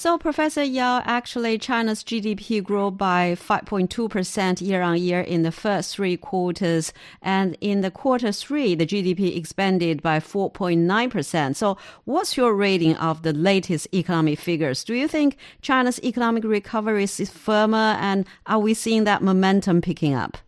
So, 0.00 0.16
Professor 0.16 0.64
Yao, 0.64 1.02
actually, 1.04 1.58
China's 1.58 2.02
GDP 2.02 2.64
grew 2.64 2.90
by 2.90 3.36
5.2% 3.38 4.62
year 4.62 4.80
on 4.80 4.96
year 4.96 5.20
in 5.20 5.42
the 5.42 5.52
first 5.52 5.94
three 5.94 6.16
quarters. 6.16 6.94
And 7.20 7.54
in 7.60 7.82
the 7.82 7.90
quarter 7.90 8.32
three, 8.32 8.74
the 8.74 8.86
GDP 8.86 9.36
expanded 9.36 10.00
by 10.00 10.20
4.9%. 10.20 11.54
So, 11.54 11.76
what's 12.06 12.34
your 12.34 12.54
rating 12.54 12.96
of 12.96 13.24
the 13.24 13.34
latest 13.34 13.88
economic 13.92 14.38
figures? 14.38 14.84
Do 14.84 14.94
you 14.94 15.06
think 15.06 15.36
China's 15.60 16.02
economic 16.02 16.44
recovery 16.44 17.04
is 17.04 17.28
firmer? 17.28 17.94
And 18.00 18.24
are 18.46 18.58
we 18.58 18.72
seeing 18.72 19.04
that 19.04 19.20
momentum 19.20 19.82
picking 19.82 20.14
up? 20.14 20.38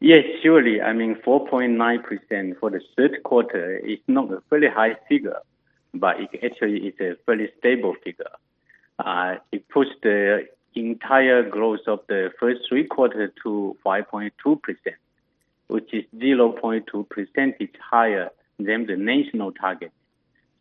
Yes, 0.00 0.24
surely. 0.42 0.82
I 0.82 0.92
mean, 0.92 1.16
4.9% 1.26 2.60
for 2.60 2.68
the 2.68 2.82
third 2.94 3.22
quarter 3.24 3.78
is 3.78 4.00
not 4.06 4.30
a 4.30 4.42
very 4.50 4.68
high 4.68 4.96
figure 5.08 5.40
but 5.94 6.16
it 6.20 6.30
actually 6.44 6.88
is 6.88 6.94
a 7.00 7.16
very 7.26 7.50
stable 7.58 7.94
figure. 8.04 8.30
Uh, 8.98 9.36
it 9.52 9.68
pushed 9.68 10.02
the 10.02 10.46
entire 10.74 11.48
growth 11.48 11.86
of 11.86 12.00
the 12.08 12.30
first 12.38 12.60
three 12.68 12.84
quarters 12.84 13.30
to 13.42 13.76
5.2 13.84 14.62
percent, 14.62 14.96
which 15.68 15.92
is 15.92 16.04
0.2 16.16 17.08
percentage 17.08 17.74
higher 17.80 18.30
than 18.58 18.86
the 18.86 18.96
national 18.96 19.52
target. 19.52 19.92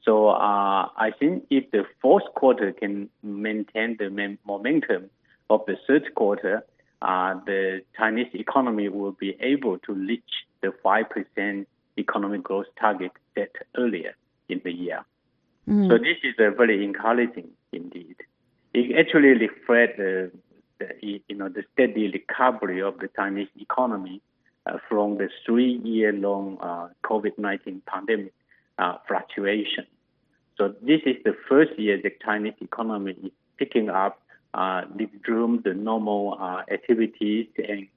So 0.03 0.30
uh, 0.30 0.88
I 0.95 1.11
think 1.19 1.45
if 1.49 1.69
the 1.71 1.84
fourth 2.01 2.23
quarter 2.36 2.71
can 2.71 3.09
maintain 3.21 3.97
the 3.97 4.38
momentum 4.45 5.09
of 5.49 5.61
the 5.67 5.75
third 5.86 6.15
quarter, 6.15 6.63
uh, 7.01 7.36
the 7.45 7.82
Chinese 7.97 8.28
economy 8.34 8.89
will 8.89 9.11
be 9.11 9.36
able 9.41 9.78
to 9.80 9.93
reach 9.93 10.23
the 10.61 10.73
5% 10.84 11.65
economic 11.97 12.43
growth 12.43 12.67
target 12.80 13.11
set 13.36 13.51
earlier 13.78 14.15
in 14.49 14.61
the 14.63 14.71
year. 14.71 15.03
So 15.68 15.97
this 15.97 16.18
is 16.24 16.36
a 16.39 16.49
very 16.51 16.84
encouraging 16.84 17.49
indeed. 17.74 18.15
It 18.74 18.97
actually 18.97 19.34
reflects 19.47 19.97
the, 19.97 20.32
the, 20.80 21.22
you 21.28 21.36
know 21.36 21.49
the 21.49 21.63
steady 21.74 22.09
recovery 22.09 22.82
of 22.82 22.99
the 22.99 23.09
Chinese 23.13 23.49
economy 23.59 24.22
uh, 24.65 24.78
from 24.88 25.18
the 25.18 25.28
three-year-long 25.45 26.57
uh, 26.61 26.88
COVID-19 27.03 27.82
pandemic 27.86 28.34
uh, 28.78 28.95
fluctuation. 29.09 29.86
So 30.57 30.74
this 30.82 31.01
is 31.05 31.18
the 31.26 31.36
first 31.49 31.78
year 31.78 31.99
the 32.01 32.13
Chinese 32.24 32.53
economy 32.61 33.18
is 33.22 33.32
picking 33.57 33.89
up, 33.89 34.22
uh, 34.53 34.84
resume 34.95 35.61
the 35.63 35.74
normal 35.74 36.38
uh, 36.39 36.61
activities, 36.72 37.47
and 37.57 37.88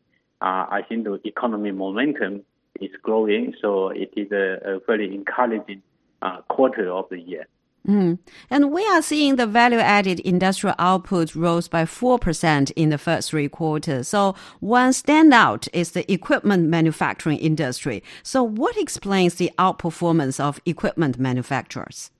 uh, 0.40 0.66
I 0.70 0.82
think 0.88 1.04
the 1.04 1.20
economy 1.24 1.70
momentum 1.70 2.42
is 2.80 2.90
growing. 3.00 3.54
So 3.62 3.90
it 3.90 4.10
is 4.16 4.32
a, 4.32 4.58
a 4.64 4.80
very 4.86 5.14
encouraging 5.14 5.82
uh, 6.20 6.40
quarter 6.48 6.90
of 6.90 7.08
the 7.10 7.20
year. 7.20 7.46
Mm. 7.86 8.18
And 8.50 8.72
we 8.72 8.86
are 8.86 9.02
seeing 9.02 9.36
the 9.36 9.46
value 9.46 9.78
added 9.78 10.20
industrial 10.20 10.74
output 10.78 11.34
rose 11.34 11.66
by 11.66 11.84
4% 11.84 12.72
in 12.76 12.90
the 12.90 12.98
first 12.98 13.30
three 13.30 13.48
quarters. 13.48 14.08
So 14.08 14.34
one 14.60 14.92
standout 14.92 15.68
is 15.72 15.92
the 15.92 16.10
equipment 16.12 16.68
manufacturing 16.68 17.38
industry. 17.38 18.02
So 18.22 18.42
what 18.42 18.76
explains 18.76 19.34
the 19.34 19.50
outperformance 19.58 20.38
of 20.38 20.60
equipment 20.66 21.18
manufacturers? 21.18 22.10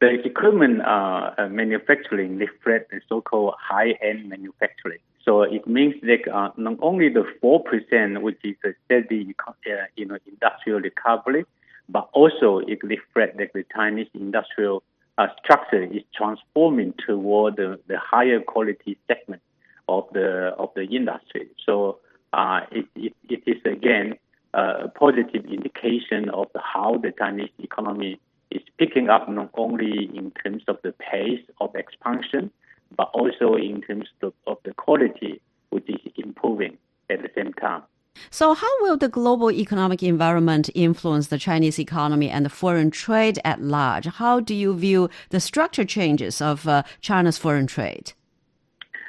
The 0.00 0.08
equipment 0.24 0.82
uh, 0.82 1.30
uh 1.38 1.48
manufacturing 1.48 2.36
reflects 2.36 2.90
the 2.90 3.00
so-called 3.08 3.54
high-end 3.58 4.28
manufacturing. 4.28 4.98
So 5.24 5.42
it 5.42 5.66
means 5.66 5.94
that 6.02 6.28
uh, 6.32 6.50
not 6.56 6.78
only 6.80 7.08
the 7.08 7.24
4%, 7.42 8.22
which 8.22 8.38
is 8.44 8.56
a 8.64 8.74
steady 8.84 9.34
uh, 9.46 9.52
you 9.96 10.04
know, 10.04 10.18
industrial 10.26 10.80
recovery, 10.80 11.44
but 11.88 12.08
also 12.12 12.58
it 12.58 12.82
reflects 12.82 13.36
that 13.38 13.52
the 13.52 13.64
Chinese 13.74 14.08
industrial 14.14 14.82
uh, 15.18 15.28
structure 15.42 15.82
is 15.82 16.02
transforming 16.14 16.94
toward 17.06 17.56
the, 17.56 17.78
the 17.86 17.98
higher 17.98 18.40
quality 18.40 18.98
segment 19.06 19.42
of 19.88 20.04
the 20.12 20.54
of 20.58 20.70
the 20.74 20.84
industry. 20.84 21.48
So 21.64 21.98
uh, 22.32 22.60
it, 22.70 22.86
it, 22.94 23.14
it 23.28 23.42
is 23.46 23.62
again 23.64 24.14
a 24.54 24.88
positive 24.88 25.44
indication 25.46 26.28
of 26.30 26.48
how 26.56 26.96
the 26.98 27.12
Chinese 27.18 27.50
economy 27.58 28.18
is 28.50 28.62
picking 28.78 29.08
up 29.08 29.28
not 29.28 29.50
only 29.54 30.10
in 30.14 30.32
terms 30.42 30.62
of 30.68 30.78
the 30.82 30.92
pace 30.92 31.44
of 31.60 31.74
expansion, 31.74 32.50
but 32.96 33.10
also 33.12 33.54
in 33.54 33.82
terms 33.82 34.08
of, 34.22 34.32
of 34.46 34.58
the 34.64 34.72
quality, 34.74 35.40
which 35.70 35.88
is 35.88 36.00
improving 36.16 36.78
at 37.10 37.22
the 37.22 37.30
same 37.34 37.52
time. 37.54 37.82
So, 38.30 38.54
how 38.54 38.82
will 38.82 38.96
the 38.96 39.08
global 39.08 39.50
economic 39.50 40.02
environment 40.02 40.70
influence 40.74 41.28
the 41.28 41.38
Chinese 41.38 41.78
economy 41.78 42.28
and 42.30 42.44
the 42.44 42.50
foreign 42.50 42.90
trade 42.90 43.38
at 43.44 43.60
large? 43.60 44.06
How 44.06 44.40
do 44.40 44.54
you 44.54 44.74
view 44.74 45.08
the 45.30 45.40
structure 45.40 45.84
changes 45.84 46.40
of 46.40 46.66
uh, 46.66 46.82
China's 47.00 47.38
foreign 47.38 47.66
trade? 47.66 48.12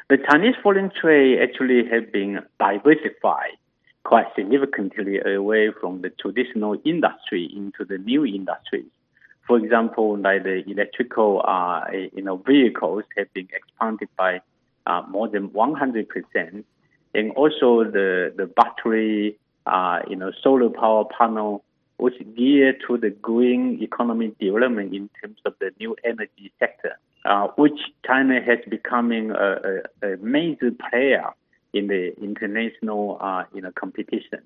The 0.10 0.18
Chinese 0.30 0.56
foreign 0.64 0.90
trade 0.90 1.40
actually 1.42 1.84
has 1.90 2.04
been 2.12 2.40
diversified 2.60 3.58
quite 4.04 4.28
significantly 4.38 5.20
away 5.20 5.70
from 5.82 6.02
the 6.02 6.10
traditional 6.10 6.78
industry 6.86 7.52
into 7.54 7.84
the 7.84 7.98
new 7.98 8.26
industries. 8.26 8.86
For 9.46 9.58
example, 9.58 10.18
like 10.18 10.44
the 10.44 10.64
electrical 10.66 11.42
uh, 11.46 11.86
you 12.14 12.22
know, 12.22 12.38
vehicles 12.38 13.04
have 13.18 13.32
been 13.34 13.50
expanded 13.54 14.08
by 14.18 14.40
uh, 14.86 15.02
more 15.10 15.28
than 15.28 15.52
100 15.52 16.08
percent 16.08 16.66
and 17.18 17.32
also 17.32 17.84
the 17.84 18.32
the 18.38 18.46
battery, 18.46 19.38
uh, 19.66 20.00
you 20.08 20.16
know, 20.16 20.32
solar 20.42 20.70
power 20.70 21.04
panel, 21.18 21.64
which 21.98 22.14
geared 22.38 22.78
to 22.88 22.98
the 22.98 23.10
green 23.10 23.80
economy 23.82 24.32
development 24.40 24.94
in 24.94 25.10
terms 25.20 25.40
of 25.46 25.54
the 25.60 25.72
new 25.80 25.96
energy 26.06 26.52
sector, 26.60 26.98
uh, 27.26 27.48
which 27.58 27.80
China 28.06 28.40
has 28.40 28.60
becoming 28.70 29.32
a, 29.32 29.82
a, 30.04 30.14
a, 30.14 30.18
major 30.18 30.72
player 30.90 31.32
in 31.74 31.88
the 31.88 32.16
international, 32.22 33.18
uh, 33.20 33.44
you 33.54 33.62
know, 33.62 33.72
competition. 33.72 34.42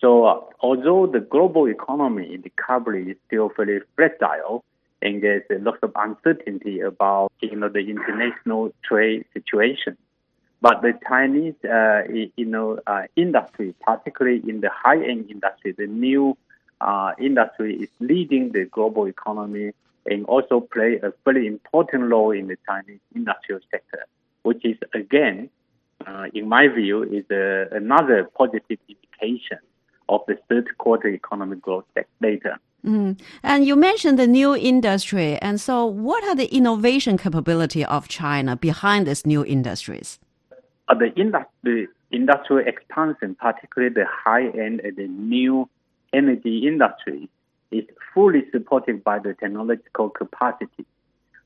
So 0.00 0.24
uh, 0.24 0.40
although 0.60 1.06
the 1.06 1.20
global 1.20 1.66
economy 1.66 2.38
recovery 2.42 3.10
is 3.10 3.16
still 3.26 3.50
very 3.56 3.80
fragile, 3.96 4.64
and 5.02 5.22
there's 5.22 5.42
a 5.50 5.58
lot 5.58 5.78
of 5.82 5.92
uncertainty 5.96 6.80
about 6.80 7.32
you 7.40 7.56
know 7.56 7.68
the 7.68 7.80
international 7.80 8.72
trade 8.88 9.24
situation. 9.34 9.96
But 10.60 10.82
the 10.82 10.92
Chinese, 11.08 11.54
uh, 11.64 12.02
you 12.36 12.44
know, 12.44 12.80
uh, 12.86 13.02
industry, 13.14 13.74
particularly 13.80 14.42
in 14.48 14.60
the 14.60 14.70
high-end 14.70 15.30
industry, 15.30 15.72
the 15.72 15.86
new 15.86 16.36
uh, 16.80 17.12
industry 17.18 17.76
is 17.76 17.88
leading 18.00 18.50
the 18.52 18.64
global 18.64 19.06
economy 19.06 19.72
and 20.06 20.24
also 20.26 20.60
play 20.60 20.98
a 21.02 21.12
very 21.24 21.46
important 21.46 22.04
role 22.10 22.32
in 22.32 22.48
the 22.48 22.56
Chinese 22.66 23.00
industrial 23.14 23.60
sector, 23.70 24.04
which 24.42 24.64
is 24.64 24.76
again, 24.94 25.48
in 26.32 26.48
my 26.48 26.66
view, 26.68 27.02
is 27.04 27.24
another 27.30 28.24
positive 28.36 28.78
indication 28.88 29.58
of 30.08 30.22
the 30.26 30.38
third 30.48 30.66
quarter 30.78 31.08
economic 31.08 31.60
growth 31.60 31.84
data. 32.22 32.58
Mm. 32.86 33.20
And 33.42 33.66
you 33.66 33.76
mentioned 33.76 34.18
the 34.18 34.26
new 34.26 34.56
industry, 34.56 35.36
and 35.38 35.60
so 35.60 35.84
what 35.84 36.24
are 36.24 36.34
the 36.34 36.46
innovation 36.54 37.18
capability 37.18 37.84
of 37.84 38.08
China 38.08 38.56
behind 38.56 39.06
these 39.06 39.26
new 39.26 39.44
industries? 39.44 40.18
Uh, 40.88 40.94
the, 40.94 41.12
industry, 41.20 41.88
industrial 42.10 42.66
expansion, 42.66 43.36
particularly 43.38 43.92
the 43.92 44.06
high 44.06 44.46
end 44.46 44.80
and 44.80 44.96
the 44.96 45.06
new 45.06 45.68
energy 46.12 46.66
industry, 46.66 47.28
is 47.70 47.84
fully 48.14 48.44
supported 48.50 49.04
by 49.04 49.18
the 49.18 49.34
technological 49.34 50.08
capacity. 50.08 50.86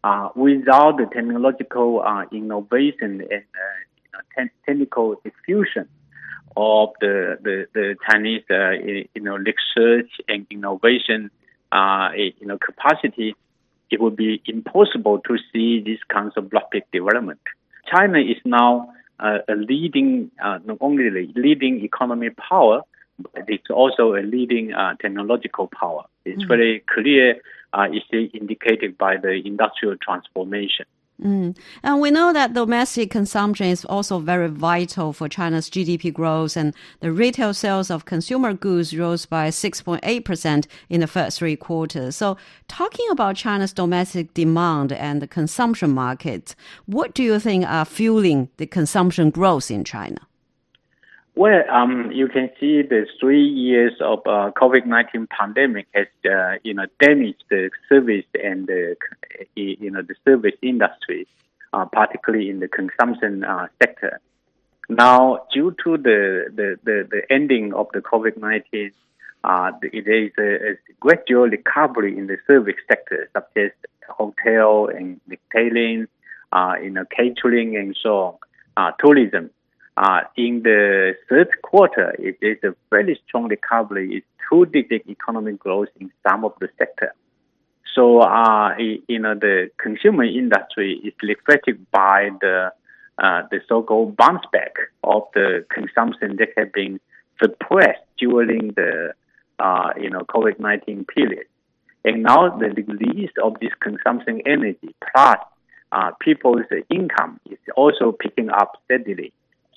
Uh, 0.05 0.29
without 0.35 0.97
the 0.97 1.07
technological 1.13 2.03
uh, 2.03 2.25
innovation 2.33 3.21
and 3.21 3.31
uh, 3.31 3.79
you 4.03 4.11
know, 4.13 4.21
te- 4.37 4.51
technical 4.67 5.17
diffusion 5.23 5.89
of 6.57 6.91
the, 7.01 7.39
the, 7.43 7.67
the 7.73 7.97
Chinese 8.11 8.43
uh, 8.51 8.71
you 9.15 9.23
know, 9.23 9.37
research 9.37 10.11
and 10.29 10.47
innovation 10.51 11.31
uh, 11.71 12.11
you 12.15 12.47
know, 12.47 12.59
capacity, 12.59 13.35
it 13.91 14.01
would 14.01 14.17
be 14.17 14.43
impossible 14.47 15.21
to 15.21 15.37
see 15.53 15.81
this 15.81 15.99
kinds 16.09 16.33
of 16.37 16.53
rapid 16.53 16.83
development. 16.93 17.41
China 17.93 18.19
is 18.19 18.37
now 18.45 18.93
uh, 19.23 19.39
a 19.49 19.55
leading, 19.55 20.31
uh, 20.43 20.59
not 20.65 20.79
only 20.81 21.07
a 21.07 21.11
leading 21.39 21.85
economy 21.85 22.31
power, 22.31 22.83
but 23.19 23.45
it's 23.49 23.71
also 23.71 24.15
a 24.15 24.23
leading 24.23 24.75
uh, 24.75 24.95
technological 25.01 25.69
power. 25.69 26.05
It's 26.25 26.41
mm-hmm. 26.41 26.49
very 26.49 26.85
clear, 26.93 27.37
uh, 27.73 27.87
it's 27.91 28.35
indicated 28.35 28.99
by 28.99 29.17
the 29.17 29.41
industrial 29.45 29.97
transformation. 29.97 30.87
Mm. 31.23 31.57
And 31.85 32.01
we 32.01 32.11
know 32.11 32.33
that 32.33 32.53
domestic 32.53 33.11
consumption 33.11 33.69
is 33.69 33.85
also 33.85 34.19
very 34.19 34.49
vital 34.49 35.13
for 35.13 35.29
China's 35.29 35.71
GDP 35.71 36.13
growth, 36.13 36.57
and 36.57 36.75
the 37.01 37.13
retail 37.13 37.55
sales 37.55 37.91
of 37.91 38.05
consumer 38.07 38.53
goods 38.55 38.97
rose 38.97 39.25
by 39.25 39.49
6.8% 39.49 40.67
in 40.89 41.01
the 41.01 41.07
first 41.07 41.39
three 41.39 41.55
quarters. 41.57 42.17
So, 42.17 42.37
talking 42.67 43.07
about 43.11 43.37
China's 43.37 43.73
domestic 43.73 44.35
demand 44.35 44.93
and 44.93 45.23
the 45.23 45.29
consumption 45.29 45.93
market, 45.93 46.57
what 46.87 47.15
do 47.15 47.23
you 47.23 47.39
think 47.39 47.65
are 47.67 47.85
fueling 47.85 48.49
the 48.57 48.67
consumption 48.67 49.31
growth 49.31 49.71
in 49.71 49.85
China? 49.85 50.27
Well, 51.35 51.63
um, 51.71 52.11
you 52.13 52.29
can 52.29 52.51
see 52.61 52.83
the 52.83 53.07
three 53.19 53.43
years 53.43 53.95
of 54.01 54.19
uh, 54.27 54.51
COVID-19 54.55 55.31
pandemic 55.31 55.87
has, 55.95 56.07
uh, 56.27 56.59
you 56.63 56.75
know, 56.75 56.85
damaged 57.01 57.45
the 57.49 57.71
service 57.89 58.27
and 58.35 58.67
the, 58.67 58.97
you 59.57 59.91
know, 59.91 60.03
the 60.03 60.15
service 60.27 60.53
industry, 60.61 61.27
uh, 61.73 61.87
particularly 61.87 62.51
in 62.51 62.61
the 62.61 62.69
consumption 62.69 63.45
uh, 63.45 63.69
sector. 63.83 64.21
Now, 64.91 65.47
due 65.55 65.75
to 65.85 65.97
the, 65.97 66.53
the, 66.55 66.79
the, 66.85 67.09
the 67.11 67.23
ending 67.33 67.73
of 67.73 67.87
the 67.95 68.01
COVID-19, 68.01 68.93
uh, 69.45 69.73
there 69.81 70.25
is 70.25 70.33
a, 70.39 70.73
a, 70.73 70.77
gradual 71.01 71.49
recovery 71.49 72.17
in 72.17 72.27
the 72.27 72.37
service 72.47 72.77
sector, 72.87 73.31
such 73.33 73.49
as 73.57 73.71
hotel 74.07 74.87
and 74.87 75.19
retailing, 75.27 76.09
uh, 76.53 76.75
you 76.81 76.91
know, 76.91 77.07
catering 77.07 77.75
and 77.75 77.97
so 78.01 78.39
on, 78.77 78.93
tourism. 79.01 79.51
Uh, 79.97 80.21
in 80.37 80.63
the 80.63 81.15
third 81.29 81.51
quarter, 81.63 82.15
it 82.19 82.39
is 82.41 82.59
a 82.65 82.75
very 82.91 83.21
strong 83.27 83.49
recovery. 83.49 84.17
It's 84.17 84.27
two-digit 84.49 85.09
economic 85.09 85.59
growth 85.59 85.89
in 86.01 86.11
some 86.27 86.45
of 86.45 86.55
the 86.61 86.69
sector. 86.79 87.15
So, 87.95 88.21
uh, 88.21 88.75
you 88.79 89.19
know, 89.19 89.35
the 89.35 89.71
consumer 89.77 90.25
industry 90.25 90.99
is 91.05 91.13
reflected 91.23 91.91
by 91.91 92.31
the 92.41 92.73
uh, 93.19 93.43
the 93.51 93.61
so-called 93.69 94.17
bounce 94.17 94.45
back 94.53 94.73
of 95.05 95.25
the 95.35 95.65
consumption 95.69 96.37
that 96.37 96.49
had 96.57 96.73
been 96.73 96.99
suppressed 97.41 98.01
during 98.19 98.69
the 98.75 99.13
uh, 99.59 99.91
you 100.01 100.09
know 100.09 100.21
COVID-19 100.21 101.07
period. 101.07 101.47
And 102.05 102.23
now 102.23 102.57
the 102.57 102.69
release 102.71 103.31
of 103.43 103.61
this 103.61 103.71
consumption 103.81 104.41
energy 104.47 104.95
plus 105.13 105.39
uh, 105.93 106.11
people's 106.21 106.65
income 106.91 107.39
is 107.51 107.59
also 107.77 108.13
picking 108.13 108.49
up 108.49 108.81
steadily. 108.85 109.33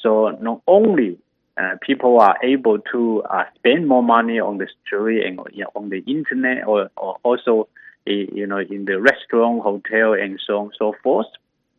So 0.06 0.30
not 0.39 0.62
only 0.68 1.18
uh, 1.58 1.78
people 1.82 2.20
are 2.20 2.38
able 2.43 2.78
to 2.91 3.24
uh, 3.24 3.45
spend 3.56 3.88
more 3.88 4.03
money 4.03 4.39
on 4.39 4.60
the 4.60 4.68
street 4.86 5.26
and 5.26 5.39
you 5.51 5.64
know, 5.64 5.72
on 5.76 5.89
the 5.89 6.03
internet, 6.06 6.68
or, 6.68 6.91
or 6.95 7.18
also 7.24 7.68
you 8.06 8.45
know 8.45 8.60
in 8.60 8.86
the 8.86 9.01
restaurant, 9.01 9.64
hotel, 9.64 10.14
and 10.14 10.39
so 10.45 10.58
on 10.60 10.64
and 10.66 10.74
so 10.78 10.93
forth, 11.01 11.26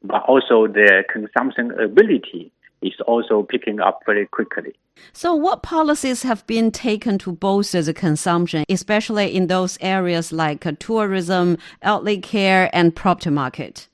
but 0.02 0.24
also 0.24 0.66
their 0.66 1.04
consumption 1.04 1.70
ability 1.78 2.50
is 2.82 2.94
also 3.06 3.44
picking 3.44 3.78
up 3.78 4.00
very 4.04 4.26
quickly. 4.26 4.74
So, 5.12 5.34
what 5.34 5.62
policies 5.62 6.24
have 6.24 6.44
been 6.48 6.72
taken 6.72 7.18
to 7.18 7.30
bolster 7.30 7.82
the 7.82 7.94
consumption, 7.94 8.64
especially 8.68 9.36
in 9.36 9.46
those 9.46 9.78
areas 9.80 10.32
like 10.32 10.66
uh, 10.66 10.72
tourism, 10.80 11.58
elderly 11.80 12.18
care, 12.18 12.70
and 12.72 12.92
property 12.92 13.30
market? 13.30 13.86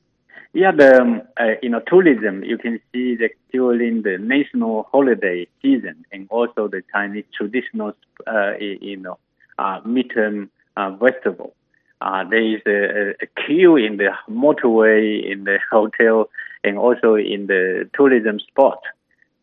Yeah, 0.55 0.73
the 0.73 1.27
uh, 1.41 1.45
you 1.63 1.71
know 1.71 1.81
tourism. 1.81 2.45
You 2.45 2.59
can 2.59 2.79
see 2.93 3.17
that 3.17 3.31
during 3.53 4.03
the 4.03 4.19
national 4.19 4.87
holiday 4.93 5.47
season 5.63 6.05
and 6.13 6.27
also 6.29 6.69
the 6.69 6.83
Chinese 6.93 7.25
traditional 7.35 7.95
uh, 8.27 8.59
you 8.59 8.99
know 8.99 9.19
uh, 9.59 9.81
midterm 9.81 10.51
uh, 10.77 10.95
festival. 10.99 11.55
Uh, 12.03 12.25
there 12.29 12.43
is 12.43 12.61
a, 12.67 13.15
a, 13.23 13.27
queue 13.47 13.77
in 13.77 13.97
the 13.97 14.11
motorway, 14.29 15.25
in 15.25 15.45
the 15.45 15.59
hotel, 15.71 16.29
and 16.65 16.77
also 16.77 17.15
in 17.15 17.47
the 17.47 17.89
tourism 17.95 18.39
spot. 18.41 18.83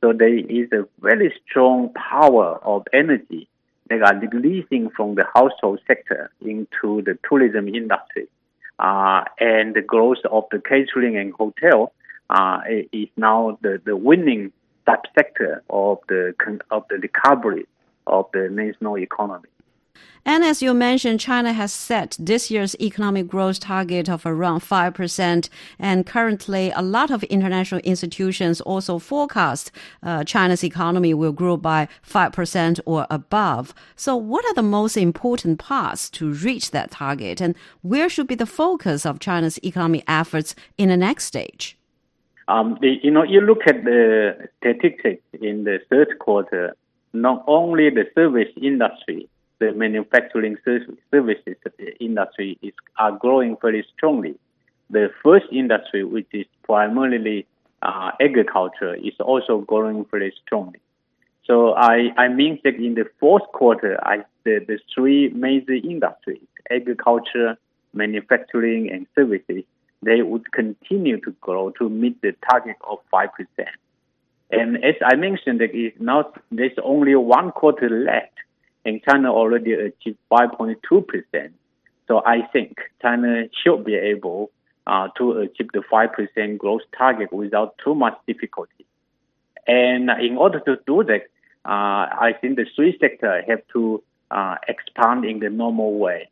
So 0.01 0.13
there 0.13 0.37
is 0.37 0.71
a 0.73 0.85
very 1.01 1.33
strong 1.47 1.91
power 1.93 2.59
of 2.63 2.83
energy 2.93 3.47
that 3.89 4.03
are 4.03 4.19
releasing 4.19 4.91
from 4.91 5.15
the 5.15 5.25
household 5.33 5.79
sector 5.87 6.29
into 6.41 7.01
the 7.01 7.17
tourism 7.27 7.67
industry 7.67 8.27
and 8.79 9.75
the 9.75 9.81
growth 9.81 10.19
of 10.31 10.45
the 10.51 10.59
catering 10.59 11.17
and 11.17 11.33
hotel 11.33 11.93
uh, 12.29 12.61
is 12.91 13.09
now 13.17 13.57
the, 13.61 13.81
the 13.85 13.95
winning 13.95 14.51
subsector 14.87 15.61
of 15.69 15.99
the 16.07 16.33
of 16.71 16.83
the 16.89 16.97
recovery 16.97 17.67
of 18.07 18.25
the 18.33 18.49
national 18.49 18.97
economy. 18.97 19.49
And 20.25 20.43
as 20.43 20.61
you 20.61 20.73
mentioned, 20.73 21.19
China 21.19 21.53
has 21.53 21.71
set 21.71 22.17
this 22.19 22.51
year's 22.51 22.75
economic 22.79 23.27
growth 23.27 23.59
target 23.59 24.09
of 24.09 24.25
around 24.25 24.61
5%. 24.61 25.49
And 25.79 26.05
currently, 26.05 26.71
a 26.75 26.81
lot 26.81 27.09
of 27.09 27.23
international 27.23 27.81
institutions 27.81 28.61
also 28.61 28.99
forecast 28.99 29.71
uh, 30.03 30.23
China's 30.23 30.63
economy 30.63 31.13
will 31.13 31.31
grow 31.31 31.57
by 31.57 31.87
5% 32.07 32.79
or 32.85 33.07
above. 33.09 33.73
So, 33.95 34.15
what 34.15 34.45
are 34.45 34.53
the 34.53 34.61
most 34.61 34.97
important 34.97 35.59
paths 35.59 36.09
to 36.11 36.31
reach 36.31 36.71
that 36.71 36.91
target? 36.91 37.41
And 37.41 37.55
where 37.81 38.09
should 38.09 38.27
be 38.27 38.35
the 38.35 38.45
focus 38.45 39.05
of 39.05 39.19
China's 39.19 39.59
economic 39.63 40.03
efforts 40.07 40.53
in 40.77 40.89
the 40.89 40.97
next 40.97 41.25
stage? 41.25 41.77
Um, 42.47 42.77
the, 42.81 42.99
you 43.01 43.11
know, 43.11 43.23
you 43.23 43.41
look 43.41 43.61
at 43.67 43.83
the 43.83 44.49
statistics 44.57 45.23
in 45.39 45.63
the 45.63 45.79
third 45.89 46.19
quarter, 46.19 46.75
not 47.13 47.43
only 47.47 47.89
the 47.89 48.05
service 48.15 48.49
industry, 48.59 49.29
the 49.59 49.73
manufacturing 49.73 50.57
services 50.65 51.57
industry 51.99 52.57
is 52.61 52.73
are 52.97 53.11
growing 53.11 53.57
very 53.61 53.85
strongly. 53.95 54.35
The 54.89 55.09
first 55.23 55.45
industry, 55.51 56.03
which 56.03 56.27
is 56.33 56.45
primarily 56.63 57.45
uh, 57.81 58.11
agriculture, 58.19 58.95
is 58.95 59.13
also 59.19 59.59
growing 59.59 60.05
very 60.09 60.33
strongly. 60.45 60.79
So 61.45 61.73
I, 61.73 62.09
I 62.17 62.27
mean 62.27 62.59
that 62.63 62.75
in 62.75 62.95
the 62.95 63.05
fourth 63.19 63.47
quarter, 63.53 63.99
I 64.03 64.23
the, 64.43 64.59
the 64.67 64.79
three 64.93 65.29
major 65.29 65.73
industries, 65.73 66.47
agriculture, 66.71 67.57
manufacturing, 67.93 68.91
and 68.91 69.07
services, 69.15 69.63
they 70.01 70.21
would 70.21 70.51
continue 70.51 71.19
to 71.21 71.31
grow 71.41 71.71
to 71.71 71.89
meet 71.89 72.21
the 72.21 72.33
target 72.49 72.77
of 72.89 72.99
5%. 73.13 73.27
And 74.51 74.83
as 74.83 74.95
I 75.03 75.15
mentioned, 75.15 75.59
there 75.59 75.69
is 75.69 75.91
now 75.99 76.31
there's 76.51 76.77
only 76.83 77.15
one 77.15 77.51
quarter 77.51 77.89
left 77.89 78.33
and 78.89 79.01
China 79.07 79.31
already 79.31 79.73
achieved 79.73 80.17
5.2%. 80.31 81.51
So 82.07 82.23
I 82.25 82.41
think 82.51 82.77
China 83.01 83.43
should 83.61 83.85
be 83.85 83.95
able 83.95 84.49
uh, 84.87 85.09
to 85.17 85.31
achieve 85.45 85.69
the 85.73 85.83
5% 85.91 86.57
growth 86.57 86.81
target 86.97 87.31
without 87.31 87.75
too 87.83 87.93
much 87.93 88.17
difficulty. 88.25 88.85
And 89.67 90.09
in 90.09 90.37
order 90.37 90.59
to 90.61 90.77
do 90.87 91.03
that, 91.03 91.23
uh, 91.65 92.05
I 92.27 92.31
think 92.41 92.55
the 92.55 92.65
three 92.75 92.97
sector 92.99 93.43
have 93.47 93.61
to 93.73 94.01
uh, 94.31 94.55
expand 94.67 95.25
in 95.25 95.39
the 95.39 95.49
normal 95.49 95.99
way. 95.99 96.29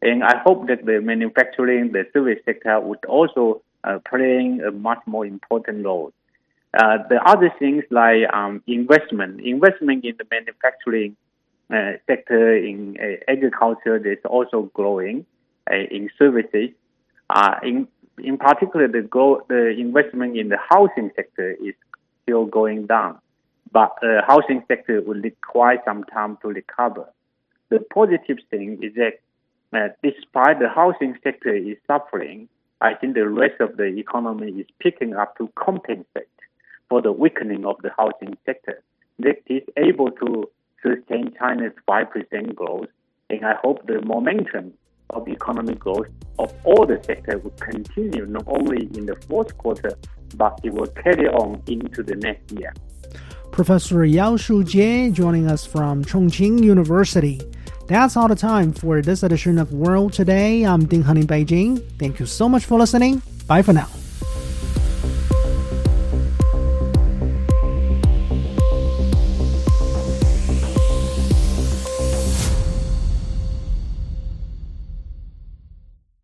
And 0.00 0.24
I 0.24 0.38
hope 0.44 0.66
that 0.66 0.84
the 0.84 1.00
manufacturing, 1.00 1.92
the 1.92 2.04
service 2.12 2.40
sector 2.44 2.80
would 2.80 3.04
also 3.04 3.62
uh, 3.84 4.00
playing 4.10 4.60
a 4.62 4.72
much 4.72 4.98
more 5.06 5.24
important 5.24 5.84
role. 5.84 6.12
Uh, 6.74 6.98
the 7.08 7.20
other 7.24 7.52
things 7.60 7.84
like 7.90 8.22
um, 8.32 8.62
investment, 8.66 9.40
investment 9.42 10.04
in 10.04 10.16
the 10.18 10.26
manufacturing 10.30 11.16
sector 12.06 12.56
in 12.56 12.96
uh, 13.00 13.32
agriculture 13.32 13.96
is 13.96 14.18
also 14.24 14.70
growing 14.74 15.24
uh, 15.70 15.76
in 15.90 16.10
services. 16.18 16.70
in 17.62 17.88
in 18.18 18.36
particular, 18.36 18.88
the 18.88 19.02
go, 19.02 19.42
the 19.48 19.70
investment 19.70 20.36
in 20.36 20.48
the 20.48 20.58
housing 20.58 21.10
sector 21.16 21.52
is 21.52 21.74
still 22.22 22.44
going 22.44 22.86
down, 22.86 23.18
but 23.72 23.96
the 24.02 24.22
housing 24.26 24.62
sector 24.68 25.00
will 25.00 25.20
require 25.20 25.78
some 25.84 26.04
time 26.04 26.36
to 26.42 26.48
recover. 26.48 27.08
The 27.70 27.80
positive 27.92 28.38
thing 28.50 28.78
is 28.82 28.94
that 28.94 29.20
uh, 29.72 29.88
despite 30.02 30.58
the 30.58 30.68
housing 30.68 31.16
sector 31.24 31.54
is 31.54 31.78
suffering, 31.86 32.48
I 32.80 32.94
think 32.94 33.14
the 33.14 33.28
rest 33.28 33.60
of 33.60 33.76
the 33.76 33.84
economy 33.84 34.50
is 34.52 34.66
picking 34.78 35.14
up 35.14 35.38
to 35.38 35.50
compensate 35.54 36.28
for 36.88 37.00
the 37.00 37.12
weakening 37.12 37.64
of 37.64 37.76
the 37.82 37.90
housing 37.96 38.36
sector. 38.44 38.82
That 39.20 39.38
is 39.46 39.62
able 39.76 40.10
to 40.10 40.50
sustain 40.82 41.32
China's 41.38 41.72
5% 41.88 42.54
growth. 42.54 42.88
And 43.30 43.44
I 43.44 43.54
hope 43.62 43.86
the 43.86 44.02
momentum 44.02 44.74
of 45.10 45.28
economic 45.28 45.78
growth 45.78 46.08
of 46.38 46.52
all 46.64 46.86
the 46.86 47.00
sectors 47.04 47.42
will 47.42 47.50
continue 47.52 48.26
not 48.26 48.44
only 48.46 48.86
in 48.94 49.06
the 49.06 49.16
fourth 49.28 49.56
quarter, 49.58 49.92
but 50.36 50.58
it 50.64 50.72
will 50.72 50.86
carry 50.86 51.28
on 51.28 51.62
into 51.66 52.02
the 52.02 52.16
next 52.16 52.52
year. 52.52 52.72
Professor 53.50 54.04
Yao 54.04 54.36
Shujie 54.36 55.12
joining 55.12 55.46
us 55.46 55.66
from 55.66 56.04
Chongqing 56.04 56.62
University. 56.62 57.40
That's 57.86 58.16
all 58.16 58.28
the 58.28 58.36
time 58.36 58.72
for 58.72 59.02
this 59.02 59.22
edition 59.22 59.58
of 59.58 59.72
World 59.72 60.14
Today. 60.14 60.64
I'm 60.64 60.86
Ding 60.86 61.02
Han 61.02 61.18
in 61.18 61.26
Beijing. 61.26 61.82
Thank 61.98 62.18
you 62.18 62.26
so 62.26 62.48
much 62.48 62.64
for 62.64 62.78
listening. 62.78 63.20
Bye 63.46 63.62
for 63.62 63.74
now. 63.74 63.88